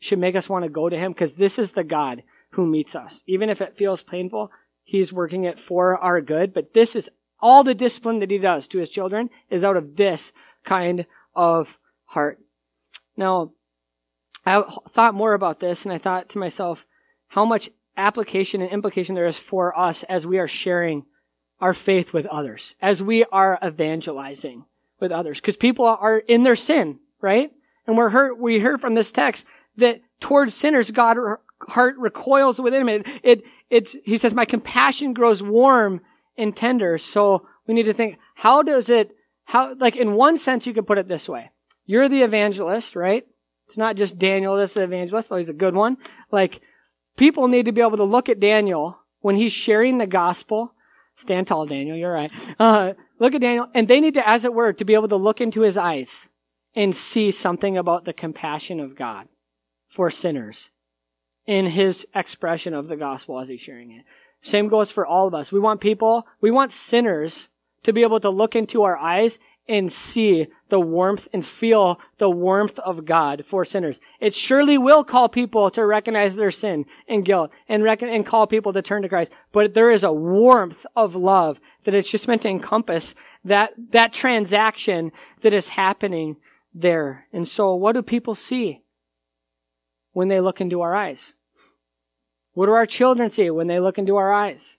It 0.00 0.06
should 0.06 0.18
make 0.18 0.36
us 0.36 0.48
want 0.48 0.64
to 0.64 0.70
go 0.70 0.88
to 0.88 0.96
Him 0.96 1.12
because 1.12 1.34
this 1.34 1.58
is 1.58 1.72
the 1.72 1.84
God 1.84 2.22
who 2.50 2.66
meets 2.66 2.94
us. 2.94 3.22
Even 3.26 3.50
if 3.50 3.60
it 3.60 3.76
feels 3.76 4.02
painful, 4.02 4.50
He's 4.84 5.12
working 5.12 5.44
it 5.44 5.58
for 5.58 5.98
our 5.98 6.20
good. 6.20 6.54
But 6.54 6.74
this 6.74 6.94
is 6.94 7.08
all 7.40 7.64
the 7.64 7.74
discipline 7.74 8.20
that 8.20 8.30
He 8.30 8.38
does 8.38 8.68
to 8.68 8.78
His 8.78 8.90
children 8.90 9.30
is 9.50 9.64
out 9.64 9.76
of 9.76 9.96
this 9.96 10.32
kind 10.64 11.06
of 11.34 11.76
heart. 12.04 12.38
Now, 13.16 13.52
I 14.46 14.62
thought 14.92 15.14
more 15.14 15.34
about 15.34 15.60
this 15.60 15.84
and 15.84 15.92
I 15.92 15.98
thought 15.98 16.28
to 16.30 16.38
myself 16.38 16.86
how 17.28 17.44
much 17.44 17.68
application 17.96 18.62
and 18.62 18.70
implication 18.70 19.14
there 19.14 19.26
is 19.26 19.36
for 19.36 19.76
us 19.78 20.04
as 20.04 20.26
we 20.26 20.38
are 20.38 20.48
sharing 20.48 21.04
our 21.60 21.74
faith 21.74 22.12
with 22.12 22.26
others, 22.26 22.74
as 22.80 23.02
we 23.02 23.24
are 23.32 23.58
evangelizing 23.64 24.64
with 25.00 25.10
others. 25.10 25.40
Because 25.40 25.56
people 25.56 25.84
are 25.86 26.18
in 26.18 26.44
their 26.44 26.56
sin, 26.56 27.00
right? 27.20 27.50
And 27.86 27.96
we're 27.96 28.10
heard, 28.10 28.38
we 28.38 28.60
heard 28.60 28.80
from 28.80 28.94
this 28.94 29.10
text 29.10 29.44
that 29.76 30.00
towards 30.20 30.54
sinners, 30.54 30.90
God's 30.90 31.20
heart 31.68 31.96
recoils 31.98 32.58
within 32.60 32.82
him. 32.82 32.88
It, 32.88 33.06
it, 33.22 33.42
it's, 33.70 33.96
he 34.04 34.18
says, 34.18 34.34
my 34.34 34.44
compassion 34.44 35.12
grows 35.12 35.42
warm 35.42 36.02
and 36.36 36.54
tender. 36.54 36.98
So 36.98 37.46
we 37.66 37.74
need 37.74 37.84
to 37.84 37.94
think, 37.94 38.18
how 38.34 38.62
does 38.62 38.88
it, 38.90 39.16
how, 39.44 39.74
like 39.74 39.96
in 39.96 40.12
one 40.12 40.38
sense, 40.38 40.66
you 40.66 40.74
could 40.74 40.86
put 40.86 40.98
it 40.98 41.08
this 41.08 41.28
way. 41.28 41.50
You're 41.86 42.08
the 42.08 42.22
evangelist, 42.22 42.94
right? 42.94 43.26
It's 43.66 43.76
not 43.76 43.96
just 43.96 44.18
Daniel 44.18 44.56
the 44.56 44.82
evangelist, 44.82 45.28
though 45.28 45.36
he's 45.36 45.48
a 45.48 45.54
good 45.54 45.74
one. 45.74 45.96
Like, 46.30 46.60
people 47.16 47.48
need 47.48 47.64
to 47.64 47.72
be 47.72 47.80
able 47.80 47.96
to 47.96 48.04
look 48.04 48.28
at 48.28 48.40
Daniel 48.40 48.98
when 49.20 49.36
he's 49.36 49.52
sharing 49.52 49.98
the 49.98 50.06
gospel. 50.06 50.72
Stand 51.16 51.46
tall, 51.46 51.66
Daniel, 51.66 51.96
you're 51.96 52.12
right. 52.12 52.30
Uh, 52.58 52.92
look 53.18 53.34
at 53.34 53.40
Daniel, 53.40 53.68
and 53.74 53.88
they 53.88 54.00
need 54.00 54.14
to, 54.14 54.28
as 54.28 54.44
it 54.44 54.52
were, 54.52 54.72
to 54.72 54.84
be 54.84 54.94
able 54.94 55.08
to 55.08 55.16
look 55.16 55.40
into 55.40 55.62
his 55.62 55.76
eyes 55.76 56.28
and 56.74 56.94
see 56.94 57.30
something 57.30 57.76
about 57.76 58.04
the 58.04 58.12
compassion 58.12 58.80
of 58.80 58.96
God 58.96 59.28
for 59.88 60.10
sinners 60.10 60.68
in 61.46 61.66
his 61.66 62.06
expression 62.14 62.74
of 62.74 62.88
the 62.88 62.96
gospel 62.96 63.40
as 63.40 63.48
he's 63.48 63.60
sharing 63.60 63.92
it. 63.92 64.04
Same 64.42 64.68
goes 64.68 64.90
for 64.90 65.06
all 65.06 65.26
of 65.26 65.34
us. 65.34 65.50
We 65.50 65.58
want 65.58 65.80
people, 65.80 66.26
we 66.40 66.50
want 66.50 66.70
sinners 66.70 67.48
to 67.82 67.92
be 67.92 68.02
able 68.02 68.20
to 68.20 68.30
look 68.30 68.54
into 68.54 68.82
our 68.82 68.96
eyes 68.96 69.38
and 69.68 69.92
see 69.92 70.46
the 70.68 70.80
warmth 70.80 71.28
and 71.32 71.44
feel 71.44 72.00
the 72.18 72.30
warmth 72.30 72.78
of 72.80 73.04
God 73.04 73.44
for 73.46 73.64
sinners. 73.64 73.98
It 74.20 74.34
surely 74.34 74.78
will 74.78 75.04
call 75.04 75.28
people 75.28 75.70
to 75.72 75.84
recognize 75.84 76.36
their 76.36 76.50
sin 76.50 76.84
and 77.08 77.24
guilt 77.24 77.50
and 77.68 77.86
and 77.86 78.26
call 78.26 78.46
people 78.46 78.72
to 78.72 78.82
turn 78.82 79.02
to 79.02 79.08
Christ. 79.08 79.30
But 79.52 79.74
there 79.74 79.90
is 79.90 80.04
a 80.04 80.12
warmth 80.12 80.86
of 80.94 81.14
love 81.14 81.58
that 81.84 81.94
it's 81.94 82.10
just 82.10 82.28
meant 82.28 82.42
to 82.42 82.48
encompass 82.48 83.14
that, 83.44 83.72
that 83.90 84.12
transaction 84.12 85.12
that 85.42 85.52
is 85.52 85.68
happening 85.70 86.36
there. 86.74 87.26
And 87.32 87.46
so 87.46 87.74
what 87.74 87.92
do 87.92 88.02
people 88.02 88.34
see 88.34 88.82
when 90.12 90.28
they 90.28 90.40
look 90.40 90.60
into 90.60 90.80
our 90.82 90.94
eyes? 90.94 91.34
What 92.54 92.66
do 92.66 92.72
our 92.72 92.86
children 92.86 93.30
see 93.30 93.50
when 93.50 93.66
they 93.66 93.80
look 93.80 93.98
into 93.98 94.16
our 94.16 94.32
eyes? 94.32 94.78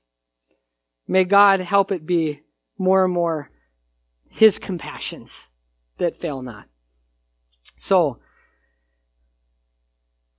May 1.07 1.23
God 1.23 1.61
help 1.61 1.91
it 1.91 2.05
be 2.05 2.41
more 2.77 3.05
and 3.05 3.13
more 3.13 3.49
His 4.29 4.59
compassions 4.59 5.47
that 5.97 6.19
fail 6.19 6.41
not. 6.41 6.65
So, 7.79 8.19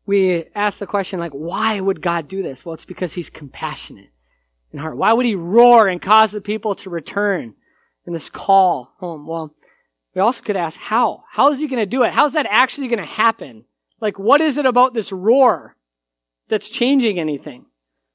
we 0.07 0.45
ask 0.55 0.79
the 0.79 0.87
question 0.87 1.21
like, 1.21 1.33
why 1.33 1.81
would 1.81 2.01
God 2.01 2.29
do 2.29 2.43
this? 2.43 2.65
Well, 2.65 2.75
it's 2.75 2.85
because 2.85 3.13
He's 3.13 3.31
compassionate 3.31 4.11
in 4.73 4.79
heart. 4.79 4.97
Why 4.97 5.13
would 5.13 5.27
He 5.27 5.35
roar 5.35 5.87
and 5.89 6.01
cause 6.01 6.31
the 6.31 6.41
people 6.41 6.75
to 6.77 6.91
return 6.91 7.55
in 8.07 8.13
this 8.13 8.31
call 8.31 8.95
home? 8.99 9.27
Well, 9.27 9.55
we 10.15 10.23
also 10.23 10.43
could 10.43 10.57
ask 10.57 10.79
how. 10.79 11.25
How 11.31 11.51
is 11.51 11.59
He 11.59 11.69
going 11.69 11.79
to 11.79 11.87
do 11.87 12.03
it? 12.05 12.13
How's 12.13 12.33
that 12.33 12.47
actually 12.49 12.89
going 12.89 13.01
to 13.01 13.05
happen? 13.05 13.65
Like, 14.01 14.19
what 14.19 14.41
is 14.41 14.57
it 14.57 14.67
about 14.67 14.95
this 14.95 15.13
roar 15.13 15.77
that's 16.49 16.69
changing 16.69 17.19
anything? 17.21 17.67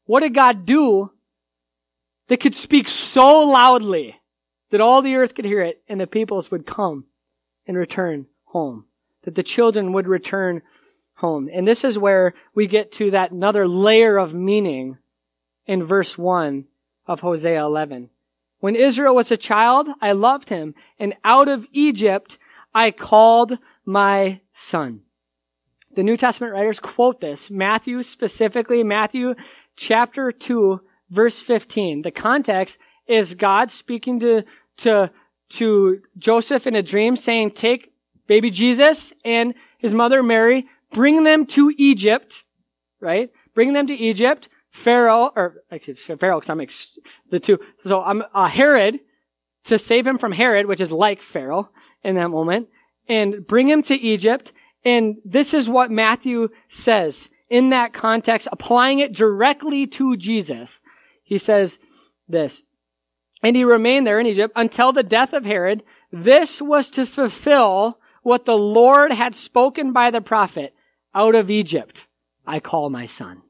What 0.05 0.21
did 0.21 0.33
God 0.33 0.65
do 0.65 1.11
that 2.27 2.39
could 2.39 2.55
speak 2.55 2.87
so 2.87 3.41
loudly 3.41 4.19
that 4.73 4.81
all 4.81 5.03
the 5.03 5.15
earth 5.15 5.35
could 5.35 5.45
hear 5.45 5.61
it 5.61 5.83
and 5.87 6.01
the 6.01 6.07
peoples 6.07 6.49
would 6.49 6.65
come 6.65 7.05
and 7.67 7.77
return 7.77 8.25
home. 8.45 8.85
That 9.21 9.35
the 9.35 9.43
children 9.43 9.93
would 9.93 10.07
return 10.07 10.63
home. 11.17 11.47
And 11.53 11.67
this 11.67 11.83
is 11.83 11.99
where 11.99 12.33
we 12.55 12.65
get 12.65 12.91
to 12.93 13.11
that 13.11 13.29
another 13.29 13.67
layer 13.67 14.17
of 14.17 14.33
meaning 14.33 14.97
in 15.67 15.83
verse 15.83 16.17
1 16.17 16.65
of 17.05 17.19
Hosea 17.19 17.63
11. 17.63 18.09
When 18.61 18.75
Israel 18.75 19.13
was 19.13 19.29
a 19.29 19.37
child, 19.37 19.89
I 20.01 20.13
loved 20.13 20.49
him, 20.49 20.73
and 20.97 21.13
out 21.23 21.47
of 21.47 21.67
Egypt 21.71 22.39
I 22.73 22.89
called 22.89 23.59
my 23.85 24.41
son. 24.55 25.01
The 25.95 26.01
New 26.01 26.17
Testament 26.17 26.51
writers 26.51 26.79
quote 26.79 27.21
this. 27.21 27.51
Matthew 27.51 28.01
specifically, 28.01 28.81
Matthew 28.81 29.35
chapter 29.75 30.31
2, 30.31 30.81
verse 31.11 31.43
15. 31.43 32.01
The 32.01 32.09
context 32.09 32.79
is 33.07 33.33
God 33.33 33.69
speaking 33.69 34.19
to, 34.21 34.43
to, 34.77 35.11
to 35.49 36.01
Joseph 36.17 36.67
in 36.67 36.75
a 36.75 36.83
dream 36.83 37.15
saying, 37.15 37.51
take 37.51 37.93
baby 38.27 38.49
Jesus 38.49 39.13
and 39.23 39.53
his 39.77 39.93
mother 39.93 40.23
Mary, 40.23 40.65
bring 40.91 41.23
them 41.23 41.45
to 41.47 41.73
Egypt, 41.77 42.43
right? 42.99 43.29
Bring 43.53 43.73
them 43.73 43.87
to 43.87 43.93
Egypt. 43.93 44.47
Pharaoh, 44.71 45.31
or 45.35 45.61
actually 45.71 45.93
Pharaoh, 45.93 46.39
because 46.39 46.49
I'm 46.49 46.61
ex- 46.61 46.97
the 47.29 47.39
two. 47.39 47.59
So 47.83 48.01
I'm 48.01 48.23
uh, 48.33 48.47
Herod 48.47 48.99
to 49.65 49.77
save 49.77 50.07
him 50.07 50.17
from 50.17 50.31
Herod, 50.31 50.65
which 50.65 50.81
is 50.81 50.91
like 50.91 51.21
Pharaoh 51.21 51.69
in 52.03 52.15
that 52.15 52.29
moment, 52.29 52.69
and 53.07 53.45
bring 53.45 53.69
him 53.69 53.83
to 53.83 53.93
Egypt. 53.93 54.51
And 54.83 55.17
this 55.23 55.53
is 55.53 55.69
what 55.69 55.91
Matthew 55.91 56.49
says 56.69 57.29
in 57.49 57.69
that 57.69 57.93
context, 57.93 58.47
applying 58.51 58.97
it 58.97 59.13
directly 59.13 59.85
to 59.85 60.17
Jesus 60.17 60.81
he 61.23 61.39
says 61.39 61.79
this. 62.27 62.63
And 63.43 63.55
he 63.55 63.65
remained 63.65 64.07
there 64.07 64.19
in 64.19 64.25
Egypt 64.25 64.53
until 64.55 64.93
the 64.93 65.03
death 65.03 65.33
of 65.33 65.43
Herod. 65.43 65.83
This 66.11 66.61
was 66.61 66.89
to 66.91 67.05
fulfill 67.05 67.99
what 68.23 68.45
the 68.45 68.57
Lord 68.57 69.11
had 69.11 69.35
spoken 69.35 69.91
by 69.91 70.09
the 70.09 70.21
prophet. 70.21 70.73
Out 71.13 71.35
of 71.35 71.51
Egypt, 71.51 72.07
I 72.47 72.59
call 72.59 72.89
my 72.89 73.05
son. 73.05 73.43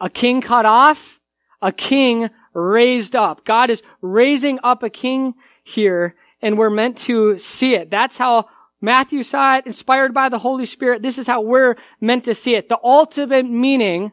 A 0.00 0.08
king 0.08 0.40
cut 0.40 0.64
off, 0.64 1.20
a 1.60 1.72
king 1.72 2.30
raised 2.54 3.14
up. 3.14 3.44
God 3.44 3.68
is 3.68 3.82
raising 4.00 4.58
up 4.62 4.82
a 4.82 4.88
king 4.88 5.34
here, 5.62 6.14
and 6.40 6.56
we're 6.56 6.70
meant 6.70 6.96
to 6.98 7.38
see 7.38 7.74
it. 7.74 7.90
That's 7.90 8.16
how 8.16 8.48
Matthew 8.80 9.22
saw 9.22 9.56
it, 9.56 9.66
inspired 9.66 10.14
by 10.14 10.28
the 10.28 10.38
Holy 10.38 10.64
Spirit. 10.64 11.02
This 11.02 11.18
is 11.18 11.26
how 11.26 11.40
we're 11.40 11.76
meant 12.00 12.24
to 12.24 12.34
see 12.34 12.54
it. 12.54 12.68
The 12.68 12.78
ultimate 12.82 13.46
meaning 13.46 14.12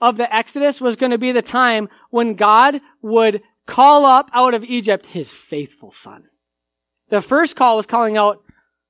of 0.00 0.16
the 0.16 0.34
Exodus 0.34 0.80
was 0.80 0.96
going 0.96 1.12
to 1.12 1.18
be 1.18 1.32
the 1.32 1.42
time 1.42 1.88
when 2.10 2.34
God 2.34 2.80
would 3.02 3.42
call 3.68 4.04
up 4.04 4.30
out 4.32 4.54
of 4.54 4.64
Egypt 4.64 5.06
his 5.06 5.30
faithful 5.30 5.92
son. 5.92 6.24
The 7.10 7.22
first 7.22 7.54
call 7.54 7.76
was 7.76 7.86
calling 7.86 8.16
out 8.16 8.42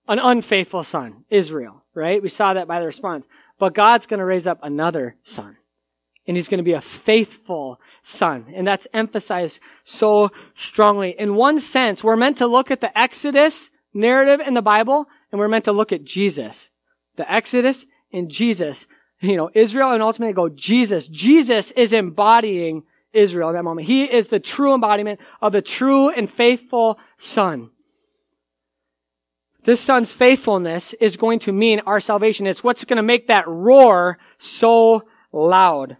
an 0.08 0.18
unfaithful 0.18 0.84
son, 0.84 1.24
Israel, 1.28 1.84
right? 1.94 2.22
We 2.22 2.30
saw 2.30 2.54
that 2.54 2.66
by 2.66 2.80
the 2.80 2.86
response. 2.86 3.26
But 3.58 3.74
God's 3.74 4.06
going 4.06 4.18
to 4.18 4.24
raise 4.24 4.46
up 4.46 4.60
another 4.62 5.16
son. 5.22 5.56
And 6.26 6.36
he's 6.36 6.48
going 6.48 6.58
to 6.58 6.64
be 6.64 6.72
a 6.72 6.80
faithful 6.80 7.80
son. 8.02 8.46
And 8.54 8.66
that's 8.66 8.86
emphasized 8.94 9.60
so 9.84 10.30
strongly. 10.54 11.14
In 11.18 11.34
one 11.34 11.60
sense, 11.60 12.02
we're 12.02 12.16
meant 12.16 12.38
to 12.38 12.46
look 12.46 12.70
at 12.70 12.80
the 12.80 12.96
Exodus 12.98 13.68
narrative 13.92 14.40
in 14.46 14.54
the 14.54 14.62
Bible, 14.62 15.06
and 15.30 15.38
we're 15.38 15.48
meant 15.48 15.64
to 15.66 15.72
look 15.72 15.92
at 15.92 16.04
Jesus. 16.04 16.70
The 17.16 17.30
Exodus 17.30 17.86
and 18.12 18.30
Jesus 18.30 18.86
you 19.20 19.36
know, 19.36 19.50
Israel 19.54 19.92
and 19.92 20.02
ultimately 20.02 20.34
go 20.34 20.48
Jesus. 20.48 21.08
Jesus 21.08 21.70
is 21.72 21.92
embodying 21.92 22.84
Israel 23.12 23.48
in 23.50 23.54
that 23.54 23.64
moment. 23.64 23.86
He 23.86 24.04
is 24.04 24.28
the 24.28 24.40
true 24.40 24.74
embodiment 24.74 25.20
of 25.40 25.52
the 25.52 25.62
true 25.62 26.10
and 26.10 26.30
faithful 26.30 26.98
son. 27.16 27.70
This 29.64 29.80
son's 29.80 30.12
faithfulness 30.12 30.94
is 30.94 31.16
going 31.16 31.40
to 31.40 31.52
mean 31.52 31.80
our 31.80 32.00
salvation. 32.00 32.46
It's 32.46 32.64
what's 32.64 32.84
going 32.84 32.96
to 32.96 33.02
make 33.02 33.26
that 33.26 33.46
roar 33.46 34.18
so 34.38 35.04
loud. 35.32 35.96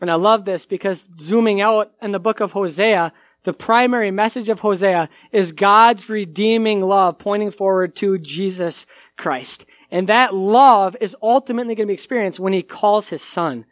And 0.00 0.10
I 0.10 0.16
love 0.16 0.44
this 0.44 0.66
because 0.66 1.08
zooming 1.20 1.60
out 1.60 1.92
in 2.02 2.12
the 2.12 2.18
book 2.18 2.40
of 2.40 2.52
Hosea, 2.52 3.12
the 3.44 3.52
primary 3.52 4.10
message 4.10 4.48
of 4.48 4.60
Hosea 4.60 5.08
is 5.32 5.52
God's 5.52 6.08
redeeming 6.08 6.80
love 6.80 7.18
pointing 7.18 7.50
forward 7.50 7.96
to 7.96 8.18
Jesus 8.18 8.86
Christ. 9.16 9.64
And 9.90 10.08
that 10.08 10.34
love 10.34 10.96
is 11.00 11.16
ultimately 11.22 11.74
going 11.74 11.86
to 11.86 11.90
be 11.90 11.94
experienced 11.94 12.40
when 12.40 12.52
he 12.52 12.62
calls 12.62 13.08
his 13.08 13.22
son 13.22 13.64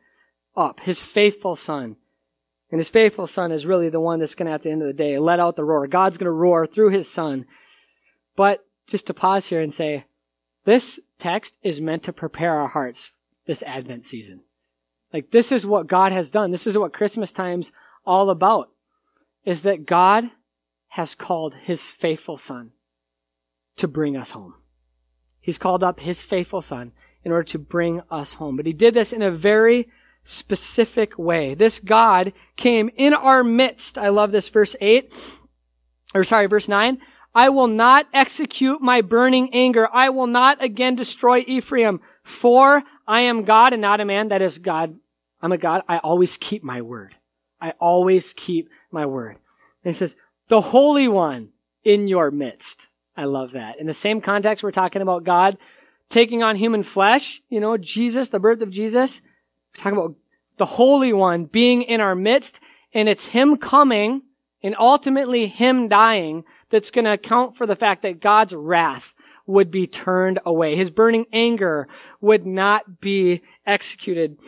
up, 0.56 0.80
his 0.80 1.02
faithful 1.02 1.56
son. 1.56 1.96
And 2.70 2.78
his 2.78 2.88
faithful 2.88 3.26
son 3.26 3.50
is 3.50 3.66
really 3.66 3.88
the 3.88 4.00
one 4.00 4.20
that's 4.20 4.34
going 4.34 4.46
to, 4.46 4.52
at 4.52 4.62
the 4.62 4.70
end 4.70 4.82
of 4.82 4.86
the 4.86 4.94
day, 4.94 5.18
let 5.18 5.40
out 5.40 5.56
the 5.56 5.64
roar. 5.64 5.86
God's 5.86 6.18
going 6.18 6.26
to 6.26 6.30
roar 6.30 6.66
through 6.66 6.90
his 6.90 7.10
son. 7.10 7.46
But 8.36 8.64
just 8.86 9.06
to 9.08 9.14
pause 9.14 9.46
here 9.46 9.60
and 9.60 9.74
say, 9.74 10.04
this 10.64 11.00
text 11.18 11.56
is 11.62 11.80
meant 11.80 12.04
to 12.04 12.12
prepare 12.12 12.54
our 12.60 12.68
hearts 12.68 13.10
this 13.46 13.62
Advent 13.64 14.06
season. 14.06 14.40
Like 15.12 15.30
this 15.30 15.50
is 15.50 15.66
what 15.66 15.88
God 15.88 16.12
has 16.12 16.30
done. 16.30 16.52
This 16.52 16.66
is 16.66 16.78
what 16.78 16.92
Christmas 16.92 17.32
time's 17.32 17.72
all 18.06 18.30
about. 18.30 18.70
Is 19.44 19.62
that 19.62 19.86
God 19.86 20.30
has 20.88 21.14
called 21.14 21.54
his 21.62 21.82
faithful 21.82 22.36
son 22.36 22.70
to 23.76 23.88
bring 23.88 24.16
us 24.16 24.30
home. 24.30 24.54
He's 25.40 25.58
called 25.58 25.82
up 25.82 26.00
his 26.00 26.22
faithful 26.22 26.60
son 26.60 26.92
in 27.24 27.32
order 27.32 27.44
to 27.44 27.58
bring 27.58 28.02
us 28.10 28.34
home. 28.34 28.56
But 28.56 28.66
he 28.66 28.72
did 28.72 28.94
this 28.94 29.12
in 29.12 29.22
a 29.22 29.30
very 29.30 29.88
specific 30.24 31.18
way. 31.18 31.54
This 31.54 31.78
God 31.78 32.32
came 32.56 32.90
in 32.96 33.14
our 33.14 33.42
midst. 33.42 33.98
I 33.98 34.08
love 34.08 34.32
this 34.32 34.48
verse 34.48 34.76
8, 34.80 35.12
or 36.14 36.24
sorry, 36.24 36.46
verse 36.46 36.68
9. 36.68 36.98
I 37.34 37.48
will 37.48 37.68
not 37.68 38.06
execute 38.12 38.80
my 38.80 39.02
burning 39.02 39.54
anger. 39.54 39.88
I 39.92 40.10
will 40.10 40.26
not 40.26 40.62
again 40.62 40.96
destroy 40.96 41.44
Ephraim, 41.46 42.00
for 42.22 42.82
I 43.06 43.22
am 43.22 43.44
God 43.44 43.72
and 43.72 43.82
not 43.82 44.00
a 44.00 44.04
man. 44.04 44.28
That 44.28 44.42
is 44.42 44.58
God. 44.58 44.96
I'm 45.40 45.52
a 45.52 45.58
God. 45.58 45.82
I 45.88 45.98
always 45.98 46.36
keep 46.36 46.62
my 46.62 46.82
word. 46.82 47.14
I 47.60 47.72
always 47.78 48.32
keep 48.32 48.68
my 48.90 49.06
word. 49.06 49.36
And 49.84 49.94
he 49.94 49.98
says, 49.98 50.16
the 50.48 50.60
Holy 50.60 51.08
One 51.08 51.50
in 51.84 52.08
your 52.08 52.30
midst. 52.30 52.88
I 53.16 53.24
love 53.24 53.52
that. 53.52 53.78
In 53.78 53.86
the 53.86 53.94
same 53.94 54.20
context, 54.20 54.62
we're 54.64 54.72
talking 54.72 55.02
about 55.02 55.24
God 55.24 55.56
taking 56.08 56.42
on 56.42 56.56
human 56.56 56.82
flesh, 56.82 57.40
you 57.48 57.60
know, 57.60 57.76
Jesus, 57.76 58.28
the 58.28 58.40
birth 58.40 58.60
of 58.60 58.70
Jesus. 58.70 59.22
Talking 59.76 59.98
about 59.98 60.14
the 60.58 60.66
Holy 60.66 61.12
One 61.12 61.44
being 61.44 61.82
in 61.82 62.00
our 62.00 62.14
midst, 62.14 62.60
and 62.92 63.08
it's 63.08 63.26
Him 63.26 63.56
coming 63.56 64.22
and 64.62 64.76
ultimately 64.78 65.46
Him 65.46 65.88
dying 65.88 66.44
that's 66.70 66.90
going 66.90 67.04
to 67.04 67.12
account 67.12 67.56
for 67.56 67.66
the 67.66 67.76
fact 67.76 68.02
that 68.02 68.20
God's 68.20 68.54
wrath 68.54 69.14
would 69.46 69.70
be 69.70 69.86
turned 69.86 70.38
away. 70.44 70.76
His 70.76 70.90
burning 70.90 71.26
anger 71.32 71.88
would 72.20 72.46
not 72.46 73.00
be 73.00 73.42
executed 73.66 74.38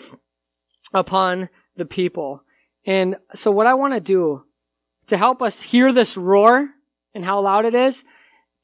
upon 0.94 1.48
the 1.76 1.84
people. 1.84 2.42
And 2.86 3.16
so 3.34 3.50
what 3.50 3.66
I 3.66 3.74
want 3.74 3.94
to 3.94 4.00
do 4.00 4.44
to 5.08 5.16
help 5.16 5.42
us 5.42 5.60
hear 5.60 5.92
this 5.92 6.16
roar 6.16 6.70
and 7.14 7.24
how 7.24 7.40
loud 7.40 7.64
it 7.64 7.74
is 7.74 8.04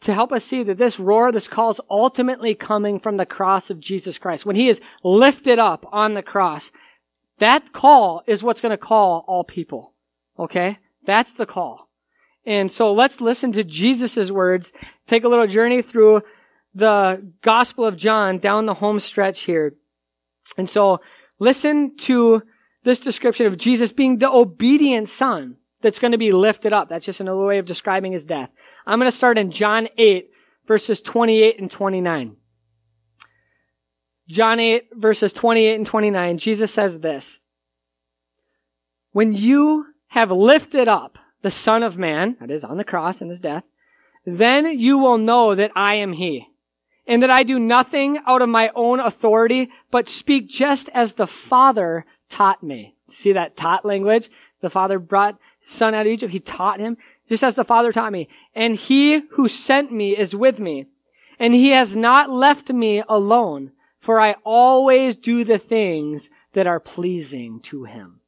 to 0.03 0.15
help 0.15 0.33
us 0.33 0.45
see 0.45 0.63
that 0.63 0.79
this 0.79 1.01
roar, 1.01 1.33
this 1.33 1.49
call 1.49 1.71
is 1.71 1.81
ultimately 1.91 2.55
coming 2.55 3.01
from 3.01 3.17
the 3.17 3.27
cross 3.27 3.71
of 3.71 3.81
Jesus 3.81 4.19
Christ. 4.19 4.47
When 4.47 4.57
he 4.57 4.69
is 4.69 4.81
lifted 5.03 5.59
up 5.59 5.85
on 5.93 6.15
the 6.15 6.23
cross, 6.23 6.71
that 7.39 7.73
call 7.73 8.23
is 8.27 8.43
what's 8.43 8.61
going 8.61 8.71
to 8.71 8.77
call 8.77 9.25
all 9.27 9.45
people. 9.45 9.95
Okay? 10.39 10.79
That's 11.05 11.33
the 11.33 11.47
call. 11.47 11.89
And 12.47 12.71
so 12.71 12.93
let's 12.93 13.21
listen 13.21 13.53
to 13.53 13.65
Jesus' 13.65 14.31
words, 14.31 14.73
take 15.07 15.25
a 15.25 15.29
little 15.29 15.47
journey 15.47 15.83
through 15.83 16.23
the 16.75 17.33
Gospel 17.43 17.85
of 17.85 17.97
John 17.97 18.39
down 18.39 18.67
the 18.67 18.75
home 18.75 19.01
stretch 19.01 19.41
here. 19.41 19.75
And 20.57 20.71
so 20.71 21.01
listen 21.39 21.97
to 21.99 22.43
this 22.85 23.01
description 23.01 23.47
of 23.47 23.59
Jesus 23.59 23.93
being 23.93 24.19
the 24.19 24.31
obedient 24.31 25.09
son 25.09 25.57
that's 25.83 25.99
going 25.99 26.13
to 26.13 26.19
be 26.19 26.33
lifted 26.33 26.73
up. 26.73 26.89
That's 26.89 27.07
just 27.07 27.21
another 27.21 27.45
way 27.45 27.59
of 27.59 27.67
describing 27.67 28.13
his 28.13 28.25
death. 28.25 28.51
I'm 28.89 28.99
going 28.99 29.11
to 29.11 29.17
start 29.17 29.37
in 29.37 29.51
John 29.51 29.89
8, 29.99 30.31
verses 30.67 31.03
28 31.03 31.61
and 31.61 31.71
29. 31.71 32.37
John 34.29 34.59
8, 34.59 34.89
verses 34.95 35.35
28 35.35 35.75
and 35.75 35.87
29, 35.87 36.39
Jesus 36.39 36.73
says 36.73 37.01
this. 37.01 37.41
When 39.13 39.35
you 39.35 39.89
have 40.09 40.31
lifted 40.31 40.89
up 40.89 41.19
the 41.43 41.51
Son 41.51 41.83
of 41.83 41.99
Man, 41.99 42.39
that 42.41 42.51
is 42.51 42.65
on 42.65 42.79
the 42.79 42.85
cross 42.85 43.21
in 43.21 43.29
his 43.29 43.41
death, 43.41 43.65
then 44.25 44.79
you 44.79 44.97
will 44.97 45.19
know 45.19 45.55
that 45.55 45.73
I 45.77 45.97
am 45.97 46.15
he, 46.15 46.47
and 47.07 47.23
that 47.23 47.31
I 47.31 47.43
do 47.43 47.59
nothing 47.59 48.19
out 48.27 48.41
of 48.41 48.49
my 48.49 48.71
own 48.75 49.01
authority, 49.01 49.69
but 49.91 50.09
speak 50.09 50.49
just 50.49 50.89
as 50.95 51.13
the 51.13 51.27
Father 51.27 52.07
taught 52.31 52.63
me. 52.63 52.95
See 53.11 53.33
that 53.33 53.55
taught 53.55 53.85
language? 53.85 54.31
The 54.63 54.71
Father 54.71 54.99
brought 54.99 55.39
Son 55.67 55.95
out 55.95 56.07
of 56.07 56.13
Egypt. 56.13 56.33
He 56.33 56.41
taught 56.41 56.81
him, 56.81 56.97
just 57.29 57.43
as 57.43 57.55
the 57.55 57.65
Father 57.65 57.93
taught 57.93 58.13
me. 58.13 58.29
And 58.55 58.77
he 58.77 59.23
who 59.33 59.49
sent 59.49 59.93
me 59.93 60.17
is 60.17 60.35
with 60.35 60.59
me. 60.59 60.87
And 61.39 61.55
he 61.55 61.71
has 61.71 61.95
not 61.95 62.31
left 62.31 62.71
me 62.71 63.03
alone, 63.09 63.73
for 64.01 64.21
I 64.21 64.37
always 64.45 65.17
do 65.17 65.45
the 65.45 65.59
things 65.59 66.31
that 66.55 66.67
are 66.67 66.81
pleasing 66.81 67.61
to 67.65 67.85
him. 67.85 68.21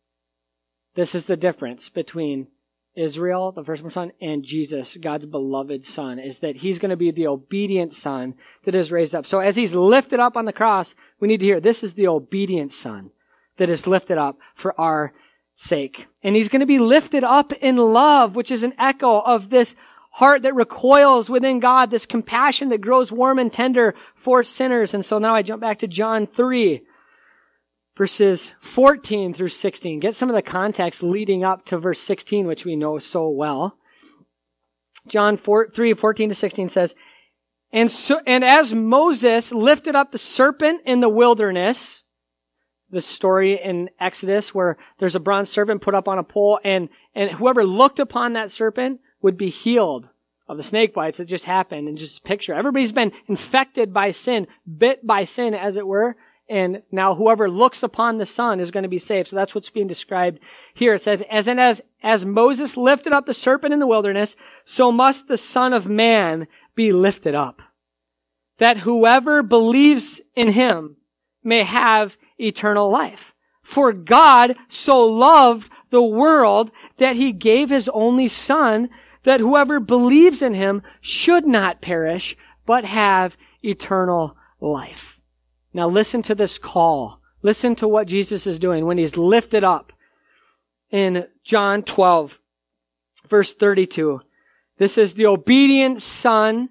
This 0.94 1.14
is 1.14 1.26
the 1.26 1.36
difference 1.36 1.88
between 1.88 2.48
Israel, 2.96 3.52
the 3.52 3.64
firstborn 3.64 3.92
son, 3.92 4.12
and 4.20 4.44
Jesus, 4.44 4.96
God's 5.00 5.26
beloved 5.26 5.84
son, 5.84 6.18
is 6.18 6.40
that 6.40 6.56
he's 6.56 6.78
going 6.78 6.90
to 6.90 6.96
be 6.96 7.10
the 7.10 7.26
obedient 7.26 7.94
son 7.94 8.34
that 8.64 8.74
is 8.74 8.92
raised 8.92 9.14
up. 9.14 9.26
So 9.26 9.40
as 9.40 9.56
he's 9.56 9.74
lifted 9.74 10.20
up 10.20 10.36
on 10.36 10.44
the 10.44 10.52
cross, 10.52 10.94
we 11.20 11.28
need 11.28 11.38
to 11.38 11.46
hear 11.46 11.60
this 11.60 11.82
is 11.82 11.94
the 11.94 12.08
obedient 12.08 12.72
son 12.72 13.10
that 13.58 13.70
is 13.70 13.86
lifted 13.86 14.18
up 14.18 14.38
for 14.54 14.78
our 14.78 15.12
sake. 15.60 16.06
And 16.22 16.34
he's 16.34 16.48
going 16.48 16.60
to 16.60 16.66
be 16.66 16.78
lifted 16.78 17.22
up 17.22 17.52
in 17.52 17.76
love, 17.76 18.34
which 18.34 18.50
is 18.50 18.62
an 18.62 18.74
echo 18.78 19.20
of 19.20 19.50
this 19.50 19.76
heart 20.12 20.42
that 20.42 20.54
recoils 20.54 21.28
within 21.28 21.60
God, 21.60 21.90
this 21.90 22.06
compassion 22.06 22.70
that 22.70 22.80
grows 22.80 23.12
warm 23.12 23.38
and 23.38 23.52
tender 23.52 23.94
for 24.14 24.42
sinners. 24.42 24.94
And 24.94 25.04
so 25.04 25.18
now 25.18 25.34
I 25.34 25.42
jump 25.42 25.60
back 25.60 25.78
to 25.80 25.86
John 25.86 26.26
3 26.26 26.82
verses 27.96 28.52
14 28.62 29.34
through 29.34 29.50
16. 29.50 30.00
Get 30.00 30.16
some 30.16 30.30
of 30.30 30.34
the 30.34 30.40
context 30.40 31.02
leading 31.02 31.44
up 31.44 31.66
to 31.66 31.76
verse 31.76 32.00
16, 32.00 32.46
which 32.46 32.64
we 32.64 32.74
know 32.74 32.98
so 32.98 33.28
well. 33.28 33.76
John 35.06 35.36
4, 35.36 35.70
3, 35.74 35.92
14 35.92 36.30
to 36.30 36.34
16 36.34 36.70
says, 36.70 36.94
and 37.72 37.90
so, 37.90 38.20
and 38.26 38.42
as 38.42 38.74
Moses 38.74 39.52
lifted 39.52 39.94
up 39.94 40.12
the 40.12 40.18
serpent 40.18 40.80
in 40.86 41.00
the 41.00 41.10
wilderness, 41.10 41.99
the 42.90 43.00
story 43.00 43.60
in 43.62 43.90
Exodus 44.00 44.54
where 44.54 44.76
there's 44.98 45.14
a 45.14 45.20
bronze 45.20 45.50
serpent 45.50 45.82
put 45.82 45.94
up 45.94 46.08
on 46.08 46.18
a 46.18 46.24
pole 46.24 46.58
and, 46.64 46.88
and 47.14 47.30
whoever 47.32 47.64
looked 47.64 47.98
upon 47.98 48.32
that 48.32 48.50
serpent 48.50 49.00
would 49.22 49.36
be 49.36 49.50
healed 49.50 50.08
of 50.48 50.56
the 50.56 50.62
snake 50.62 50.92
bites 50.92 51.18
that 51.18 51.26
just 51.26 51.44
happened 51.44 51.88
and 51.88 51.96
just 51.96 52.24
picture. 52.24 52.54
Everybody's 52.54 52.92
been 52.92 53.12
infected 53.28 53.92
by 53.92 54.10
sin, 54.10 54.46
bit 54.78 55.06
by 55.06 55.24
sin 55.24 55.54
as 55.54 55.76
it 55.76 55.86
were 55.86 56.16
and 56.50 56.82
now 56.90 57.14
whoever 57.14 57.48
looks 57.48 57.84
upon 57.84 58.18
the 58.18 58.26
Son 58.26 58.58
is 58.58 58.72
going 58.72 58.82
to 58.82 58.88
be 58.88 58.98
saved. 58.98 59.28
So 59.28 59.36
that's 59.36 59.54
what's 59.54 59.70
being 59.70 59.86
described 59.86 60.40
here. 60.74 60.94
It 60.94 61.02
says, 61.02 61.22
as 61.30 61.46
in 61.46 61.60
as, 61.60 61.80
as 62.02 62.24
Moses 62.24 62.76
lifted 62.76 63.12
up 63.12 63.24
the 63.24 63.32
serpent 63.32 63.72
in 63.72 63.78
the 63.78 63.86
wilderness, 63.86 64.34
so 64.64 64.90
must 64.90 65.28
the 65.28 65.38
Son 65.38 65.72
of 65.72 65.88
Man 65.88 66.48
be 66.74 66.92
lifted 66.92 67.36
up. 67.36 67.62
That 68.58 68.78
whoever 68.78 69.44
believes 69.44 70.20
in 70.34 70.48
him 70.48 70.96
may 71.44 71.62
have 71.62 72.16
eternal 72.40 72.90
life. 72.90 73.34
For 73.62 73.92
God 73.92 74.56
so 74.68 75.06
loved 75.06 75.70
the 75.90 76.02
world 76.02 76.70
that 76.98 77.16
he 77.16 77.32
gave 77.32 77.70
his 77.70 77.88
only 77.90 78.28
son 78.28 78.88
that 79.24 79.40
whoever 79.40 79.80
believes 79.80 80.42
in 80.42 80.54
him 80.54 80.82
should 81.00 81.46
not 81.46 81.82
perish, 81.82 82.36
but 82.66 82.84
have 82.84 83.36
eternal 83.62 84.36
life. 84.60 85.20
Now 85.72 85.88
listen 85.88 86.22
to 86.22 86.34
this 86.34 86.58
call. 86.58 87.20
Listen 87.42 87.74
to 87.76 87.88
what 87.88 88.06
Jesus 88.06 88.46
is 88.46 88.58
doing 88.58 88.86
when 88.86 88.98
he's 88.98 89.16
lifted 89.16 89.64
up 89.64 89.92
in 90.90 91.26
John 91.44 91.82
12, 91.82 92.38
verse 93.28 93.54
32. 93.54 94.20
This 94.78 94.98
is 94.98 95.14
the 95.14 95.26
obedient 95.26 96.02
son 96.02 96.70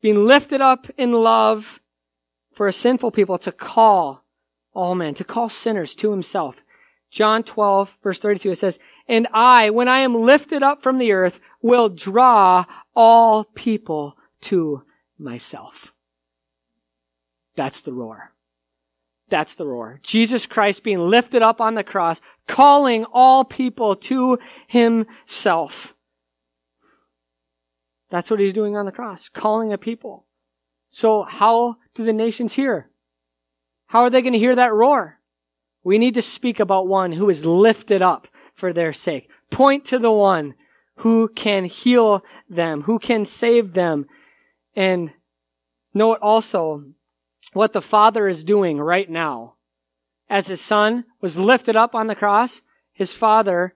being 0.00 0.26
lifted 0.26 0.60
up 0.60 0.88
in 0.96 1.12
love 1.12 1.80
for 2.54 2.66
a 2.66 2.72
sinful 2.72 3.10
people 3.12 3.38
to 3.38 3.52
call 3.52 4.21
all 4.74 4.94
men, 4.94 5.14
to 5.14 5.24
call 5.24 5.48
sinners 5.48 5.94
to 5.96 6.10
himself. 6.10 6.56
John 7.10 7.42
12, 7.42 7.98
verse 8.02 8.18
32, 8.18 8.52
it 8.52 8.58
says, 8.58 8.78
And 9.06 9.28
I, 9.32 9.70
when 9.70 9.88
I 9.88 9.98
am 9.98 10.22
lifted 10.22 10.62
up 10.62 10.82
from 10.82 10.98
the 10.98 11.12
earth, 11.12 11.40
will 11.60 11.88
draw 11.88 12.64
all 12.96 13.44
people 13.44 14.16
to 14.42 14.82
myself. 15.18 15.92
That's 17.54 17.80
the 17.80 17.92
roar. 17.92 18.32
That's 19.28 19.54
the 19.54 19.66
roar. 19.66 20.00
Jesus 20.02 20.46
Christ 20.46 20.82
being 20.82 20.98
lifted 20.98 21.42
up 21.42 21.60
on 21.60 21.74
the 21.74 21.84
cross, 21.84 22.18
calling 22.46 23.04
all 23.12 23.44
people 23.44 23.96
to 23.96 24.38
himself. 24.66 25.94
That's 28.10 28.30
what 28.30 28.40
he's 28.40 28.52
doing 28.52 28.76
on 28.76 28.84
the 28.84 28.92
cross, 28.92 29.30
calling 29.32 29.72
a 29.72 29.78
people. 29.78 30.26
So 30.90 31.22
how 31.22 31.76
do 31.94 32.04
the 32.04 32.12
nations 32.12 32.52
hear? 32.52 32.90
How 33.92 34.00
are 34.00 34.08
they 34.08 34.22
going 34.22 34.32
to 34.32 34.38
hear 34.38 34.56
that 34.56 34.72
roar? 34.72 35.18
We 35.84 35.98
need 35.98 36.14
to 36.14 36.22
speak 36.22 36.58
about 36.58 36.88
one 36.88 37.12
who 37.12 37.28
is 37.28 37.44
lifted 37.44 38.00
up 38.00 38.26
for 38.54 38.72
their 38.72 38.94
sake. 38.94 39.28
Point 39.50 39.84
to 39.84 39.98
the 39.98 40.10
one 40.10 40.54
who 40.96 41.28
can 41.28 41.66
heal 41.66 42.24
them, 42.48 42.84
who 42.84 42.98
can 42.98 43.26
save 43.26 43.74
them. 43.74 44.06
And 44.74 45.10
note 45.92 46.20
also 46.22 46.84
what 47.52 47.74
the 47.74 47.82
Father 47.82 48.28
is 48.28 48.44
doing 48.44 48.78
right 48.78 49.10
now. 49.10 49.56
As 50.26 50.46
his 50.46 50.62
Son 50.62 51.04
was 51.20 51.36
lifted 51.36 51.76
up 51.76 51.94
on 51.94 52.06
the 52.06 52.14
cross, 52.14 52.62
his 52.94 53.12
Father 53.12 53.74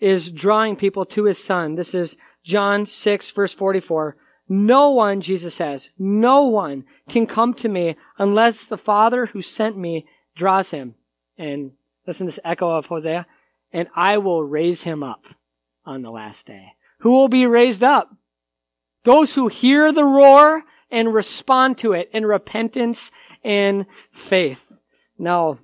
is 0.00 0.30
drawing 0.30 0.76
people 0.76 1.04
to 1.04 1.24
his 1.24 1.44
Son. 1.44 1.74
This 1.74 1.94
is 1.94 2.16
John 2.42 2.86
6 2.86 3.30
verse 3.32 3.52
44. 3.52 4.16
No 4.48 4.90
one, 4.90 5.20
Jesus 5.20 5.54
says, 5.54 5.90
no 5.98 6.44
one 6.44 6.84
can 7.08 7.26
come 7.26 7.52
to 7.54 7.68
me 7.68 7.96
unless 8.16 8.66
the 8.66 8.78
Father 8.78 9.26
who 9.26 9.42
sent 9.42 9.76
me 9.76 10.06
draws 10.36 10.70
him. 10.70 10.94
And 11.36 11.72
listen 12.06 12.26
to 12.26 12.32
this 12.32 12.40
echo 12.44 12.70
of 12.70 12.86
Hosea. 12.86 13.26
And 13.72 13.88
I 13.94 14.18
will 14.18 14.42
raise 14.42 14.82
him 14.82 15.02
up 15.02 15.24
on 15.84 16.02
the 16.02 16.10
last 16.10 16.46
day. 16.46 16.72
Who 17.00 17.10
will 17.12 17.28
be 17.28 17.46
raised 17.46 17.82
up? 17.82 18.10
Those 19.04 19.34
who 19.34 19.48
hear 19.48 19.92
the 19.92 20.04
roar 20.04 20.62
and 20.90 21.12
respond 21.12 21.78
to 21.78 21.92
it 21.92 22.10
in 22.12 22.24
repentance 22.24 23.10
and 23.44 23.86
faith. 24.10 24.60
Now, 25.18 25.58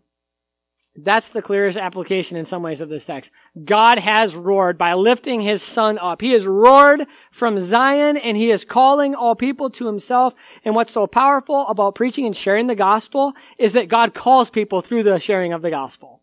that's 0.97 1.31
the 1.31 1.43
clearest 1.43 1.77
application 1.77 2.37
in 2.37 2.47
some 2.47 2.63
ways 2.63 2.81
of 2.81 2.89
this 2.89 3.05
text. 3.05 3.31
God 3.65 3.99
has 3.99 4.37
roared 4.37 4.79
by 4.79 4.95
lifting 4.95 5.41
his 5.41 5.61
son 5.61 5.99
up. 5.99 6.21
He 6.21 6.31
has 6.31 6.47
roared 6.47 7.07
from 7.33 7.61
Zion 7.61 8.17
and 8.17 8.37
he 8.37 8.53
is 8.53 8.65
calling 8.65 9.15
all 9.15 9.35
people 9.35 9.71
to 9.71 9.87
himself. 9.87 10.35
And 10.65 10.75
what's 10.75 10.93
so 10.93 11.09
powerful 11.09 11.67
about 11.67 11.97
preaching 11.97 12.27
and 12.27 12.37
sharing 12.37 12.69
the 12.69 12.77
gospel 12.77 13.33
is 13.59 13.73
that 13.73 13.89
God 13.89 14.15
calls 14.15 14.51
people 14.51 14.83
through 14.83 15.03
the 15.03 15.19
sharing 15.19 15.53
of 15.53 15.63
the 15.63 15.71
gospel. 15.71 16.23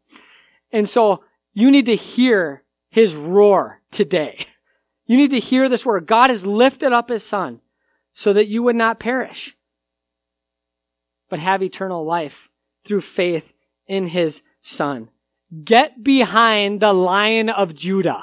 And 0.72 0.88
so 0.88 1.24
you 1.54 1.70
need 1.70 1.88
to 1.88 1.96
hear 1.96 2.64
his 2.90 3.14
roar 3.14 3.82
today. 3.92 4.46
You 5.06 5.18
need 5.18 5.32
to 5.32 5.40
hear 5.40 5.68
this 5.68 5.86
word. 5.86 6.08
God 6.08 6.30
has 6.30 6.46
lifted 6.46 6.94
up 6.94 7.10
his 7.10 7.26
son 7.26 7.60
so 8.14 8.32
that 8.32 8.48
you 8.48 8.64
would 8.64 8.78
not 8.78 9.00
perish, 9.00 9.58
but 11.30 11.40
have 11.40 11.62
eternal 11.62 12.06
life 12.06 12.48
through 12.86 13.02
faith 13.02 13.52
in 13.88 14.08
his 14.08 14.42
son. 14.62 15.10
Get 15.64 16.04
behind 16.04 16.80
the 16.80 16.94
lion 16.94 17.50
of 17.50 17.76
Judah. 17.76 18.22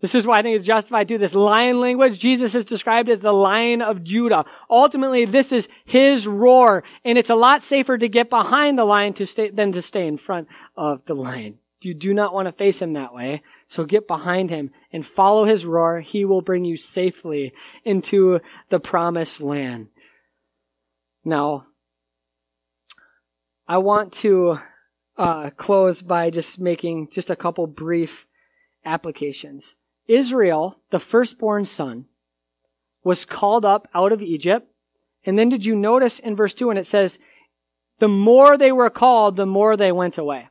This 0.00 0.14
is 0.14 0.26
why 0.26 0.38
I 0.38 0.42
think 0.42 0.56
it's 0.56 0.66
justified 0.66 1.08
to 1.08 1.14
do 1.14 1.18
this 1.18 1.34
lion 1.34 1.80
language. 1.80 2.18
Jesus 2.18 2.54
is 2.54 2.64
described 2.64 3.10
as 3.10 3.20
the 3.20 3.32
lion 3.32 3.82
of 3.82 4.02
Judah. 4.02 4.46
Ultimately, 4.70 5.26
this 5.26 5.52
is 5.52 5.68
his 5.84 6.26
roar, 6.26 6.82
and 7.04 7.18
it's 7.18 7.28
a 7.28 7.34
lot 7.34 7.62
safer 7.62 7.98
to 7.98 8.08
get 8.08 8.30
behind 8.30 8.78
the 8.78 8.86
lion 8.86 9.12
to 9.14 9.26
stay, 9.26 9.50
than 9.50 9.72
to 9.72 9.82
stay 9.82 10.06
in 10.06 10.16
front 10.16 10.48
of 10.74 11.02
the 11.04 11.14
lion. 11.14 11.58
You 11.82 11.94
do 11.94 12.14
not 12.14 12.32
want 12.32 12.46
to 12.46 12.52
face 12.52 12.80
him 12.80 12.94
that 12.94 13.14
way. 13.14 13.42
So 13.66 13.84
get 13.84 14.06
behind 14.06 14.50
him 14.50 14.70
and 14.92 15.06
follow 15.06 15.44
his 15.44 15.64
roar. 15.64 16.00
He 16.00 16.24
will 16.24 16.42
bring 16.42 16.64
you 16.64 16.76
safely 16.76 17.52
into 17.84 18.40
the 18.70 18.80
promised 18.80 19.40
land. 19.40 19.88
Now, 21.24 21.66
I 23.68 23.78
want 23.78 24.12
to 24.14 24.58
uh, 25.20 25.50
close 25.50 26.00
by 26.00 26.30
just 26.30 26.58
making 26.58 27.08
just 27.12 27.28
a 27.28 27.36
couple 27.36 27.66
brief 27.66 28.26
applications. 28.86 29.74
Israel, 30.08 30.78
the 30.90 30.98
firstborn 30.98 31.66
son, 31.66 32.06
was 33.04 33.26
called 33.26 33.66
up 33.66 33.86
out 33.94 34.12
of 34.12 34.22
Egypt. 34.22 34.66
And 35.26 35.38
then 35.38 35.50
did 35.50 35.66
you 35.66 35.76
notice 35.76 36.18
in 36.18 36.34
verse 36.34 36.54
2 36.54 36.68
when 36.68 36.78
it 36.78 36.86
says, 36.86 37.18
the 37.98 38.08
more 38.08 38.56
they 38.56 38.72
were 38.72 38.88
called, 38.88 39.36
the 39.36 39.44
more 39.44 39.76
they 39.76 39.92
went 39.92 40.16
away. 40.16 40.48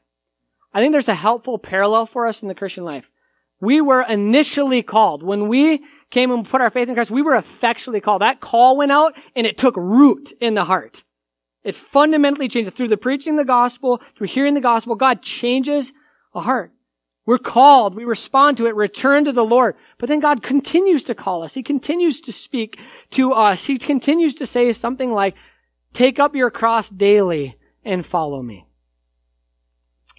I 0.72 0.82
think 0.82 0.92
there's 0.92 1.08
a 1.08 1.16
helpful 1.16 1.58
parallel 1.58 2.06
for 2.06 2.28
us 2.28 2.44
in 2.44 2.48
the 2.48 2.54
Christian 2.54 2.84
life. 2.84 3.10
We 3.60 3.82
were 3.82 4.04
initially 4.04 4.84
called. 4.84 5.24
When 5.24 5.48
we 5.48 5.84
came 6.12 6.30
and 6.30 6.48
put 6.48 6.62
our 6.62 6.70
faith 6.70 6.88
in 6.88 6.94
Christ, 6.94 7.10
we 7.10 7.24
were 7.24 7.36
effectually 7.36 8.02
called. 8.02 8.22
That 8.22 8.40
call 8.40 8.78
went 8.78 8.92
out 8.92 9.16
and 9.36 9.48
it 9.48 9.58
took 9.58 9.76
root 9.76 10.32
in 10.40 10.54
the 10.54 10.66
heart. 10.66 11.04
It 11.64 11.76
fundamentally 11.76 12.48
changes 12.48 12.74
through 12.74 12.88
the 12.88 12.98
preaching 12.98 13.36
the 13.36 13.44
gospel, 13.44 14.02
through 14.18 14.28
hearing 14.28 14.54
the 14.54 14.62
gospel. 14.62 14.96
God 14.96 15.22
changes 15.22 15.92
a 16.34 16.42
heart. 16.42 16.72
We're 17.26 17.38
called. 17.38 17.96
We 17.96 18.06
respond 18.06 18.58
to 18.58 18.66
it. 18.66 18.76
Return 18.76 19.26
to 19.26 19.32
the 19.32 19.44
Lord. 19.44 19.76
But 20.00 20.10
then 20.10 20.20
God 20.20 20.42
continues 20.42 21.04
to 21.04 21.16
call 21.16 21.44
us. 21.44 21.54
He 21.54 21.62
continues 21.62 22.22
to 22.22 22.32
speak 22.32 22.80
to 23.12 23.34
us. 23.34 23.66
He 23.66 23.78
continues 23.78 24.36
to 24.36 24.48
say 24.48 24.74
something 24.74 25.14
like, 25.14 25.36
take 25.94 26.18
up 26.18 26.36
your 26.36 26.50
cross 26.50 26.90
daily 26.90 27.58
and 27.84 28.06
follow 28.06 28.42
me. 28.42 28.66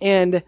And 0.01 0.43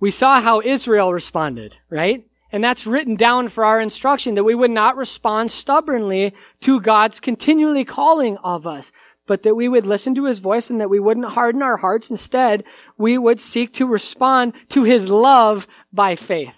we 0.00 0.10
saw 0.10 0.40
how 0.40 0.60
Israel 0.60 1.12
responded, 1.12 1.74
right? 1.88 2.26
And 2.52 2.64
that's 2.64 2.86
written 2.86 3.14
down 3.14 3.48
for 3.48 3.64
our 3.64 3.80
instruction 3.80 4.34
that 4.34 4.44
we 4.44 4.54
would 4.54 4.70
not 4.70 4.96
respond 4.96 5.52
stubbornly 5.52 6.34
to 6.62 6.80
God's 6.80 7.20
continually 7.20 7.84
calling 7.84 8.38
of 8.38 8.66
us, 8.66 8.90
but 9.30 9.44
that 9.44 9.54
we 9.54 9.68
would 9.68 9.86
listen 9.86 10.12
to 10.12 10.24
his 10.24 10.40
voice 10.40 10.70
and 10.70 10.80
that 10.80 10.90
we 10.90 10.98
wouldn't 10.98 11.24
harden 11.24 11.62
our 11.62 11.76
hearts. 11.76 12.10
Instead, 12.10 12.64
we 12.98 13.16
would 13.16 13.38
seek 13.38 13.72
to 13.72 13.86
respond 13.86 14.52
to 14.68 14.82
his 14.82 15.08
love 15.08 15.68
by 15.92 16.16
faith. 16.16 16.52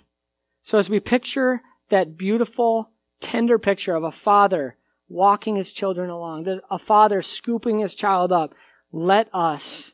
So 0.62 0.78
as 0.78 0.88
we 0.88 0.98
picture 0.98 1.60
that 1.90 2.16
beautiful, 2.16 2.88
tender 3.20 3.58
picture 3.58 3.94
of 3.94 4.04
a 4.04 4.10
father 4.10 4.78
walking 5.06 5.56
his 5.56 5.70
children 5.70 6.08
along, 6.08 6.46
a 6.70 6.78
father 6.78 7.20
scooping 7.20 7.80
his 7.80 7.94
child 7.94 8.32
up, 8.32 8.54
let 8.90 9.28
us, 9.34 9.92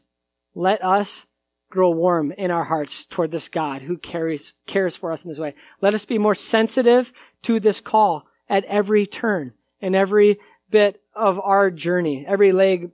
let 0.54 0.80
us 0.84 1.24
grow 1.70 1.90
warm 1.90 2.30
in 2.30 2.52
our 2.52 2.62
hearts 2.62 3.06
toward 3.06 3.32
this 3.32 3.48
God 3.48 3.82
who 3.82 3.96
carries, 3.96 4.52
cares 4.68 4.94
for 4.94 5.10
us 5.10 5.24
in 5.24 5.30
this 5.30 5.40
way. 5.40 5.56
Let 5.80 5.94
us 5.94 6.04
be 6.04 6.16
more 6.16 6.36
sensitive 6.36 7.12
to 7.42 7.58
this 7.58 7.80
call 7.80 8.28
at 8.48 8.64
every 8.66 9.04
turn 9.04 9.54
and 9.82 9.96
every 9.96 10.38
bit 10.70 11.02
of 11.18 11.40
our 11.40 11.70
journey, 11.70 12.24
every 12.26 12.52
leg 12.52 12.90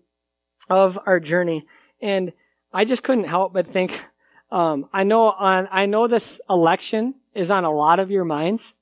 of 0.70 0.98
our 1.06 1.20
journey. 1.20 1.66
And 2.00 2.32
I 2.72 2.84
just 2.84 3.02
couldn't 3.02 3.24
help 3.24 3.52
but 3.52 3.72
think, 3.72 4.04
um, 4.50 4.88
I 4.92 5.04
know 5.04 5.30
on, 5.30 5.68
I 5.70 5.86
know 5.86 6.08
this 6.08 6.40
election 6.48 7.14
is 7.34 7.50
on 7.50 7.64
a 7.64 7.70
lot 7.70 8.00
of 8.00 8.10
your 8.10 8.24
minds, 8.24 8.72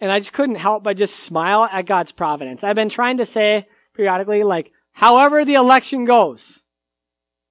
and 0.00 0.10
I 0.10 0.18
just 0.18 0.32
couldn't 0.32 0.56
help 0.56 0.82
but 0.82 0.96
just 0.96 1.20
smile 1.20 1.68
at 1.70 1.86
God's 1.86 2.12
providence. 2.12 2.64
I've 2.64 2.76
been 2.76 2.88
trying 2.88 3.18
to 3.18 3.26
say 3.26 3.68
periodically, 3.94 4.42
like, 4.42 4.72
however 4.92 5.44
the 5.44 5.54
election 5.54 6.06
goes, 6.06 6.60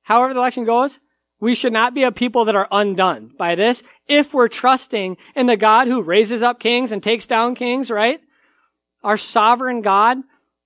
however 0.02 0.34
the 0.34 0.40
election 0.40 0.66
goes, 0.66 1.00
we 1.40 1.56
should 1.56 1.74
not 1.74 1.94
be 1.94 2.04
a 2.04 2.12
people 2.12 2.46
that 2.46 2.56
are 2.56 2.68
undone 2.72 3.32
by 3.38 3.56
this 3.56 3.84
if 4.08 4.34
we're 4.34 4.50
trusting 4.50 5.16
in 5.36 5.46
the 5.46 5.56
God 5.56 5.88
who 5.88 6.02
raises 6.02 6.42
up 6.42 6.60
kings 6.60 6.92
and 6.92 7.02
takes 7.02 7.28
down 7.28 7.56
kings, 7.56 7.90
right? 7.90 8.20
Our 9.04 9.16
sovereign 9.16 9.82
God 9.82 10.18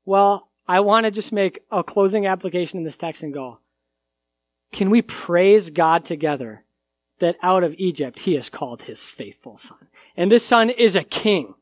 well, 0.05 0.49
I 0.67 0.79
want 0.79 1.05
to 1.05 1.11
just 1.11 1.31
make 1.31 1.59
a 1.71 1.83
closing 1.83 2.25
application 2.25 2.77
in 2.77 2.83
this 2.83 2.97
text 2.97 3.23
and 3.23 3.33
go, 3.33 3.59
can 4.71 4.89
we 4.89 5.01
praise 5.01 5.69
God 5.69 6.05
together 6.05 6.63
that 7.19 7.35
out 7.43 7.63
of 7.63 7.75
Egypt 7.77 8.19
he 8.19 8.35
has 8.35 8.49
called 8.49 8.83
his 8.83 9.03
faithful 9.03 9.57
son? 9.57 9.87
And 10.15 10.31
this 10.31 10.45
son 10.45 10.69
is 10.69 10.95
a 10.95 11.03
king. 11.03 11.55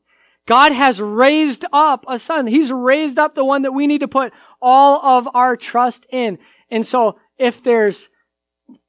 God 0.46 0.72
has 0.72 1.00
raised 1.00 1.64
up 1.72 2.04
a 2.08 2.18
son. 2.18 2.46
He's 2.46 2.72
raised 2.72 3.18
up 3.18 3.34
the 3.34 3.44
one 3.44 3.62
that 3.62 3.72
we 3.72 3.86
need 3.86 4.00
to 4.00 4.08
put 4.08 4.32
all 4.60 5.00
of 5.04 5.28
our 5.34 5.56
trust 5.56 6.06
in. 6.10 6.38
And 6.70 6.86
so 6.86 7.18
if 7.38 7.62
there's 7.62 8.08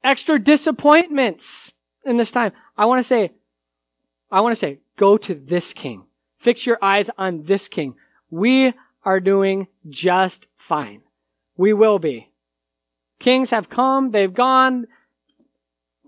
extra 0.02 0.38
disappointments 0.38 1.72
in 2.04 2.16
this 2.16 2.30
time, 2.30 2.52
I 2.76 2.86
want 2.86 3.00
to 3.00 3.04
say, 3.04 3.32
I 4.30 4.40
want 4.40 4.52
to 4.52 4.58
say, 4.58 4.78
go 4.96 5.16
to 5.18 5.34
this 5.34 5.72
king. 5.72 6.04
Fix 6.38 6.66
your 6.66 6.78
eyes 6.82 7.08
on 7.16 7.44
this 7.44 7.68
king. 7.68 7.94
We 8.30 8.72
are 9.04 9.20
doing 9.20 9.68
just 9.88 10.46
fine. 10.56 11.02
We 11.56 11.72
will 11.72 11.98
be. 11.98 12.30
Kings 13.18 13.50
have 13.50 13.68
come, 13.68 14.10
they've 14.10 14.32
gone. 14.32 14.86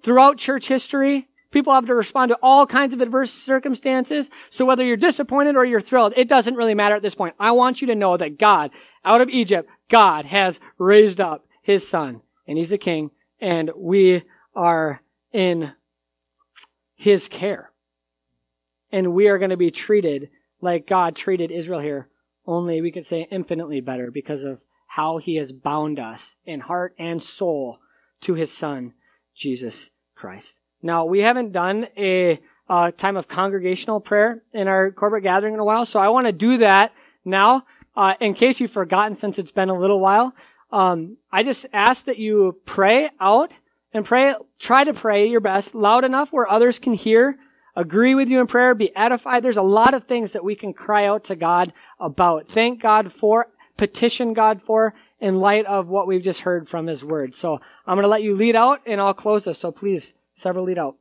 Throughout 0.03 0.39
church 0.39 0.69
history, 0.69 1.29
people 1.51 1.73
have 1.73 1.87
to 1.87 1.95
respond 1.95 2.31
to 2.31 2.39
all 2.43 2.67
kinds 2.67 2.95
of 2.95 3.01
adverse 3.01 3.33
circumstances. 3.33 4.29
So 4.51 4.65
whether 4.65 4.85
you're 4.85 4.97
disappointed 4.97 5.57
or 5.57 5.65
you're 5.65 5.81
thrilled, 5.81 6.15
it 6.17 6.29
doesn't 6.29 6.57
really 6.57 6.75
matter 6.75 6.95
at 6.95 7.03
this 7.03 7.15
point. 7.15 7.35
I 7.39 7.53
want 7.53 7.81
you 7.81 7.87
to 7.89 7.95
know 7.95 8.17
that 8.17 8.39
God, 8.39 8.71
out 9.05 9.21
of 9.21 9.29
Egypt, 9.29 9.69
God 9.89 10.27
has 10.27 10.61
raised 10.79 11.21
up 11.21 11.47
his 11.63 11.87
son, 11.89 12.21
and 12.47 12.59
he's 12.59 12.73
a 12.73 12.79
king, 12.79 13.11
and 13.41 13.71
we 13.77 14.23
are 14.55 15.03
in 15.33 15.73
his 16.95 17.29
care. 17.29 17.71
And 18.93 19.13
we 19.13 19.29
are 19.29 19.39
going 19.39 19.51
to 19.51 19.57
be 19.57 19.71
treated 19.71 20.31
like 20.61 20.87
God 20.87 21.17
treated 21.17 21.51
Israel 21.51 21.81
here 21.81 22.09
only 22.47 22.81
we 22.81 22.93
could 22.93 23.07
say 23.07 23.27
infinitely 23.31 23.81
better 23.81 24.11
because 24.11 24.43
of 24.43 24.61
how 24.87 25.19
he 25.19 25.37
has 25.37 25.53
bound 25.53 25.99
us 25.99 26.37
in 26.45 26.61
heart 26.61 26.95
and 26.99 27.23
soul 27.23 27.79
to 28.23 28.35
his 28.35 28.53
son, 28.53 28.95
Jesus 29.35 29.91
Christ. 30.15 30.59
Now, 30.83 31.05
we 31.05 31.21
haven't 31.21 31.53
done 31.53 31.89
a 31.97 32.41
time 32.69 33.17
of 33.17 33.29
congregational 33.29 34.01
prayer 34.01 34.43
in 34.53 34.69
our 34.69 34.91
corporate 34.91 35.23
gathering 35.23 35.55
in 35.55 35.61
a 35.61 35.65
while, 35.65 35.85
so 35.85 36.01
I 36.01 36.09
want 36.09 36.27
to 36.27 36.33
do 36.33 36.59
that 36.59 36.93
now. 37.25 37.65
Uh, 37.97 38.15
in 38.21 38.35
case 38.35 38.61
you've 38.61 38.71
forgotten, 38.71 39.15
since 39.15 39.39
it's 39.39 39.51
been 39.51 39.71
a 39.71 39.79
little 39.79 40.01
while, 40.01 40.35
um, 40.71 41.17
I 41.33 41.43
just 41.43 41.67
ask 41.73 42.05
that 42.07 42.19
you 42.19 42.59
pray 42.67 43.11
out 43.21 43.53
and 43.93 44.05
pray. 44.05 44.35
Try 44.59 44.85
to 44.85 44.93
pray 44.93 45.29
your 45.29 45.41
best, 45.41 45.75
loud 45.75 46.05
enough 46.05 46.31
where 46.31 46.51
others 46.51 46.79
can 46.79 46.93
hear 46.93 47.39
agree 47.77 48.15
with 48.15 48.29
you 48.29 48.41
in 48.41 48.47
prayer, 48.47 48.75
be 48.75 48.95
edified. 48.97 49.45
There's 49.45 49.57
a 49.57 49.63
lot 49.63 49.95
of 49.95 50.05
things 50.05 50.33
that 50.33 50.45
we 50.45 50.55
can 50.55 50.73
cry 50.73 51.07
out 51.07 51.25
to 51.25 51.37
God 51.37 51.73
about. 52.01 52.49
Thank 52.49 52.81
God 52.81 53.13
for, 53.13 53.49
petition 53.77 54.33
God 54.33 54.63
for 54.63 54.95
in 55.21 55.39
light 55.39 55.67
of 55.67 55.89
what 55.89 56.07
we've 56.07 56.23
just 56.23 56.41
heard 56.41 56.69
from 56.69 56.87
His 56.87 57.05
Word. 57.05 57.35
So 57.35 57.61
I'm 57.87 57.97
going 57.97 58.03
to 58.03 58.09
let 58.09 58.23
you 58.23 58.35
lead 58.35 58.57
out 58.57 58.81
and 58.87 59.01
I'll 59.01 59.15
close 59.15 59.45
this. 59.45 59.59
So 59.59 59.71
please, 59.71 60.13
several 60.35 60.65
lead 60.65 60.79
out. 60.79 60.95